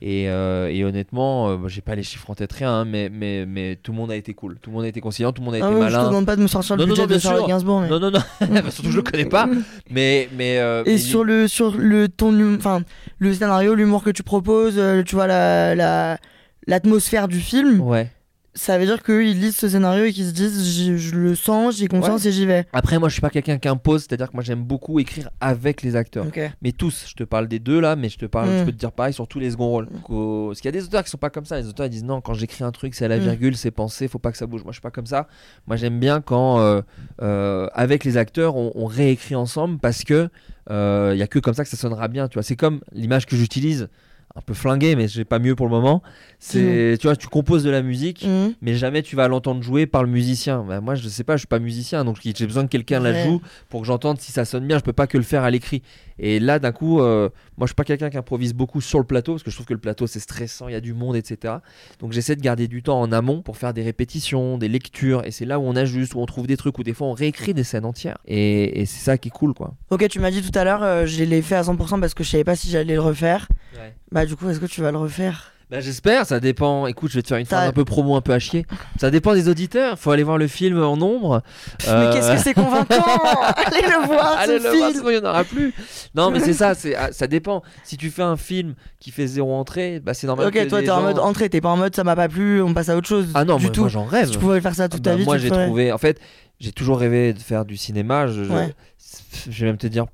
et, 0.00 0.28
euh, 0.28 0.68
et 0.70 0.84
honnêtement 0.84 1.50
euh, 1.50 1.56
bah, 1.56 1.66
j'ai 1.68 1.80
pas 1.80 1.96
les 1.96 2.04
chiffres 2.04 2.30
en 2.30 2.34
tête 2.36 2.52
rien 2.52 2.70
hein, 2.72 2.84
mais, 2.84 3.08
mais 3.12 3.44
mais 3.44 3.76
tout 3.76 3.90
le 3.90 3.98
monde 3.98 4.12
a 4.12 4.16
été 4.16 4.32
cool, 4.32 4.58
tout 4.62 4.70
le 4.70 4.76
monde 4.76 4.84
a 4.84 4.88
été 4.88 5.00
conciliant, 5.00 5.32
tout 5.32 5.42
le 5.42 5.46
monde 5.46 5.54
a 5.56 5.58
Ah 5.66 5.68
été 5.68 5.74
ouais, 5.80 5.86
je 5.88 5.92
te 5.92 5.96
malin. 5.96 6.08
demande 6.08 6.26
pas 6.26 6.36
de 6.36 6.42
me 6.42 6.46
sortir 6.46 6.76
le 6.76 6.82
Non, 6.84 6.86
non, 6.86 6.92
budget 6.94 7.02
non, 7.02 7.06
de 7.08 7.12
bien 7.14 7.20
Charlotte 7.20 7.40
sûr. 7.40 7.48
Gainsbourg. 7.48 7.80
Mais... 7.80 7.88
Non 7.88 7.98
non 7.98 8.10
non, 8.12 8.20
Bah, 8.62 8.70
surtout 8.70 8.90
je 8.92 8.96
le 8.96 9.02
connais 9.02 9.24
pas 9.24 9.48
mais 9.90 10.28
mais 10.36 10.54
Et 10.56 10.82
mais- 10.86 10.98
sur 10.98 11.24
le 11.24 11.48
sur 11.48 11.76
le 11.76 12.08
ton 12.08 12.54
enfin 12.56 12.82
le 13.18 13.34
scénario, 13.34 13.74
l'humour 13.74 14.04
que 14.04 14.10
tu 14.10 14.22
proposes, 14.22 14.80
tu 15.06 15.14
vois 15.16 15.26
la 15.26 15.74
la 15.74 16.18
l'atmosphère 16.66 17.28
du 17.28 17.40
film, 17.40 17.80
ouais. 17.80 18.10
ça 18.54 18.78
veut 18.78 18.84
dire 18.86 19.02
qu'ils 19.02 19.40
lisent 19.40 19.56
ce 19.56 19.68
scénario 19.68 20.04
et 20.04 20.12
qu'ils 20.12 20.26
se 20.26 20.32
disent 20.32 20.96
je 20.96 21.14
le 21.16 21.34
sens, 21.34 21.78
j'ai 21.78 21.88
confiance 21.88 22.26
et 22.26 22.32
j'y 22.32 22.44
vais. 22.46 22.66
Après, 22.72 22.98
moi, 22.98 23.08
je 23.08 23.14
suis 23.14 23.20
pas 23.22 23.30
quelqu'un 23.30 23.58
qui 23.58 23.66
impose, 23.68 24.02
c'est-à-dire 24.02 24.28
que 24.28 24.34
moi, 24.34 24.42
j'aime 24.42 24.62
beaucoup 24.62 24.98
écrire 25.00 25.30
avec 25.40 25.82
les 25.82 25.96
acteurs. 25.96 26.26
Mais 26.60 26.72
tous, 26.72 27.06
je 27.08 27.14
te 27.14 27.24
parle 27.24 27.48
des 27.48 27.58
deux 27.58 27.80
là, 27.80 27.96
mais 27.96 28.08
je 28.10 28.18
te 28.18 28.26
parle, 28.26 28.48
Mm. 28.50 28.58
je 28.58 28.64
peux 28.64 28.72
te 28.72 28.76
dire 28.76 28.92
pareil 28.92 29.12
sur 29.14 29.26
tous 29.26 29.38
les 29.40 29.50
seconds 29.50 29.68
rôles. 29.68 29.88
Qu'au- 30.04 30.48
Parce 30.48 30.60
qu'il 30.60 30.68
y 30.68 30.76
a 30.76 30.78
des 30.78 30.84
auteurs 30.84 31.02
qui 31.02 31.10
sont 31.10 31.16
pas 31.18 31.30
comme 31.30 31.46
ça. 31.46 31.58
Les 31.58 31.66
auteurs 31.66 31.86
ils 31.86 31.90
disent 31.90 32.04
non, 32.04 32.20
quand 32.20 32.34
j'écris 32.34 32.62
un 32.62 32.72
truc, 32.72 32.94
c'est 32.94 33.06
à 33.06 33.08
la 33.08 33.16
Mm. 33.18 33.22
virgule, 33.22 33.56
c'est 33.56 33.70
pensé, 33.70 34.06
faut 34.06 34.18
pas 34.18 34.30
que 34.32 34.38
ça 34.38 34.46
bouge. 34.46 34.62
Moi, 34.64 34.72
je 34.72 34.76
suis 34.76 34.82
pas 34.82 34.90
comme 34.90 35.06
ça. 35.06 35.28
Moi, 35.66 35.76
j'aime 35.76 35.98
bien 35.98 36.20
quand 36.20 36.60
euh, 36.60 36.82
euh, 37.22 37.68
avec 37.72 38.04
les 38.04 38.16
acteurs, 38.18 38.56
on, 38.56 38.70
on 38.74 38.84
réécrit 38.86 39.34
ensemble 39.34 39.78
parce 39.78 40.04
que 40.04 40.28
euh, 40.70 41.10
il 41.14 41.18
y 41.18 41.22
a 41.22 41.26
que 41.26 41.38
comme 41.38 41.54
ça 41.54 41.64
que 41.64 41.70
ça 41.70 41.76
sonnera 41.76 42.06
bien. 42.08 42.28
Tu 42.28 42.34
vois, 42.34 42.42
c'est 42.42 42.54
comme 42.56 42.80
l'image 42.92 43.26
que 43.26 43.34
j'utilise, 43.34 43.88
un 44.34 44.40
peu 44.40 44.54
flinguée, 44.54 44.96
mais 44.96 45.08
j'ai 45.08 45.24
pas 45.24 45.38
mieux 45.38 45.54
pour 45.54 45.66
le 45.66 45.72
moment. 45.72 46.02
C'est, 46.38 46.96
tu 46.98 47.06
vois, 47.06 47.16
tu 47.16 47.28
composes 47.28 47.62
de 47.64 47.70
la 47.70 47.82
musique 47.82 48.24
Mhm. 48.26 48.54
mais 48.62 48.74
jamais 48.74 49.02
tu 49.02 49.14
vas 49.14 49.28
l'entendre 49.28 49.62
jouer 49.62 49.86
par 49.86 50.02
le 50.02 50.08
musicien. 50.10 50.64
Bah, 50.66 50.80
moi, 50.80 50.94
je 50.94 51.08
sais 51.08 51.22
pas, 51.24 51.36
je 51.36 51.40
suis 51.40 51.46
pas 51.46 51.58
musicien, 51.58 52.04
donc 52.04 52.18
j'ai 52.22 52.46
besoin 52.46 52.64
que 52.64 52.70
quelqu'un 52.70 52.98
la 53.00 53.24
joue 53.24 53.40
pour 53.68 53.80
que 53.82 53.86
j'entende 53.86 54.18
si 54.20 54.32
ça 54.32 54.44
sonne 54.44 54.66
bien. 54.66 54.78
Je 54.78 54.82
peux 54.84 54.92
pas 54.92 55.06
que 55.06 55.18
le 55.18 55.24
faire 55.24 55.44
à 55.44 55.50
l'écrit. 55.50 55.82
Et 56.18 56.40
là, 56.40 56.58
d'un 56.58 56.72
coup, 56.72 57.00
euh, 57.00 57.28
moi, 57.56 57.66
je 57.66 57.70
suis 57.70 57.74
pas 57.74 57.84
quelqu'un 57.84 58.10
qui 58.10 58.16
improvise 58.16 58.54
beaucoup 58.54 58.80
sur 58.80 58.98
le 58.98 59.04
plateau 59.04 59.32
parce 59.32 59.42
que 59.42 59.50
je 59.50 59.56
trouve 59.56 59.66
que 59.66 59.72
le 59.74 59.80
plateau 59.80 60.06
c'est 60.06 60.20
stressant, 60.20 60.68
il 60.68 60.72
y 60.72 60.76
a 60.76 60.80
du 60.80 60.94
monde, 60.94 61.16
etc. 61.16 61.54
Donc 62.00 62.12
j'essaie 62.12 62.36
de 62.36 62.40
garder 62.42 62.68
du 62.68 62.82
temps 62.82 63.00
en 63.00 63.12
amont 63.12 63.42
pour 63.42 63.56
faire 63.56 63.72
des 63.74 63.82
répétitions, 63.82 64.56
des 64.58 64.68
lectures, 64.68 65.24
et 65.24 65.30
c'est 65.30 65.44
là 65.44 65.58
où 65.58 65.62
on 65.62 65.74
ajuste, 65.76 66.14
où 66.14 66.20
on 66.20 66.26
trouve 66.26 66.46
des 66.46 66.56
trucs, 66.56 66.78
où 66.78 66.82
des 66.82 66.92
fois 66.94 67.06
on 67.08 67.12
réécrit 67.12 67.54
des 67.54 67.64
scènes 67.64 67.84
entières. 67.84 68.18
Et, 68.26 68.80
et 68.80 68.86
c'est 68.86 69.02
ça 69.04 69.18
qui 69.18 69.28
est 69.28 69.32
cool, 69.32 69.54
quoi. 69.54 69.74
Ok, 69.90 70.06
tu 70.08 70.20
m'as 70.20 70.30
dit 70.30 70.42
tout 70.42 70.56
à 70.58 70.64
l'heure, 70.64 70.82
euh, 70.82 71.06
je 71.06 71.22
l'ai 71.24 71.42
fait 71.42 71.56
à 71.56 71.62
100% 71.62 72.00
parce 72.00 72.14
que 72.14 72.24
je 72.24 72.30
savais 72.30 72.44
pas 72.44 72.56
si 72.56 72.70
j'allais 72.70 72.94
le 72.94 73.00
refaire. 73.00 73.48
Bah 74.10 74.26
du 74.26 74.36
coup, 74.36 74.48
est-ce 74.50 74.60
que 74.60 74.66
tu 74.66 74.80
vas 74.82 74.90
le 74.92 74.98
refaire? 74.98 75.48
Bah, 75.70 75.80
j'espère, 75.80 76.26
ça 76.26 76.38
dépend. 76.38 76.86
Écoute, 76.86 77.10
je 77.12 77.16
vais 77.16 77.22
te 77.22 77.28
faire 77.28 77.38
une 77.38 77.46
phrase 77.46 77.66
un 77.66 77.72
peu 77.72 77.86
promo, 77.86 78.14
un 78.14 78.20
peu 78.20 78.34
à 78.34 78.38
chier. 78.38 78.66
Ça 79.00 79.10
dépend 79.10 79.32
des 79.32 79.48
auditeurs. 79.48 79.98
Faut 79.98 80.10
aller 80.10 80.22
voir 80.22 80.36
le 80.36 80.46
film 80.46 80.82
en 80.82 80.98
nombre. 80.98 81.42
Mais 81.86 81.88
Euh, 81.92 82.12
qu'est-ce 82.12 82.30
que 82.30 82.38
c'est 82.38 82.52
convaincant 82.52 83.02
Allez 83.56 83.80
le 83.80 84.06
voir, 84.06 84.36
Allez 84.38 84.58
ce 84.58 84.64
le 84.64 84.68
voir, 84.76 84.88
film 84.90 84.98
sinon 84.98 85.10
il 85.10 85.18
n'y 85.20 85.26
en 85.26 85.30
aura 85.30 85.44
plus. 85.44 85.72
Non, 86.14 86.30
mais 86.30 86.40
c'est 86.40 86.52
ça, 86.52 86.74
c'est, 86.74 86.94
ah, 86.94 87.10
ça 87.10 87.26
dépend. 87.26 87.62
Si 87.84 87.96
tu 87.96 88.10
fais 88.10 88.20
un 88.22 88.36
film 88.36 88.74
qui 89.00 89.10
fait 89.10 89.26
zéro 89.26 89.54
entrée, 89.54 89.98
bah 90.00 90.12
c'est 90.12 90.26
normal. 90.26 90.48
Ok, 90.48 90.52
que 90.52 90.68
toi 90.68 90.82
t'es 90.82 90.90
en 90.90 90.96
gens- 90.96 91.02
mode 91.04 91.18
entrée, 91.18 91.48
t'es 91.48 91.62
pas 91.62 91.70
en 91.70 91.78
mode 91.78 91.96
ça 91.96 92.04
m'a 92.04 92.16
pas 92.16 92.28
plu, 92.28 92.60
on 92.60 92.74
passe 92.74 92.90
à 92.90 92.96
autre 92.96 93.08
chose. 93.08 93.28
Ah 93.32 93.46
non, 93.46 93.56
du 93.56 93.62
moi, 93.64 93.72
tout. 93.72 93.80
moi, 93.80 93.88
j'en 93.88 94.04
rêve. 94.04 94.26
Si 94.26 94.32
tu 94.32 94.38
pouvais 94.38 94.60
faire 94.60 94.74
ça 94.74 94.90
toute 94.90 95.00
Ah 95.06 95.10
bah, 95.10 95.10
ta 95.12 95.16
vie, 95.16 95.24
moi 95.24 95.38
j'ai 95.38 95.48
ferais. 95.48 95.64
trouvé. 95.64 95.90
En 95.90 95.96
fait, 95.98 96.20
j'ai 96.60 96.72
toujours 96.72 96.98
rêvé 96.98 97.32
de 97.32 97.38
faire 97.38 97.64
du 97.64 97.78
cinéma. 97.78 98.26
Je, 98.26 98.44
je- 98.44 98.52
Ouais. 98.52 98.74
je 98.91 98.91
vais 99.48 99.66
même 99.66 99.76
te 99.78 99.86
dire, 99.86 100.06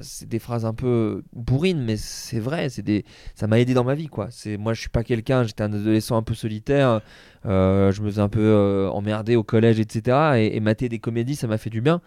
c'est 0.00 0.28
des 0.28 0.38
phrases 0.38 0.64
un 0.64 0.74
peu 0.74 1.22
bourrines, 1.32 1.82
mais 1.82 1.96
c'est 1.96 2.40
vrai. 2.40 2.68
C'est 2.68 2.82
des, 2.82 3.04
ça 3.34 3.46
m'a 3.46 3.58
aidé 3.60 3.74
dans 3.74 3.84
ma 3.84 3.94
vie, 3.94 4.08
quoi. 4.08 4.28
C'est 4.30 4.56
moi, 4.56 4.72
je 4.74 4.80
suis 4.80 4.88
pas 4.88 5.04
quelqu'un. 5.04 5.44
J'étais 5.44 5.62
un 5.62 5.72
adolescent 5.72 6.16
un 6.16 6.22
peu 6.22 6.34
solitaire. 6.34 7.00
euh, 7.46 7.92
je 7.92 8.02
me 8.02 8.08
faisais 8.10 8.20
un 8.20 8.28
peu 8.28 8.40
euh, 8.40 8.88
emmerder 8.90 9.36
au 9.36 9.42
collège, 9.42 9.78
etc. 9.80 10.16
Et, 10.36 10.56
et 10.56 10.60
mater 10.60 10.88
des 10.88 10.98
comédies, 10.98 11.36
ça 11.36 11.46
m'a 11.46 11.58
fait 11.58 11.70
du 11.70 11.80
bien. 11.80 12.00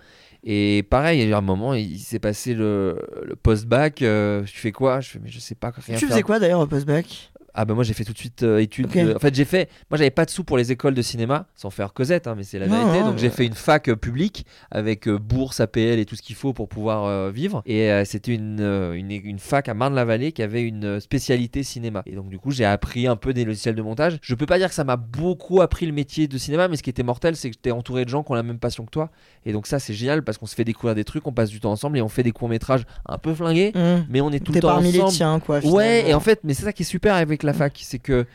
Et 0.46 0.84
pareil, 0.90 1.22
il 1.22 1.30
y 1.30 1.34
a 1.34 1.38
un 1.38 1.42
moment, 1.42 1.74
il 1.74 2.00
s'est 2.00 2.20
passé 2.20 2.54
le, 2.54 3.00
le 3.24 3.36
post-bac. 3.38 4.02
euh, 4.02 4.44
je 4.46 4.52
fais 4.60 4.74
quoi? 4.74 5.00
Je 5.00 5.10
fais, 5.12 5.20
mais 5.24 5.30
je 5.30 5.40
sais 5.40 5.56
pas 5.56 5.70
rien 5.74 5.96
Tu 5.96 6.06
faire. 6.06 6.10
faisais 6.10 6.22
quoi 6.22 6.38
d'ailleurs 6.40 6.60
au 6.60 6.68
post-bac? 6.68 7.32
Ah 7.56 7.66
bah 7.66 7.74
moi 7.74 7.84
j'ai 7.84 7.94
fait 7.94 8.04
tout 8.04 8.14
de 8.14 8.18
suite 8.18 8.44
euh, 8.44 8.60
études. 8.60 8.88
De- 8.90 9.16
En 9.16 9.20
fait 9.20 9.34
j'ai 9.36 9.46
fait, 9.46 9.70
moi 9.92 9.98
j'avais 9.98 10.10
pas 10.12 10.26
de 10.26 10.30
sous 10.30 10.44
pour 10.44 10.58
les 10.58 10.72
écoles 10.72 10.94
de 10.96 11.02
cinéma, 11.02 11.46
sans 11.56 11.70
faire 11.70 11.94
Cosette, 11.94 12.28
hein, 12.28 12.34
mais 12.36 12.44
c'est 12.44 12.60
la 12.60 12.68
Non, 12.68 12.78
vérité. 12.86 13.00
non, 13.04 13.10
Donc 13.12 13.18
j'ai 13.20 13.30
fait 13.30 13.46
une 13.46 13.54
fac 13.54 13.90
euh, 13.90 13.96
publique 13.96 14.46
avec 14.72 15.08
euh, 15.08 15.18
bourse, 15.20 15.60
APL 15.60 16.00
et 16.00 16.06
tout 16.06 16.16
ce 16.16 16.22
qu'il 16.22 16.36
faut 16.36 16.54
pour 16.54 16.68
pouvoir 16.68 17.32
vivre. 17.32 17.62
Et 17.66 17.90
c'était 18.06 18.34
une, 18.34 18.60
une, 18.96 19.12
une 19.12 19.40
fac 19.40 19.70
à 19.70 19.74
Marne-la-Vallée 19.74 20.32
qui 20.32 20.42
avait 20.42 20.64
une 20.64 21.00
spécialité 21.00 21.64
cinéma. 21.64 22.02
Et 22.06 22.16
donc 22.16 22.30
du 22.30 22.40
coup 22.40 22.52
j'ai 22.52 22.66
appris 22.66 23.08
un 23.08 23.16
peu 23.16 23.34
des 23.34 23.46
logiciels 23.46 23.76
de 23.76 23.82
montage. 23.82 24.18
Je 24.22 24.36
peux 24.36 24.46
pas 24.46 24.58
dire 24.58 24.70
que 24.70 24.76
ça 24.76 24.84
m'a 24.84 24.96
beaucoup 24.98 25.62
appris 25.62 25.86
le 25.86 25.92
métier 25.94 26.28
de 26.28 26.38
cinéma, 26.38 26.68
mais 26.68 26.76
ce 26.78 26.84
qui 26.84 26.90
était 26.90 27.04
mortel 27.04 27.36
c'est 27.36 27.50
que 27.50 27.56
j'étais 27.56 27.72
entouré 27.72 28.04
de 28.06 28.10
gens 28.10 28.24
qui 28.24 28.32
ont 28.32 28.36
la 28.36 28.44
même 28.44 28.60
passion 28.60 28.86
que 28.86 28.92
toi. 28.92 29.10
Et 29.46 29.54
donc 29.54 29.68
ça 29.68 29.80
c'est 29.80 29.94
génial 29.94 30.24
parce 30.24 30.38
qu'on 30.38 30.46
se 30.48 30.56
fait 30.56 30.64
découvrir 30.66 30.96
des 30.96 31.04
trucs, 31.04 31.28
on 31.28 31.32
passe 31.34 31.50
du 31.50 31.60
temps 31.60 31.72
ensemble 31.72 31.98
et 31.98 32.02
on 32.02 32.10
fait 32.10 32.24
des 32.24 32.32
courts 32.32 32.50
métrages 32.50 32.84
un 33.06 33.18
peu 33.18 33.34
flingués, 33.34 33.72
Mmh. 33.76 34.06
mais 34.10 34.22
on 34.22 34.32
est 34.32 34.40
tout 34.40 34.52
le 34.52 34.60
temps 34.60 34.68
parmi 34.70 34.90
ensemble. 34.90 35.06
les 35.06 35.12
tiens 35.16 35.40
quoi. 35.40 35.60
Ouais, 35.66 36.10
et 36.10 36.14
en 36.14 36.20
fait, 36.20 36.40
mais 36.44 36.54
c'est 36.54 36.64
ça 36.64 36.74
qui 36.74 36.84
est 36.84 36.86
super 36.86 37.16
avec 37.16 37.43
la 37.44 37.54
fac, 37.54 37.80
c'est 37.84 38.00
que 38.00 38.26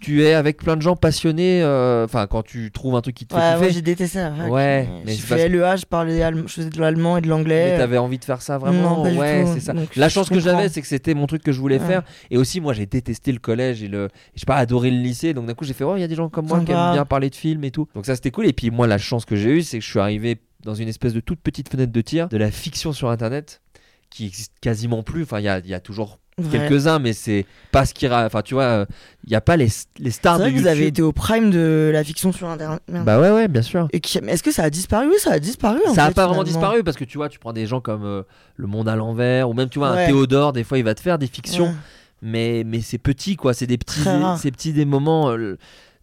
tu 0.00 0.22
es 0.22 0.32
avec 0.34 0.58
plein 0.58 0.76
de 0.76 0.82
gens 0.82 0.94
passionnés. 0.94 1.60
euh, 1.60 2.04
Enfin, 2.04 2.28
quand 2.28 2.44
tu 2.44 2.70
trouves 2.70 2.94
un 2.94 3.00
truc 3.00 3.16
qui 3.16 3.26
te 3.26 3.34
fait 3.34 3.40
Ouais, 3.40 3.46
kiffer, 3.48 3.58
moi 3.64 3.68
j'ai 3.70 3.82
détesté 3.82 4.18
la 4.20 4.32
fac. 4.32 4.48
Ouais, 4.48 4.88
mais 5.04 5.16
parce 5.16 5.18
fait 5.18 5.48
LEA, 5.48 5.74
je 5.74 5.86
parlais 5.86 6.22
allem- 6.22 6.46
je 6.46 6.52
faisais 6.52 6.70
de 6.70 6.80
l'allemand 6.80 7.16
et 7.16 7.20
de 7.20 7.26
mais 7.26 7.30
l'anglais. 7.30 7.76
t'avais 7.76 7.98
envie 7.98 8.18
de 8.20 8.24
faire 8.24 8.40
ça 8.40 8.58
vraiment. 8.58 9.02
Non, 9.02 9.16
ouais, 9.18 9.44
c'est 9.52 9.58
ça. 9.60 9.72
Donc, 9.72 9.96
La 9.96 10.08
je 10.08 10.14
chance 10.14 10.28
que 10.28 10.38
j'avais, 10.38 10.68
c'est 10.68 10.82
que 10.82 10.86
c'était 10.86 11.14
mon 11.14 11.26
truc 11.26 11.42
que 11.42 11.50
je 11.50 11.58
voulais 11.60 11.80
Ouais. 11.80 11.86
faire. 11.86 12.02
Et 12.30 12.36
aussi, 12.36 12.60
moi, 12.60 12.74
j'ai 12.74 12.86
détesté 12.86 13.32
le 13.32 13.40
collège 13.40 13.82
et 13.82 13.88
le. 13.88 14.08
J'ai 14.36 14.44
pas 14.46 14.54
adoré 14.56 14.92
le 14.92 14.98
lycée, 14.98 15.34
donc 15.34 15.46
d'un 15.46 15.54
coup, 15.54 15.64
j'ai 15.64 15.72
fait, 15.74 15.82
oh, 15.82 15.96
il 15.96 16.00
y 16.00 16.04
a 16.04 16.08
des 16.08 16.14
gens 16.14 16.28
comme 16.28 16.46
moi 16.46 16.60
qui 16.64 16.70
aiment 16.70 16.92
bien 16.92 17.04
parler 17.04 17.28
de 17.28 17.34
films 17.34 17.64
et 17.64 17.72
tout. 17.72 17.88
Donc 17.96 18.06
ça, 18.06 18.14
c'était 18.14 18.30
cool. 18.30 18.46
Et 18.46 18.52
puis 18.52 18.70
moi, 18.70 18.86
la 18.86 18.98
chance 18.98 19.24
que 19.24 19.34
j'ai 19.34 19.50
eue, 19.50 19.62
c'est 19.62 19.80
que 19.80 19.84
je 19.84 19.90
suis 19.90 19.98
arrivé 19.98 20.38
dans 20.62 20.74
une 20.74 20.86
espèce 20.88 21.12
de 21.12 21.20
toute 21.20 21.40
petite 21.40 21.68
fenêtre 21.70 21.90
de 21.92 22.00
tir 22.02 22.28
de 22.28 22.36
la 22.36 22.52
fiction 22.52 22.92
sur 22.92 23.10
Internet 23.10 23.62
qui 24.10 24.26
existe 24.26 24.52
quasiment 24.60 25.02
plus. 25.02 25.24
Enfin, 25.24 25.40
il 25.40 25.44
y 25.44 25.48
a, 25.48 25.58
il 25.58 25.66
y 25.68 25.74
a 25.74 25.80
toujours 25.80 26.20
Ouais. 26.38 26.44
quelques-uns, 26.50 26.98
mais 26.98 27.12
c'est 27.12 27.46
pas 27.72 27.84
ce 27.84 27.92
qui. 27.94 28.06
ra- 28.06 28.24
Enfin, 28.26 28.42
tu 28.42 28.54
vois, 28.54 28.86
il 29.24 29.30
y 29.32 29.34
a 29.34 29.40
pas 29.40 29.56
les, 29.56 29.68
les 29.98 30.10
stars 30.10 30.38
de 30.38 30.44
YouTube. 30.44 30.60
vous 30.60 30.66
avez 30.66 30.86
été 30.86 31.02
au 31.02 31.12
prime 31.12 31.50
de 31.50 31.90
la 31.92 32.04
fiction 32.04 32.32
sur 32.32 32.48
internet. 32.48 32.80
Merde. 32.88 33.04
Bah 33.04 33.20
ouais, 33.20 33.30
ouais, 33.30 33.48
bien 33.48 33.62
sûr. 33.62 33.88
Et 33.92 34.00
qui- 34.00 34.20
mais 34.22 34.32
Est-ce 34.32 34.42
que 34.42 34.52
ça 34.52 34.62
a 34.64 34.70
disparu? 34.70 35.06
Oui, 35.08 35.16
ça 35.18 35.32
a 35.32 35.38
disparu. 35.38 35.78
en 35.86 35.94
Ça 35.94 36.04
a 36.04 36.08
fait, 36.08 36.14
pas 36.14 36.26
vraiment 36.26 36.44
disparu 36.44 36.82
parce 36.84 36.96
que 36.96 37.04
tu 37.04 37.18
vois, 37.18 37.28
tu 37.28 37.38
prends 37.38 37.52
des 37.52 37.66
gens 37.66 37.80
comme 37.80 38.04
euh, 38.04 38.22
Le 38.56 38.66
Monde 38.66 38.88
à 38.88 38.96
l'envers 38.96 39.48
ou 39.50 39.54
même 39.54 39.68
tu 39.68 39.78
vois 39.78 39.92
Ouais. 39.92 40.04
un 40.04 40.06
Théodore, 40.06 40.52
des 40.52 40.64
fois 40.64 40.78
il 40.78 40.84
va 40.84 40.94
te 40.94 41.00
faire 41.00 41.18
des 41.18 41.26
fictions, 41.26 41.66
Ouais. 41.66 41.74
mais, 42.22 42.62
mais 42.66 42.80
c'est 42.80 42.98
petit 42.98 43.36
quoi, 43.36 43.54
c'est 43.54 43.66
des 43.66 43.78
petits, 43.78 44.00
ces 44.40 44.50
petits 44.50 44.72
des 44.72 44.84
moments. 44.84 45.30
euh, 45.30 45.56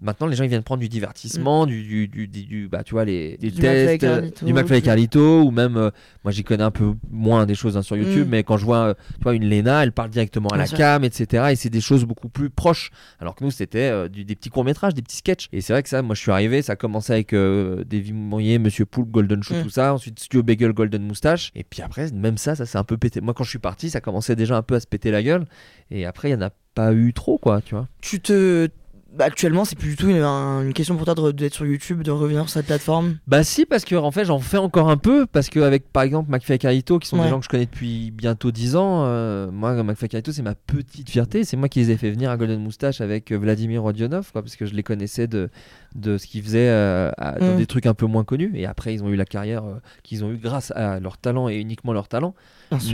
Maintenant, 0.06 0.28
les 0.28 0.36
gens 0.36 0.44
ils 0.44 0.50
viennent 0.50 0.64
prendre 0.64 0.80
du 0.82 0.88
divertissement, 0.88 1.66
du, 1.66 1.82
du, 1.84 2.08
du, 2.08 2.28
du- 2.28 2.44
du- 2.46 2.68
bah, 2.70 2.84
tu 2.84 2.94
vois, 2.94 3.04
les, 3.06 3.36
des 3.38 3.52
tests, 3.52 4.04
euh, 4.04 4.08
Carlito, 4.20 4.46
du 4.46 4.54
McFly 4.54 4.78
et 4.78 4.82
Carlito, 4.82 5.42
ou 5.44 5.52
même, 5.52 5.76
euh, 5.78 5.90
moi 6.24 6.32
j'y 6.32 6.44
connais 6.44 6.64
un 6.64 6.72
peu 6.72 6.94
moins 7.12 7.46
des 7.46 7.56
choses 7.56 7.76
hein, 7.76 7.82
sur 7.82 7.98
YouTube, 7.98 8.28
Mm. 8.28 8.30
mais 8.30 8.44
quand 8.44 8.58
je 8.58 8.66
vois, 8.66 8.78
euh, 8.90 8.94
tu 9.18 9.24
vois, 9.24 9.34
une 9.34 9.50
Lena, 9.50 9.84
elle 9.84 9.92
parle 9.92 10.10
directement 10.12 10.50
à 10.50 10.54
Bien 10.54 10.60
la 10.64 10.68
sûr. 10.68 10.78
cam, 10.78 11.04
etc. 11.04 11.48
Et 11.52 11.56
c'est 11.56 11.70
des 11.72 11.82
choses 11.82 12.06
beaucoup 12.06 12.30
plus 12.30 12.50
proches. 12.50 12.92
Alors 13.20 13.36
que 13.36 13.44
nous, 13.44 13.52
c'était 13.52 13.90
euh, 13.90 14.08
des 14.08 14.36
petits 14.36 14.50
courts-métrages, 14.50 14.94
des 14.94 15.02
petits 15.02 15.18
sketchs. 15.18 15.48
Et 15.52 15.60
c'est 15.62 15.74
vrai 15.74 15.82
que 15.84 15.90
ça, 15.90 16.02
moi 16.02 16.16
je 16.16 16.22
suis 16.22 16.32
arrivé, 16.32 16.62
ça 16.62 16.74
a 16.74 16.76
commencé 16.76 17.12
avec 17.12 17.34
Davy 17.34 18.14
Moyer, 18.14 18.60
Monsieur 18.60 18.86
Poulpe, 18.86 19.10
Golden 19.12 19.42
Shoe, 19.44 19.56
Mm. 19.56 19.64
tout 19.64 19.70
ça. 19.70 19.94
Ensuite, 19.94 20.20
Studio 20.20 20.44
Bagel, 20.44 20.72
Golden 20.74 21.02
Moustache. 21.04 21.52
Et 21.56 21.64
puis 21.64 21.82
après, 21.82 22.12
même 22.12 22.38
ça, 22.38 22.56
ça 22.56 22.66
s'est 22.66 22.78
un 22.78 22.84
peu 22.84 22.98
pété. 22.98 23.22
Moi, 23.22 23.34
quand 23.34 23.44
je 23.44 23.50
suis 23.50 23.60
parti, 23.60 23.90
ça 23.90 24.02
commençait 24.02 24.36
déjà 24.36 24.56
un 24.56 24.62
peu 24.62 24.76
à 24.76 24.80
se 24.80 24.88
péter 24.88 25.10
la 25.12 25.24
gueule. 25.24 25.46
Et 25.90 26.06
après, 26.06 26.30
il 26.30 26.34
y 26.34 26.36
en 26.36 26.42
a 26.42 26.52
pas 26.76 26.94
eu 26.94 27.14
trop, 27.14 27.38
quoi, 27.38 27.62
tu 27.62 27.74
vois. 27.76 27.88
Tu 28.02 28.20
te. 28.20 28.68
Bah, 29.18 29.26
actuellement, 29.26 29.66
c'est 29.66 29.78
plus 29.78 29.90
du 29.92 29.96
tout 29.96 30.10
une, 30.10 30.18
un- 30.22 30.62
une 30.64 30.74
question 30.74 30.96
pour 30.96 31.06
toi 31.06 31.32
d'être 31.32 31.54
sur 31.54 31.66
YouTube, 31.66 32.04
de 32.04 32.12
revenir 32.12 32.42
sur 32.42 32.50
cette 32.50 32.66
plateforme? 32.68 33.18
Bah 33.28 33.44
si 33.44 33.66
parce 33.66 33.86
que 33.86 33.96
en 33.96 34.12
fait 34.12 34.26
j'en 34.26 34.40
fais 34.40 34.58
encore 34.58 34.90
un 34.90 34.98
peu 34.98 35.26
parce 35.26 35.50
que 35.50 35.60
avec 35.60 35.92
par 35.92 36.04
exemple 36.04 36.30
McFly 36.32 36.56
et 36.56 36.58
Carlito 36.60 37.00
qui 37.00 37.08
sont 37.08 37.18
Ouais. 37.18 37.24
des 37.24 37.30
gens 37.30 37.40
que 37.40 37.46
je 37.46 37.50
connais 37.50 37.66
depuis 37.66 38.12
bientôt 38.12 38.52
10 38.52 38.76
ans 38.76 39.04
euh, 39.06 39.50
moi 39.52 39.74
McFly 39.84 40.06
et 40.06 40.10
Carlito 40.10 40.32
c'est 40.32 40.42
ma 40.42 40.56
petite 40.56 41.10
fierté 41.10 41.44
c'est 41.44 41.58
moi 41.58 41.70
qui 41.70 41.80
les 41.80 41.92
ai 41.92 41.98
fait 41.98 42.12
venir 42.12 42.30
à 42.30 42.38
Golden 42.38 42.60
Moustache 42.62 43.02
avec 43.02 43.32
euh, 43.32 43.38
Vladimir 43.38 43.82
Rodionov 43.82 44.32
quoi 44.32 44.42
parce 44.42 44.56
que 44.56 44.66
je 44.66 44.74
les 44.74 44.84
connaissais 44.84 45.28
de, 45.28 45.50
de 45.96 46.18
ce 46.18 46.28
qu'ils 46.28 46.44
faisaient 46.44 46.70
euh, 46.70 47.12
à- 47.18 47.40
dans 47.40 47.54
Mm. 47.54 47.58
des 47.58 47.66
trucs 47.68 47.86
un 47.86 47.94
peu 47.94 48.06
moins 48.06 48.24
connus 48.24 48.52
et 48.56 48.66
après 48.66 48.94
ils 48.94 49.04
ont 49.04 49.10
eu 49.10 49.16
la 49.16 49.26
carrière 49.26 49.64
euh, 49.64 49.76
qu'ils 50.04 50.24
ont 50.24 50.32
eu 50.32 50.38
grâce 50.38 50.72
à 50.72 51.00
leur 51.00 51.18
talent 51.18 51.48
et 51.50 51.56
uniquement 51.56 51.94
leur 51.94 52.08
talent. 52.08 52.34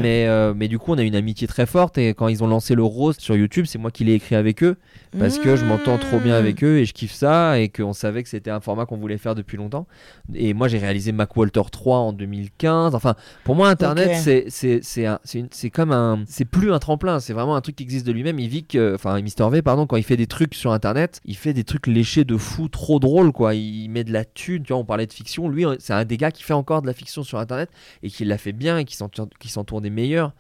Mais, 0.02 0.28
euh, 0.28 0.54
mais 0.56 0.68
du 0.68 0.80
coup 0.80 0.94
on 0.94 0.98
a 0.98 1.04
une 1.04 1.16
amitié 1.16 1.48
très 1.48 1.66
forte 1.66 1.98
et 1.98 2.10
quand 2.10 2.28
ils 2.28 2.44
ont 2.44 2.48
lancé 2.48 2.76
le 2.76 2.84
roast 2.84 3.22
sur 3.22 3.36
YouTube 3.36 3.66
c'est 3.68 3.78
moi 3.78 3.92
qui 3.92 4.04
l'ai 4.04 4.14
écrit 4.14 4.36
avec 4.36 4.64
eux 4.64 4.78
parce 5.18 5.38
que 5.40 5.56
je 5.56 5.66
m'entends 5.66 5.98
trop 5.98 6.20
bien 6.20 6.32
Mmh. 6.32 6.44
avec 6.44 6.64
eux 6.64 6.78
et 6.78 6.86
je 6.86 6.94
kiffe 6.94 7.12
ça 7.12 7.60
et 7.60 7.68
qu'on 7.68 7.94
savait 7.94 8.24
que 8.24 8.30
c'était 8.30 8.52
un 8.52 8.62
format 8.62 8.86
qu'on 8.86 8.98
voulait 8.98 9.18
faire 9.18 9.36
depuis 9.36 9.58
longtemps. 9.58 9.86
Et 10.34 10.54
moi 10.54 10.68
j'ai 10.70 10.78
réalisé 10.78 11.12
Mac 11.12 11.36
Walter 11.36 11.62
3 11.70 11.98
en 11.98 12.14
2015. 12.14 12.96
Enfin, 12.96 13.16
pour 13.44 13.56
moi 13.56 13.68
Internet 13.70 14.10
Ok. 14.12 14.48
c'est 14.50 14.82
c'est 14.82 15.70
comme 15.70 15.92
un 15.92 16.24
c'est 16.28 16.46
plus 16.46 16.72
un 16.72 16.80
tremplin, 16.80 17.20
c'est 17.20 17.34
vraiment 17.34 17.56
un 17.56 17.62
truc 17.62 17.76
qui 17.76 17.84
existe 17.84 18.06
de 18.08 18.12
lui-même. 18.12 18.40
Il 18.40 18.48
vit 18.48 18.64
que 18.64 18.96
enfin 18.96 19.20
Mister 19.22 19.48
V 19.50 19.62
pardon 19.62 19.88
quand 19.88 19.98
il 19.98 20.04
fait 20.04 20.18
des 20.18 20.28
trucs 20.28 20.56
sur 20.56 20.72
Internet, 20.72 21.20
il 21.26 21.36
fait 21.36 21.54
des 21.54 21.64
trucs 21.64 21.88
léchés 21.88 22.24
de 22.24 22.38
fou, 22.38 22.70
trop 22.70 23.00
drôles 23.00 23.32
quoi. 23.34 23.54
Il 23.54 23.90
met 23.90 24.04
de 24.04 24.14
la 24.14 24.24
thune. 24.24 24.64
Tu 24.64 24.72
vois, 24.74 24.82
on 24.82 24.86
parlait 24.86 25.08
de 25.08 25.14
fiction. 25.14 25.50
Lui 25.50 25.66
c'est 25.80 25.94
un 25.94 26.06
des 26.06 26.18
gars 26.18 26.32
qui 26.32 26.44
fait 26.44 26.54
encore 26.54 26.82
de 26.82 26.88
la 26.88 26.94
fiction 26.94 27.24
sur 27.24 27.40
Internet 27.40 27.70
et 28.04 28.10
qui 28.10 28.24
l'a 28.24 28.38
fait 28.38 28.54
bien 28.54 28.78
et 28.78 28.86
qui 28.86 28.98
qui 29.40 29.50
s'entoure 29.62 29.82
des 29.82 29.90
meilleurs. 29.90 30.34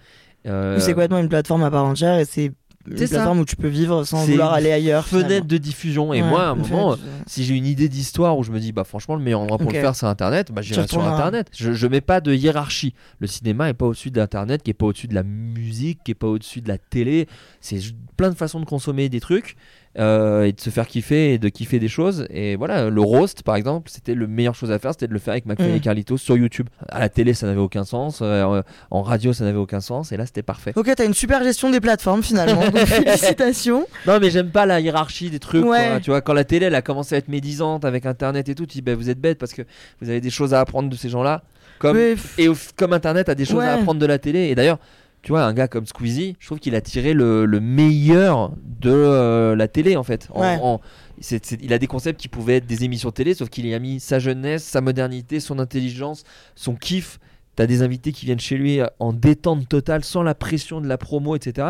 Euh, 0.47 0.79
C'est 0.79 0.93
complètement 0.93 1.19
une 1.19 1.29
plateforme 1.29 1.63
à 1.63 1.71
part 1.71 1.85
entière 1.85 2.17
et 2.17 2.25
c'est 2.25 2.51
une 2.87 2.97
ça. 2.97 3.07
plateforme 3.07 3.39
où 3.41 3.45
tu 3.45 3.55
peux 3.55 3.67
vivre 3.67 4.03
sans 4.05 4.25
vouloir 4.25 4.53
aller 4.53 4.71
ailleurs. 4.71 5.05
Fenêtre 5.05 5.27
finalement. 5.27 5.47
de 5.47 5.57
diffusion. 5.57 6.13
Et 6.15 6.23
Ouais, 6.23 6.27
moi, 6.27 6.41
à 6.47 6.49
un 6.49 6.55
moment, 6.55 6.95
de- 6.95 6.99
si 7.27 7.43
j'ai 7.43 7.53
une 7.55 7.67
idée 7.67 7.87
d'histoire 7.89 8.35
où 8.39 8.43
je 8.43 8.51
me 8.51 8.59
dis 8.59 8.71
bah 8.71 8.83
franchement 8.83 9.15
le 9.15 9.21
meilleur 9.21 9.41
endroit 9.41 9.59
pour 9.59 9.71
le 9.71 9.79
faire 9.79 9.95
c'est 9.95 10.07
internet 10.07 10.51
bah 10.51 10.63
j'irai 10.63 10.87
sur 10.87 11.03
internet 11.05 11.47
je, 11.55 11.73
je 11.73 11.87
mets 11.87 12.01
pas 12.01 12.19
de 12.21 12.33
hiérarchie 12.33 12.95
le 13.19 13.27
cinéma 13.27 13.69
est 13.69 13.73
pas 13.75 13.85
au-dessus 13.85 14.09
d'internet 14.09 14.63
qui 14.63 14.71
est 14.71 14.73
pas 14.73 14.87
au-dessus 14.87 15.07
de 15.07 15.13
la 15.13 15.21
musique 15.21 15.99
qui 16.03 16.11
est 16.11 16.15
pas 16.15 16.25
au-dessus 16.27 16.59
de 16.61 16.67
la 16.67 16.79
télé 16.79 17.27
c'est 17.61 17.77
plein 18.17 18.31
de 18.31 18.35
façons 18.35 18.59
de 18.59 18.65
consommer 18.65 19.07
des 19.09 19.19
trucs 19.19 19.55
euh, 19.99 20.43
et 20.43 20.53
de 20.53 20.59
se 20.61 20.69
faire 20.69 20.87
kiffer 20.87 21.33
et 21.33 21.37
de 21.37 21.49
kiffer 21.49 21.77
des 21.79 21.87
choses 21.89 22.25
et 22.29 22.55
voilà 22.55 22.89
le 22.89 23.01
roast 23.01 23.43
par 23.43 23.55
exemple 23.57 23.89
c'était 23.91 24.13
le 24.15 24.25
meilleure 24.25 24.55
chose 24.55 24.71
à 24.71 24.79
faire 24.79 24.91
c'était 24.91 25.07
de 25.07 25.13
le 25.13 25.19
faire 25.19 25.33
avec 25.33 25.45
McFly 25.45 25.71
Mm. 25.71 25.75
et 25.75 25.79
Carlito 25.81 26.17
sur 26.17 26.37
YouTube 26.37 26.67
à 26.87 26.99
la 26.99 27.09
télé 27.09 27.33
ça 27.33 27.45
n'avait 27.45 27.59
aucun 27.59 27.83
sens 27.83 28.19
euh, 28.21 28.61
en 28.89 29.01
radio 29.01 29.33
ça 29.33 29.43
n'avait 29.43 29.57
aucun 29.57 29.81
sens 29.81 30.11
et 30.13 30.17
là 30.17 30.25
c'était 30.25 30.43
parfait 30.43 30.71
Ok, 30.77 30.89
t'as 30.95 31.05
une 31.05 31.13
super 31.13 31.43
gestion 31.43 31.69
des 31.69 31.81
plateformes 31.81 32.23
finalement. 32.23 32.61
donc 32.69 32.77
félicitations. 32.85 33.85
Non, 34.07 34.19
mais 34.19 34.29
j'aime 34.29 34.49
pas 34.49 34.65
la 34.65 34.79
hiérarchie 34.79 35.29
des 35.29 35.39
trucs. 35.39 35.65
Ouais. 35.65 35.87
quoi. 35.89 35.99
Tu 35.99 36.09
vois, 36.09 36.21
quand 36.21 36.33
la 36.33 36.43
télé 36.43 36.67
elle 36.67 36.75
a 36.75 36.81
commencé 36.81 37.15
à 37.15 37.17
être 37.17 37.27
médisante 37.27 37.85
avec 37.85 38.05
Internet 38.05 38.47
et 38.49 38.55
tout, 38.55 38.65
tu 38.65 38.75
dis 38.77 38.81
bah, 38.81 38.95
vous 38.95 39.09
êtes 39.09 39.19
bête 39.19 39.37
parce 39.37 39.53
que 39.53 39.61
vous 40.01 40.09
avez 40.09 40.21
des 40.21 40.29
choses 40.29 40.53
à 40.53 40.59
apprendre 40.59 40.89
de 40.89 40.95
ces 40.95 41.09
gens-là. 41.09 41.43
Comme, 41.79 41.97
Mais 41.97 42.15
et 42.37 42.47
comme 42.75 42.93
Internet 42.93 43.27
a 43.29 43.35
des 43.35 43.45
choses 43.45 43.63
à 43.63 43.73
apprendre 43.73 43.99
de 43.99 44.05
la 44.05 44.19
télé. 44.19 44.49
Et 44.49 44.55
d'ailleurs, 44.55 44.77
tu 45.21 45.31
vois, 45.31 45.43
un 45.43 45.53
gars 45.53 45.67
comme 45.67 45.85
Squeezie, 45.85 46.35
je 46.39 46.45
trouve 46.47 46.59
qu'il 46.59 46.75
a 46.75 46.81
tiré 46.81 47.13
le, 47.13 47.45
le 47.45 47.59
meilleur 47.59 48.51
de 48.79 48.91
euh, 48.91 49.55
la 49.55 49.67
télé 49.67 49.95
en 49.95 50.03
fait. 50.03 50.27
En- 50.33 50.41
Ouais. 50.41 50.57
en- 50.61 50.81
c'est- 51.19 51.45
c'est- 51.45 51.59
il 51.61 51.71
a 51.73 51.77
des 51.77 51.87
concepts 51.87 52.19
qui 52.19 52.27
pouvaient 52.27 52.57
être 52.57 52.65
des 52.65 52.83
émissions 52.83 53.11
télé, 53.11 53.33
sauf 53.33 53.49
qu'il 53.49 53.67
y 53.67 53.73
a 53.73 53.79
mis 53.79 53.99
sa 53.99 54.17
jeunesse, 54.19 54.63
sa 54.63 54.81
modernité, 54.81 55.39
son 55.39 55.59
intelligence, 55.59 56.23
son 56.55 56.75
kiff. 56.75 57.19
T'as 57.55 57.67
des 57.67 57.81
invités 57.83 58.13
qui 58.13 58.25
viennent 58.25 58.39
chez 58.39 58.55
lui 58.57 58.79
en 58.99 59.11
détente 59.13 59.67
totale, 59.67 60.03
sans 60.05 60.23
la 60.23 60.33
pression 60.33 60.79
de 60.79 60.87
la 60.87 60.97
promo, 60.97 61.35
etc. 61.35 61.67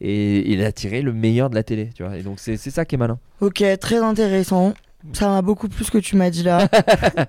Et 0.00 0.52
il 0.52 0.62
a 0.62 0.72
tiré 0.72 1.00
le 1.00 1.12
meilleur 1.14 1.48
de 1.48 1.54
la 1.54 1.62
télé, 1.62 1.88
tu 1.94 2.02
vois. 2.04 2.16
Et 2.18 2.22
donc 2.22 2.38
c'est 2.38 2.56
ça 2.58 2.84
qui 2.84 2.96
est 2.96 2.98
malin. 2.98 3.18
Ok, 3.40 3.64
très 3.80 3.96
intéressant. 3.96 4.74
Ça 5.12 5.28
m'a 5.28 5.42
beaucoup 5.42 5.68
plu 5.68 5.84
ce 5.84 5.90
que 5.90 5.98
tu 5.98 6.16
m'as 6.16 6.30
dit 6.30 6.42
là. 6.42 6.68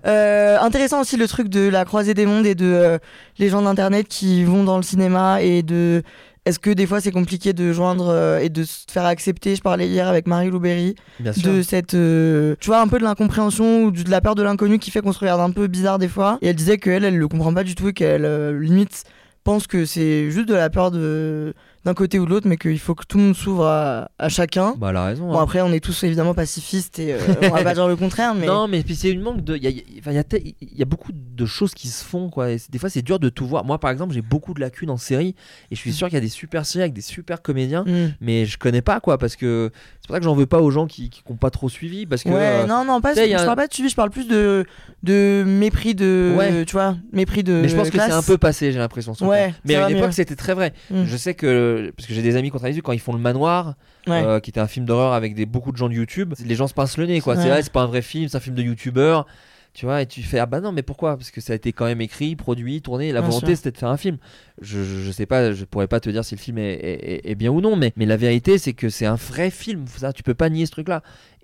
Euh, 0.06 0.58
intéressant 0.60 1.02
aussi 1.02 1.18
le 1.18 1.28
truc 1.28 1.48
de 1.50 1.70
la 1.70 1.86
croisée 1.86 2.14
des 2.14 2.26
mondes 2.26 2.46
et 2.46 2.56
de 2.56 2.66
euh, 2.66 2.98
les 3.38 3.50
gens 3.50 3.62
d'internet 3.62 4.08
qui 4.08 4.44
vont 4.44 4.64
dans 4.64 4.78
le 4.78 4.84
cinéma 4.84 5.42
et 5.42 5.64
de. 5.64 6.04
Est-ce 6.46 6.60
que 6.60 6.70
des 6.70 6.86
fois 6.86 7.00
c'est 7.00 7.12
compliqué 7.12 7.54
de 7.54 7.72
joindre 7.72 8.10
euh, 8.10 8.40
et 8.40 8.50
de 8.50 8.64
se 8.64 8.84
faire 8.92 9.06
accepter? 9.06 9.56
Je 9.56 9.62
parlais 9.62 9.88
hier 9.88 10.08
avec 10.08 10.28
Marie 10.28 10.50
Louberry 10.50 10.96
de 11.20 11.62
cette, 11.62 11.92
tu 11.92 12.68
vois, 12.68 12.82
un 12.82 12.88
peu 12.88 12.98
de 13.00 13.04
l'incompréhension 13.04 13.84
ou 13.84 13.92
de 13.92 14.10
la 14.10 14.22
peur 14.22 14.36
de 14.36 14.44
l'inconnu 14.44 14.80
qui 14.80 14.92
fait 14.92 15.02
qu'on 15.02 15.14
se 15.14 15.20
regarde 15.20 15.42
un 15.42 15.52
peu 15.52 15.68
bizarre 15.68 16.00
des 16.00 16.10
fois. 16.10 16.38
Et 16.42 16.50
elle 16.50 16.56
disait 16.56 16.78
qu'elle, 16.78 17.06
elle 17.06 17.18
le 17.18 17.28
comprend 17.28 17.54
pas 17.54 17.64
du 17.64 17.76
tout 17.76 17.90
et 17.90 17.94
qu'elle 17.94 18.58
limite 18.60 19.04
pense 19.44 19.68
que 19.68 19.86
c'est 19.86 20.32
juste 20.32 20.48
de 20.48 20.56
la 20.56 20.70
peur 20.70 20.92
de 20.92 21.54
d'un 21.86 21.93
côté 21.93 22.17
ou 22.19 22.26
de 22.26 22.30
l'autre, 22.30 22.48
mais 22.48 22.58
qu'il 22.58 22.80
faut 22.80 22.96
que 22.96 23.04
tout 23.06 23.17
le 23.17 23.24
monde 23.26 23.36
s'ouvre 23.36 23.65
à, 23.65 24.10
à 24.17 24.30
chacun. 24.30 24.74
Bah, 24.78 24.88
elle 24.91 24.96
a 24.98 25.06
raison. 25.06 25.28
Bon 25.28 25.38
hein. 25.39 25.43
après 25.43 25.62
on 25.62 25.72
est 25.74 25.84
tous 25.84 26.04
évidemment 26.04 26.34
pacifistes 26.34 26.98
et 27.00 27.13
euh, 27.13 27.19
on 27.43 27.50
va 27.50 27.63
pas 27.63 27.74
dire 27.74 27.88
le 27.88 27.96
contraire 27.96 28.34
mais 28.36 28.46
Non, 28.48 28.67
mais 28.67 28.84
puis 28.84 28.96
c'est 28.96 29.10
une 29.12 29.22
manque 29.22 29.43
de. 29.43 29.56
Il 29.58 29.63
y 29.63 29.67
a, 29.67 29.69
il 29.69 29.78
y 29.78 29.80
a- 29.80 29.84
enfin, 30.00 30.12
il 30.12 30.15
y 30.15 30.19
a 30.19 30.24
te- 30.24 30.38
il 30.38 30.56
y 30.78 30.82
a 30.82 30.86
beaucoup 30.86 31.12
de 31.13 31.46
choses 31.46 31.74
qui 31.74 31.88
se 31.89 32.04
font, 32.06 32.30
quoi. 32.30 32.52
Et 32.52 32.58
des 32.69 32.80
fois, 32.80 32.89
c'est 32.89 33.02
dur 33.02 33.19
de 33.19 33.30
tout 33.30 33.46
voir. 33.46 33.65
Moi, 33.65 33.80
par 33.80 33.91
exemple, 33.91 34.13
j'ai 34.13 34.22
beaucoup 34.22 34.54
de 34.54 34.60
lacunes 34.62 34.89
en 34.89 34.98
série. 34.98 35.36
Et 35.72 35.76
je 35.76 35.80
suis 35.80 35.91
sûr 35.93 36.08
qu'il 36.08 36.15
y 36.15 36.17
a 36.17 36.22
des 36.22 36.30
super 36.30 36.65
séries 36.65 36.84
avec 36.84 36.93
des 36.93 37.02
super 37.02 37.41
comédiens. 37.41 37.84
Hmm. 37.86 38.12
Mais 38.22 38.46
je 38.46 38.58
connais 38.58 38.82
pas, 38.82 39.00
quoi. 39.00 39.17
Parce 39.17 39.36
que 39.36 39.72
c'est 40.00 40.08
pour 40.08 40.15
ça 40.15 40.19
que 40.19 40.26
j'en 40.26 40.36
veux 40.36 40.46
pas 40.46 40.60
aux 40.62 40.72
gens 40.72 40.88
qui 40.88 41.10
n'ont 41.30 41.36
pas 41.36 41.50
trop 41.50 41.69
suivi. 41.69 42.06
Parce 42.06 42.24
que. 42.24 42.30
ouais 42.30 42.36
euh, 42.63 42.65
non 42.65 42.86
non 42.86 43.02
pas 43.02 43.13
je 43.13 43.22
un- 43.22 43.46
parle 43.46 43.56
pas 43.58 43.67
de 43.67 43.74
suivi 43.74 43.89
je 43.89 43.96
parle 43.96 44.10
plus 44.10 44.28
de 44.28 44.65
de 45.04 45.43
mépris 45.46 45.96
de 45.96 46.34
Ouais. 46.38 46.65
tu 46.65 46.74
vois 46.74 46.96
mépris 47.12 47.43
de 47.43 47.54
mais 47.54 47.67
je 47.69 47.76
pense 47.76 47.89
que 47.89 47.98
c'est 47.98 48.12
un 48.12 48.22
peu 48.22 48.38
passé, 48.38 48.72
j'ai 48.72 48.80
l'impression. 48.80 49.13
Ouais. 49.22 49.54
Mais 49.65 49.76
à 49.76 49.89
une 49.89 49.98
époque, 49.98 50.13
c'était 50.13 50.36
très 50.36 50.54
vrai. 50.54 50.74
Hmm. 50.89 51.04
Je 51.06 51.17
sais 51.17 51.34
que. 51.34 51.73
Parce 51.96 52.08
que 52.08 52.14
j'ai 52.14 52.22
des 52.22 52.36
amis 52.36 52.50
qu'on 52.50 52.58
travaille 52.58 52.74
dessus, 52.74 52.82
quand 52.82 52.92
ils 52.94 53.00
font 53.00 53.14
le 53.14 53.20
manoir, 53.20 53.76
Ouais. 54.08 54.24
euh, 54.24 54.40
qui 54.40 54.50
était 54.50 54.60
un 54.60 54.68
film 54.68 54.86
d'horreur 54.86 55.14
avec 55.14 55.36
des, 55.36 55.46
beaucoup 55.46 55.72
de 55.72 55.78
gens 55.78 55.90
de 55.90 55.94
YouTube, 55.94 56.34
les 56.46 56.56
gens 56.56 56.68
se 56.68 56.74
pincent 56.74 56.98
le 56.98 57.06
nez, 57.06 57.22
quoi. 57.22 57.36
C'est 57.36 57.44
Ouais. 57.44 57.50
vrai, 57.50 57.62
c'est 57.64 57.72
pas 57.74 57.82
un 57.82 57.88
vrai 57.88 58.02
film, 58.02 58.28
c'est 58.30 58.38
un 58.38 58.42
film 58.42 58.56
de 58.56 58.64
YouTubeur. 58.64 59.26
Tu 59.76 59.88
vois, 59.88 60.04
et 60.04 60.06
tu 60.06 60.22
fais 60.22 60.38
ah 60.38 60.46
bah 60.46 60.62
non, 60.62 60.72
mais 60.72 60.84
pourquoi? 60.84 61.18
Parce 61.18 61.32
que 61.32 61.42
ça 61.42 61.54
a 61.54 61.56
été 61.56 61.74
quand 61.74 61.86
même 61.86 62.00
écrit, 62.00 62.36
produit, 62.36 62.84
tourné. 62.84 63.12
La 63.12 63.22
Bien 63.22 63.30
volonté 63.32 63.56
c'était 63.56 63.72
de 63.72 63.78
faire 63.80 63.90
un 63.90 63.98
film. 63.98 64.18
Je, 64.62 64.84
je, 64.84 65.00
je 65.02 65.12
sais 65.12 65.26
pas, 65.26 65.52
je 65.52 65.66
pourrais 65.66 65.88
pas 65.88 66.00
te 66.00 66.12
dire 66.12 66.24
si 66.24 66.36
le 66.36 66.40
film 66.40 66.60
est, 66.60 67.22
est- 67.24 67.34
bien 67.34 67.50
ou 67.50 67.60
non, 67.60 67.76
mais, 67.76 67.92
mais 67.96 68.06
la 68.06 68.16
vérité 68.16 68.60
c'est 68.60 68.74
que 68.74 68.90
c'est 68.90 69.08
un 69.08 69.16
vrai 69.16 69.50
film. 69.50 69.86
Ça, 69.88 70.14
tu 70.14 70.22
peux 70.22 70.36
pas 70.36 70.50
nier 70.50 70.68
ce 70.68 70.72
truc-là. 70.74 71.02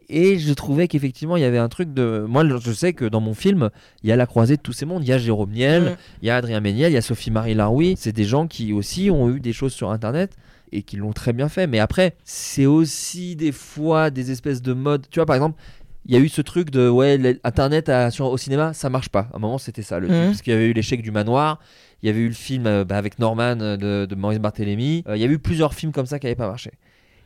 Et 0.09 0.39
je 0.39 0.51
trouvais 0.53 0.87
qu'effectivement 0.87 1.37
il 1.37 1.41
y 1.41 1.45
avait 1.45 1.57
un 1.59 1.69
truc 1.69 1.93
de. 1.93 2.25
Moi, 2.27 2.43
je 2.59 2.71
sais 2.71 2.93
que 2.93 3.05
dans 3.05 3.21
mon 3.21 3.33
film, 3.35 3.69
il 4.03 4.09
y 4.09 4.11
a 4.11 4.15
la 4.15 4.25
croisée 4.25 4.57
de 4.57 4.61
tous 4.61 4.73
ces 4.73 4.85
mondes. 4.85 5.03
Il 5.03 5.09
y 5.09 5.13
a 5.13 5.17
Jérôme 5.19 5.51
Niel, 5.51 5.83
Mm. 5.83 5.95
il 6.23 6.27
y 6.27 6.29
a 6.31 6.35
Adrien 6.37 6.59
Méniel, 6.61 6.91
il 6.91 6.95
y 6.95 6.97
a 6.97 7.01
Sophie-Marie 7.01 7.53
Laroui. 7.53 7.95
C'est 7.97 8.11
des 8.11 8.23
gens 8.25 8.47
qui 8.47 8.73
aussi 8.73 9.09
ont 9.11 9.29
eu 9.29 9.39
des 9.39 9.53
choses 9.53 9.73
sur 9.73 9.91
Internet 9.91 10.31
et 10.71 10.81
qui 10.83 10.97
l'ont 10.97 11.13
très 11.13 11.31
bien 11.33 11.47
fait. 11.49 11.67
Mais 11.67 11.79
après, 11.79 12.15
c'est 12.23 12.65
aussi 12.65 13.35
des 13.35 13.51
fois 13.51 14.09
des 14.09 14.31
espèces 14.31 14.61
de 14.61 14.73
modes. 14.73 15.05
Tu 15.11 15.19
vois, 15.19 15.25
par 15.27 15.35
exemple, 15.35 15.59
il 16.05 16.13
y 16.13 16.17
a 16.17 16.19
eu 16.19 16.29
ce 16.29 16.41
truc 16.41 16.71
de 16.71 16.89
ouais, 16.89 17.39
Internet 17.43 17.89
à- 17.89 18.09
sur, 18.09 18.25
au 18.27 18.37
cinéma, 18.37 18.73
ça 18.73 18.89
marche 18.89 19.09
pas. 19.09 19.27
À 19.31 19.35
un 19.35 19.39
moment, 19.39 19.57
c'était 19.59 19.81
ça 19.83 19.99
le 19.99 20.07
truc. 20.07 20.17
Mhm. 20.19 20.25
Parce 20.27 20.41
qu'il 20.41 20.53
y 20.53 20.55
avait 20.55 20.67
eu 20.69 20.73
l'échec 20.73 21.01
du 21.03 21.11
manoir. 21.11 21.59
Il 22.01 22.07
y 22.07 22.09
avait 22.09 22.21
eu 22.21 22.29
le 22.29 22.33
film 22.33 22.65
euh, 22.65 22.85
bah, 22.85 22.97
avec 22.97 23.19
Norman 23.19 23.57
euh, 23.59 23.75
de, 23.77 24.05
de 24.07 24.15
Maurice 24.15 24.39
Barthélémy. 24.39 25.03
Euh, 25.07 25.17
il 25.17 25.21
y 25.21 25.25
a 25.25 25.27
eu 25.27 25.37
plusieurs 25.37 25.73
films 25.73 25.91
comme 25.91 26.05
ça 26.05 26.17
qui 26.17 26.25
n'avaient 26.25 26.35
pas 26.35 26.47
marché. 26.47 26.71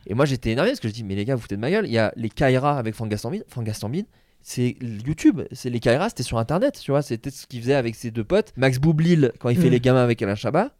Et 0.06 0.14
moi, 0.14 0.24
j'étais 0.24 0.50
énervé 0.50 0.70
parce 0.70 0.80
que 0.80 0.88
je 0.88 0.92
dis, 0.94 1.04
mais 1.04 1.14
les 1.14 1.24
gars, 1.24 1.34
vous 1.34 1.42
foutez 1.42 1.56
de 1.56 1.60
ma 1.60 1.70
gueule. 1.70 1.86
Il 1.86 1.92
y 1.92 1.98
a 1.98 2.12
les 2.16 2.28
Kaira 2.28 2.78
avec 2.78 2.94
Franck 2.94 3.08
Gastambide. 3.10 3.44
Franck 3.48 3.64
Gastambide, 3.64 4.06
c'est 4.42 4.76
YouTube. 5.06 5.40
C'est 5.52 5.70
les 5.70 5.80
Kaira, 5.80 6.08
c'était 6.08 6.22
sur 6.22 6.38
Internet. 6.38 6.78
Tu 6.82 6.90
vois, 6.90 7.02
c'était 7.02 7.30
ce 7.30 7.46
qu'il 7.46 7.60
faisait 7.62 7.74
avec 7.74 7.94
ses 7.94 8.10
deux 8.10 8.24
potes. 8.24 8.52
Max 8.56 8.78
Boublil, 8.78 9.32
quand 9.38 9.48
il 9.48 9.56
fait 9.56 9.64
Mhm. 9.66 9.70
les 9.72 9.80
gamins 9.80 10.02
avec 10.04 10.20
Alain 10.22 10.34
Chabat, 10.34 10.74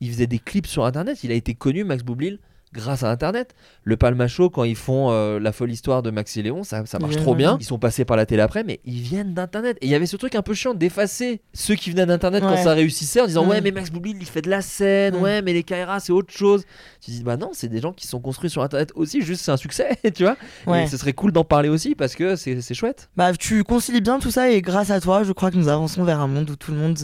il 0.00 0.10
faisait 0.10 0.26
des 0.28 0.38
clips 0.38 0.66
sur 0.66 0.84
Internet. 0.84 1.24
Il 1.24 1.32
a 1.32 1.34
été 1.34 1.54
connu, 1.54 1.82
Max 1.84 2.02
Boublil, 2.04 2.38
grâce 2.72 3.02
à 3.02 3.10
Internet. 3.10 3.54
Le 3.84 3.96
Palmacho, 3.96 4.50
quand 4.50 4.64
ils 4.64 4.76
font 4.76 5.10
euh, 5.10 5.38
la 5.40 5.52
folle 5.52 5.70
histoire 5.70 6.02
de 6.02 6.10
Max 6.10 6.36
et 6.36 6.42
Léon, 6.42 6.64
ça, 6.64 6.84
ça 6.86 6.98
marche 6.98 7.16
trop 7.16 7.34
bien. 7.34 7.56
Ils 7.60 7.64
sont 7.64 7.78
passés 7.78 8.04
par 8.04 8.16
la 8.16 8.26
télé 8.26 8.42
après, 8.42 8.64
mais 8.64 8.80
ils 8.84 9.00
viennent 9.00 9.34
d'Internet. 9.34 9.78
Et 9.80 9.86
il 9.86 9.90
y 9.90 9.94
avait 9.94 10.06
ce 10.06 10.16
truc 10.16 10.34
un 10.34 10.42
peu 10.42 10.54
chiant 10.54 10.74
d'effacer 10.74 11.40
ceux 11.52 11.74
qui 11.74 11.90
venaient 11.90 12.06
d'Internet 12.06 12.42
quand 12.42 12.56
ça 12.56 12.74
réussissait 12.74 13.20
en 13.20 13.26
disant. 13.26 13.46
Ouais, 13.46 13.60
mais 13.60 13.70
Max 13.70 13.90
Boublil, 13.90 14.16
il 14.20 14.26
fait 14.26 14.42
de 14.42 14.50
la 14.50 14.62
scène. 14.62 15.16
Ouais, 15.16 15.42
mais 15.42 15.52
les 15.52 15.62
Kaira, 15.62 16.00
c'est 16.00 16.12
autre 16.12 16.32
chose. 16.32 16.64
Tu 17.00 17.10
dis 17.10 17.22
Bah 17.22 17.36
non, 17.36 17.50
c'est 17.52 17.68
des 17.68 17.80
gens 17.80 17.92
qui 17.92 18.06
sont 18.06 18.20
construits 18.20 18.50
sur 18.50 18.62
Internet 18.62 18.92
aussi, 18.94 19.22
juste 19.22 19.42
c'est 19.42 19.52
un 19.52 19.56
succès, 19.56 19.96
tu 20.14 20.24
vois. 20.24 20.36
Ouais. 20.66 20.84
Et 20.84 20.86
ce 20.86 20.96
serait 20.96 21.12
cool 21.12 21.32
d'en 21.32 21.44
parler 21.44 21.68
aussi 21.68 21.94
parce 21.94 22.14
que 22.14 22.36
c'est 22.36 22.74
chouette. 22.74 23.08
Bah, 23.16 23.32
tu 23.32 23.64
concilies 23.64 24.00
bien 24.00 24.18
tout 24.18 24.30
ça 24.30 24.50
et 24.50 24.60
grâce 24.62 24.90
à 24.90 25.00
toi, 25.00 25.22
je 25.22 25.32
crois 25.32 25.50
que 25.50 25.56
nous 25.56 25.68
avançons 25.68 26.04
vers 26.04 26.20
un 26.20 26.26
monde 26.26 26.50
où 26.50 26.56
tout 26.56 26.72
le 26.72 26.78
monde 26.78 26.98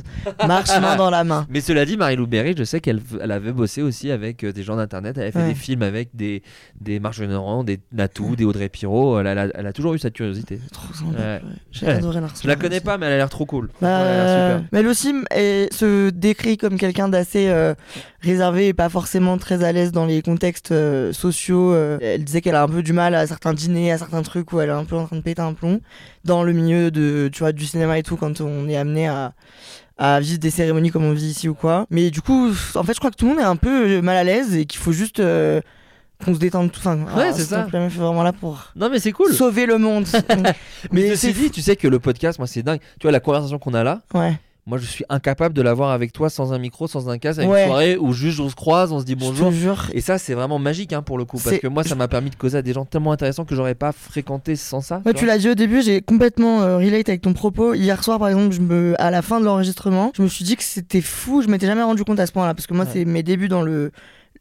marche 0.47 0.71
main 0.81 0.97
dans 0.97 1.11
la 1.11 1.25
main. 1.25 1.47
Mais 1.51 1.61
cela 1.61 1.85
dit, 1.85 1.97
Marie-Lou 1.97 2.27
Berry, 2.27 2.55
je 2.57 2.65
sais 2.65 2.81
qu'elle 2.81 3.01
elle 3.21 3.33
avait 3.33 3.53
bossé 3.53 3.83
aussi 3.83 4.11
avec 4.11 4.45
euh, 4.45 4.53
des 4.53 4.63
gens 4.63 4.77
d'Internet. 4.77 5.17
Elle 5.17 5.25
avait 5.25 5.33
fait 5.33 5.47
des 5.47 5.54
des 5.55 5.61
films 5.61 5.83
avec 5.83 6.11
des, 6.15 6.43
des 6.81 6.99
Laurent, 7.33 7.65
des 7.65 7.81
Natou, 7.93 8.37
des 8.37 8.45
Audrey 8.45 8.69
Pirot. 8.69 9.19
Elle, 9.21 9.27
a- 9.27 9.49
elle 9.55 9.67
a 9.67 9.73
toujours 9.73 9.95
eu 9.95 9.99
cette 9.99 10.15
curiosité. 10.15 10.61
Trop. 10.73 10.89
Ouais. 11.07 11.41
Je 11.73 12.47
la 12.49 12.57
connais 12.57 12.81
pas, 12.81 12.99
mais 12.99 13.07
elle 13.07 13.13
a 13.13 13.17
l'air 13.17 13.31
trop 13.31 13.47
cool. 13.47 13.71
Bah, 13.81 13.99
super. 14.59 14.65
mais 14.73 14.83
se 15.73 16.11
décrit 16.11 16.57
comme 16.57 16.77
quelqu'un 16.79 17.09
d'assez 17.09 17.49
euh, 17.49 17.75
réservé 18.21 18.69
et 18.69 18.75
pas 18.75 18.89
forcément 18.89 19.39
très 19.39 19.65
à 19.65 19.73
l'aise 19.73 19.93
dans 19.93 20.07
les 20.07 20.23
contextes 20.23 20.73
euh, 20.73 21.13
sociaux. 21.13 21.73
euh. 21.73 21.99
Elle 22.01 22.25
disait 22.25 22.41
qu'elle 22.41 22.55
a 22.57 22.63
un 22.63 22.69
peu 22.69 22.83
du 22.83 22.93
mal 22.93 23.15
à 23.15 23.27
certains 23.27 23.55
dîners, 23.55 23.93
à 23.93 23.99
certains 23.99 24.23
trucs 24.23 24.53
où 24.53 24.61
elle 24.61 24.69
est 24.71 24.73
un 24.73 24.85
peu 24.85 24.97
en 24.97 25.07
train 25.07 25.17
de 25.17 25.23
péter 25.23 25.43
un 25.43 25.55
plomb 25.55 25.81
dans 26.25 26.43
le 26.43 26.53
milieu 26.53 26.91
de, 26.91 27.29
tu 27.33 27.41
vois, 27.41 27.53
du 27.53 27.67
cinéma 27.67 27.99
et 27.99 28.03
tout 28.03 28.17
quand 28.17 28.41
on 28.41 28.69
est 28.69 28.77
amené 28.77 29.09
à 29.09 29.35
à 29.97 30.19
vivre 30.21 30.39
des 30.39 30.51
cérémonies 30.51 30.91
comme 30.91 31.05
on 31.05 31.13
vit 31.13 31.27
ici 31.29 31.49
ou 31.49 31.55
quoi. 31.55 31.87
Mais 31.91 32.11
du 32.11 32.21
coup, 32.21 32.51
en 32.75 32.83
fait, 32.83 32.95
je 32.95 32.99
crois 32.99 33.11
que 33.11 33.17
tout 33.17 33.27
le 33.27 33.33
monde 33.33 33.41
est 33.41 33.45
un 33.47 33.57
peu 33.57 34.01
mal 34.01 34.17
à 34.17 34.25
l'aise 34.25 34.55
et 34.57 34.65
qu'il 34.67 34.81
faut 34.81 34.93
juste 34.93 35.21
euh, 35.21 35.61
qu'on 36.25 36.35
se 36.35 36.39
détende 36.41 36.73
tout. 36.73 36.81
Enfin, 36.81 36.99
Ouais, 37.17 37.33
c'est 37.33 37.45
ça. 37.45 37.67
Meuf 37.73 37.95
est 37.95 37.99
vraiment 38.01 38.23
là 38.23 38.33
pour 38.33 38.73
Non, 38.77 38.89
mais 38.91 38.99
c'est 38.99 39.13
cool. 39.13 39.33
sauver 39.33 39.67
le 39.67 39.79
monde. 39.79 40.07
Mais, 40.93 41.11
c'est 41.11 41.17
ceci 41.29 41.33
dit, 41.35 41.51
tu 41.51 41.61
sais 41.61 41.77
que 41.77 41.87
le 41.89 41.99
podcast, 42.01 42.39
moi, 42.39 42.47
c'est 42.49 42.63
dingue. 42.63 42.81
Tu 42.99 43.03
vois, 43.05 43.13
la 43.13 43.21
conversation 43.21 43.59
qu'on 43.59 43.75
a 43.75 43.85
là, 43.85 44.01
Ouais. 44.15 44.39
Moi, 44.67 44.79
je 44.79 44.87
suis 44.87 45.05
incapable 45.11 45.55
de 45.55 45.61
l'avoir 45.63 45.91
avec 45.91 46.13
toi 46.13 46.31
sans 46.31 46.53
un 46.55 46.59
micro, 46.59 46.87
sans 46.87 47.09
un 47.11 47.19
casque, 47.19 47.41
à 47.41 47.47
Ouais. 47.47 47.63
une 47.63 47.69
soirée 47.69 47.97
où 47.99 48.13
juste 48.13 48.41
on 48.41 48.49
se 48.49 48.55
croise, 48.55 48.93
on 48.93 49.01
se 49.01 49.05
dit 49.05 49.15
bonjour. 49.15 49.51
Jure. 49.53 49.91
Et 49.93 50.01
ça, 50.01 50.17
c'est 50.19 50.35
vraiment 50.35 50.59
magique 50.59 50.93
hein, 50.95 51.03
pour 51.03 51.19
le 51.19 51.25
coup. 51.25 51.39
Parce 51.43 51.59
que 51.59 51.67
moi, 51.67 51.85
ça 51.85 51.95
m'a 51.95 52.09
permis 52.09 52.31
de 52.31 52.35
causer 52.37 52.59
à 52.59 52.63
des 52.63 52.73
gens 52.73 52.85
tellement 52.85 53.13
intéressants 53.13 53.45
que 53.45 53.55
j'aurais 53.55 53.75
pas 53.75 53.93
fréquenté 53.93 54.57
sans 54.57 54.81
ça. 54.81 55.03
Ouais, 55.05 55.13
tu 55.13 55.27
l'as 55.27 55.37
dit 55.39 55.51
au 55.51 55.55
début, 55.55 55.83
j'ai 55.83 56.01
complètement 56.01 56.63
euh, 56.63 56.79
relate 56.79 57.09
avec 57.09 57.21
ton 57.21 57.35
propos. 57.35 57.75
Hier 57.75 58.03
soir, 58.03 58.19
par 58.19 58.29
exemple, 58.29 58.53
je 58.55 58.61
me, 58.61 58.95
à 59.01 59.11
la 59.11 59.21
fin 59.23 59.39
de 59.41 59.45
l'enregistrement, 59.45 60.13
je 60.17 60.23
me 60.23 60.29
suis 60.29 60.45
dit 60.45 60.57
que 60.57 60.63
c'était 60.65 61.01
fou. 61.03 61.43
Je 61.43 61.49
m'étais 61.49 61.67
jamais 61.67 61.83
rendu 61.83 62.03
compte 62.05 62.19
à 62.21 62.27
ce 62.27 62.33
point-là, 62.33 62.55
parce 62.55 62.67
que 62.67 62.73
moi, 62.75 62.85
Ouais. 62.87 62.91
c'est 62.93 63.05
mes 63.05 63.23
débuts 63.23 63.49
dans 63.49 63.63
le 63.63 63.93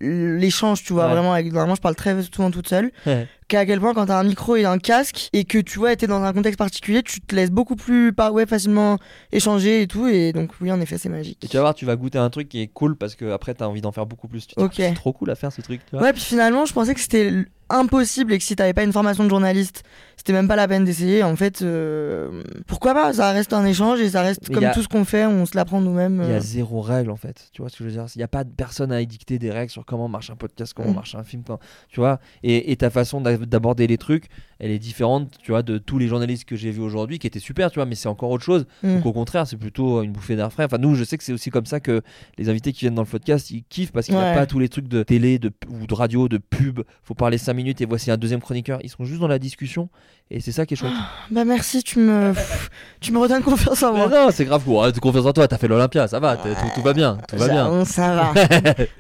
l'échange, 0.04 0.84
tu 0.84 0.94
vois, 0.94 1.06
Ouais. 1.06 1.12
vraiment. 1.14 1.34
Avec, 1.34 1.48
normalement, 1.52 1.76
je 1.76 1.82
parle 1.82 1.96
très 1.96 2.22
souvent 2.24 2.52
toute 2.52 2.68
seule. 2.68 2.92
Ouais. 3.06 3.28
Qu'à 3.48 3.66
quel 3.66 3.80
point, 3.80 3.94
quand 3.94 4.06
t'as 4.08 4.20
un 4.20 4.24
micro 4.24 4.56
et 4.56 4.66
un 4.66 4.78
casque, 4.80 5.30
et 5.34 5.44
que 5.44 5.58
tu 5.60 5.78
vois, 5.80 5.96
t'es 5.96 6.08
dans 6.08 6.24
un 6.24 6.34
contexte 6.34 6.58
particulier, 6.58 7.04
tu 7.04 7.22
te 7.22 7.36
laisses 7.36 7.52
beaucoup 7.52 7.76
plus, 7.76 8.14
par 8.14 8.34
ouais, 8.34 8.46
facilement 8.46 8.98
échanger 9.32 9.82
et 9.82 9.88
tout. 9.88 10.08
Et 10.08 10.32
donc, 10.34 10.52
oui, 10.62 10.72
en 10.72 10.80
effet, 10.82 10.98
c'est 10.98 11.10
magique. 11.10 11.44
Et 11.44 11.48
tu 11.48 11.58
vas 11.58 11.62
voir, 11.64 11.76
tu 11.76 11.86
vas 11.86 11.96
goûter 11.96 12.18
un 12.18 12.30
truc 12.30 12.50
qui 12.50 12.62
est 12.62 12.68
cool 12.68 12.96
parce 12.96 13.16
que 13.16 13.32
après, 13.32 13.54
t'as 13.54 13.66
envie 13.68 13.82
d'en 13.82 13.92
faire 13.92 14.06
beaucoup 14.06 14.28
plus. 14.28 14.48
Tu 14.48 14.56
te 14.56 14.60
dis, 14.60 14.66
Ok. 14.66 14.74
C'est 14.78 14.94
trop 14.94 15.14
cool 15.14 15.30
à 15.30 15.36
faire 15.36 15.52
ce 15.52 15.62
truc. 15.62 15.82
Tu 15.90 15.96
vois. 15.96 16.06
Ouais, 16.06 16.14
puis 16.14 16.22
finalement, 16.22 16.66
je 16.66 16.74
pensais 16.74 16.94
que 16.94 17.00
c'était 17.02 17.32
impossible 17.70 18.34
et 18.34 18.38
que 18.38 18.44
si 18.44 18.56
t'avais 18.56 18.74
pas 18.74 18.84
une 18.84 18.94
formation 18.94 19.24
de 19.24 19.30
journaliste, 19.30 19.84
c'était 20.18 20.34
même 20.34 20.48
pas 20.48 20.56
la 20.56 20.68
peine 20.68 20.86
d'essayer. 20.86 21.24
En 21.24 21.36
fait, 21.36 21.62
euh, 21.62 22.44
pourquoi 22.68 22.94
pas 22.94 23.14
Ça 23.14 23.32
reste 23.32 23.54
un 23.54 23.66
échange 23.66 24.00
et 24.00 24.10
ça 24.10 24.22
reste 24.22 24.48
Mais 24.50 24.56
comme 24.56 24.64
a- 24.66 24.74
tout 24.74 24.82
ce 24.82 24.88
qu'on 24.88 25.06
fait, 25.06 25.26
on 25.26 25.46
se 25.46 25.56
l'apprend 25.56 25.82
nous-mêmes. 25.82 26.22
Il 26.24 26.30
y 26.30 26.34
euh. 26.34 26.38
a 26.38 26.40
zéro 26.40 26.82
règle 26.82 27.12
en 27.12 27.16
fait. 27.16 27.50
Tu 27.54 27.62
vois 27.62 27.70
ce 27.70 27.78
que 27.78 27.84
je 27.84 27.90
veux 27.90 27.96
dire 27.96 28.06
Il 28.16 28.20
n'y 28.20 28.24
a 28.24 28.28
pas 28.28 28.44
de 28.44 28.50
personne 28.52 28.92
à 28.92 29.02
édicter 29.02 29.40
des 29.40 29.52
règles 29.52 29.72
sur 29.72 29.86
comment 29.86 30.08
marche 30.08 30.30
un 30.30 30.36
podcast, 30.36 30.74
comment 30.74 30.92
Mm. 30.92 30.96
marche 30.96 31.16
un 31.16 31.24
film. 31.24 31.44
Tu 31.90 32.00
vois 32.00 32.20
et, 32.44 32.72
et 32.72 32.76
ta 32.78 32.90
façon 32.90 33.22
d'a- 33.22 33.38
d'aborder 33.38 33.88
les 33.88 33.98
trucs, 33.98 34.26
elle 34.60 34.72
est 34.72 34.80
différente 34.80 35.30
tu 35.42 35.52
vois, 35.52 35.62
de 35.64 35.78
tous 35.78 35.98
les 36.00 36.08
journalistes 36.08 36.46
que 36.46 36.56
j'ai 36.56 36.72
vus 36.72 36.82
aujourd'hui 36.82 37.20
qui 37.20 37.28
étaient 37.28 37.40
super, 37.40 37.70
tu 37.72 37.76
vois, 37.80 37.86
mais 37.86 37.96
c'est 37.96 38.08
encore 38.10 38.30
autre 38.30 38.44
chose. 38.44 38.66
Mm. 38.84 38.96
Donc 38.96 39.06
au 39.06 39.14
contraire, 39.14 39.48
c'est 39.48 39.58
plutôt 39.58 40.02
une 40.04 40.12
bouffée 40.12 40.36
d'air 40.36 40.52
frais. 40.54 40.64
Enfin, 40.66 40.78
nous, 40.78 40.96
je 40.96 41.04
sais 41.04 41.18
que 41.18 41.24
c'est 41.24 41.34
aussi 41.34 41.50
comme 41.50 41.66
ça 41.66 41.80
que 41.80 42.02
les 42.38 42.50
invités 42.50 42.72
qui 42.72 42.82
viennent 42.82 42.96
dans 42.96 43.02
le 43.02 43.08
podcast, 43.08 43.52
ils 43.52 43.64
kiffent 43.64 43.92
parce 43.92 44.06
qu'il 44.06 44.16
n'y 44.16 44.22
a 44.22 44.24
Ouais. 44.30 44.36
pas 44.36 44.46
tous 44.46 44.60
les 44.60 44.70
trucs 44.70 44.88
de 44.88 45.04
télé 45.04 45.38
de, 45.40 45.52
ou 45.70 45.86
de 45.86 45.94
radio, 45.94 46.28
de 46.30 46.38
pub. 46.38 46.82
Faut 47.04 47.14
parler 47.16 47.38
5 47.38 47.54
minutes 47.54 47.82
et 47.82 47.86
voici 47.86 48.10
un 48.12 48.18
deuxième 48.18 48.40
chroniqueur. 48.42 48.80
Ils 48.84 48.90
sont 48.90 49.04
juste 49.06 49.20
dans 49.20 49.28
la 49.28 49.40
discussion 49.40 49.90
et 50.32 50.40
c'est 50.40 50.52
ça 50.52 50.66
qui 50.66 50.74
est 50.74 50.78
chouette. 50.78 50.92
Bah 51.32 51.46
merci, 51.46 51.84
tu 51.84 52.00
me, 52.00 52.34
tu 53.02 53.12
me 53.12 53.20
redonnes 53.20 53.42
confiance 53.44 53.82
en 53.84 53.94
Mais 53.94 54.00
moi. 54.00 54.08
non, 54.10 54.30
c'est 54.32 54.46
grave 54.46 54.64
cool. 54.64 54.78
Arrête 54.78 54.96
de 54.96 55.00
confiance 55.00 55.26
en 55.26 55.34
toi. 55.34 55.48
T'as 55.48 55.58
fait 55.58 55.68
l'Olympia, 55.68 56.08
ça 56.08 56.20
va. 56.20 56.36
Tout, 56.38 56.48
tout 56.76 56.82
va 56.82 56.94
bien. 56.94 57.18
Tout 57.28 57.38
va 57.38 57.48
Ça- 57.48 57.52
bien. 57.54 57.86
Ça 57.86 58.14
va. 58.16 58.34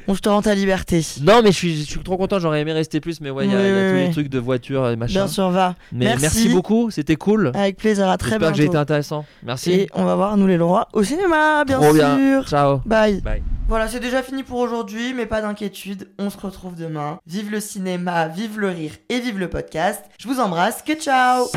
bon, 0.08 0.14
je 0.14 0.20
te 0.22 0.30
rends 0.30 0.42
ta 0.42 0.54
liberté. 0.56 1.06
Non, 1.22 1.42
mais 1.44 1.52
je 1.52 1.58
suis, 1.58 1.78
je 1.78 1.90
suis 1.90 2.00
trop 2.02 2.18
content. 2.18 2.40
J'aurais 2.40 2.62
aimé 2.62 2.74
rester 2.74 3.00
plus, 3.00 3.20
mais 3.22 3.30
ouais, 3.30 3.46
il 3.46 3.52
y 3.52 3.56
a, 3.56 3.58
Oui, 3.60 3.64
y 3.64 3.70
a 3.70 3.74
oui, 3.74 3.90
tous 4.02 4.08
les 4.08 4.12
trucs 4.12 4.30
de 4.30 4.40
voiture 4.40 4.88
et 4.90 4.96
machin. 4.96 5.14
Bien 5.14 5.28
sûr, 5.28 5.50
va. 5.50 5.76
Mais 5.92 6.06
Merci. 6.06 6.22
merci, 6.22 6.50
beaucoup. 6.50 6.92
C'était 6.92 7.16
cool. 7.16 7.52
Avec 7.56 7.78
plaisir, 7.78 8.10
à 8.10 8.18
très 8.18 8.32
J'espère 8.32 8.40
bientôt. 8.40 8.54
que 8.54 8.58
j'ai 8.62 8.68
été 8.68 8.78
intéressant. 8.78 9.26
Merci. 9.44 9.72
Et 9.72 9.90
on 9.94 10.04
va 10.06 10.16
voir 10.16 10.38
Nous 10.38 10.48
les 10.48 10.58
Leroy 10.58 10.88
au 10.94 11.04
cinéma, 11.04 11.64
bien 11.66 11.78
Trop 11.80 11.94
sûr. 11.94 12.16
bien. 12.16 12.44
Ciao. 12.44 12.82
Bye. 12.86 13.22
Bye. 13.22 13.42
Voilà, 13.68 13.88
c'est 13.88 14.00
déjà 14.00 14.22
fini 14.22 14.44
pour 14.44 14.60
aujourd'hui, 14.60 15.14
mais 15.14 15.26
pas 15.26 15.42
d'inquiétude, 15.42 16.10
on 16.20 16.30
se 16.30 16.38
retrouve 16.38 16.76
demain. 16.76 17.20
Vive 17.26 17.50
le 17.50 17.60
cinéma, 17.60 18.28
vive 18.28 18.60
le 18.60 18.70
rire 18.70 18.92
et 19.10 19.20
vive 19.20 19.40
le 19.40 19.50
podcast. 19.50 20.04
Je 20.20 20.28
vous 20.28 20.40
embrasse, 20.40 20.82
que 20.82 20.94
ciao 20.94 21.48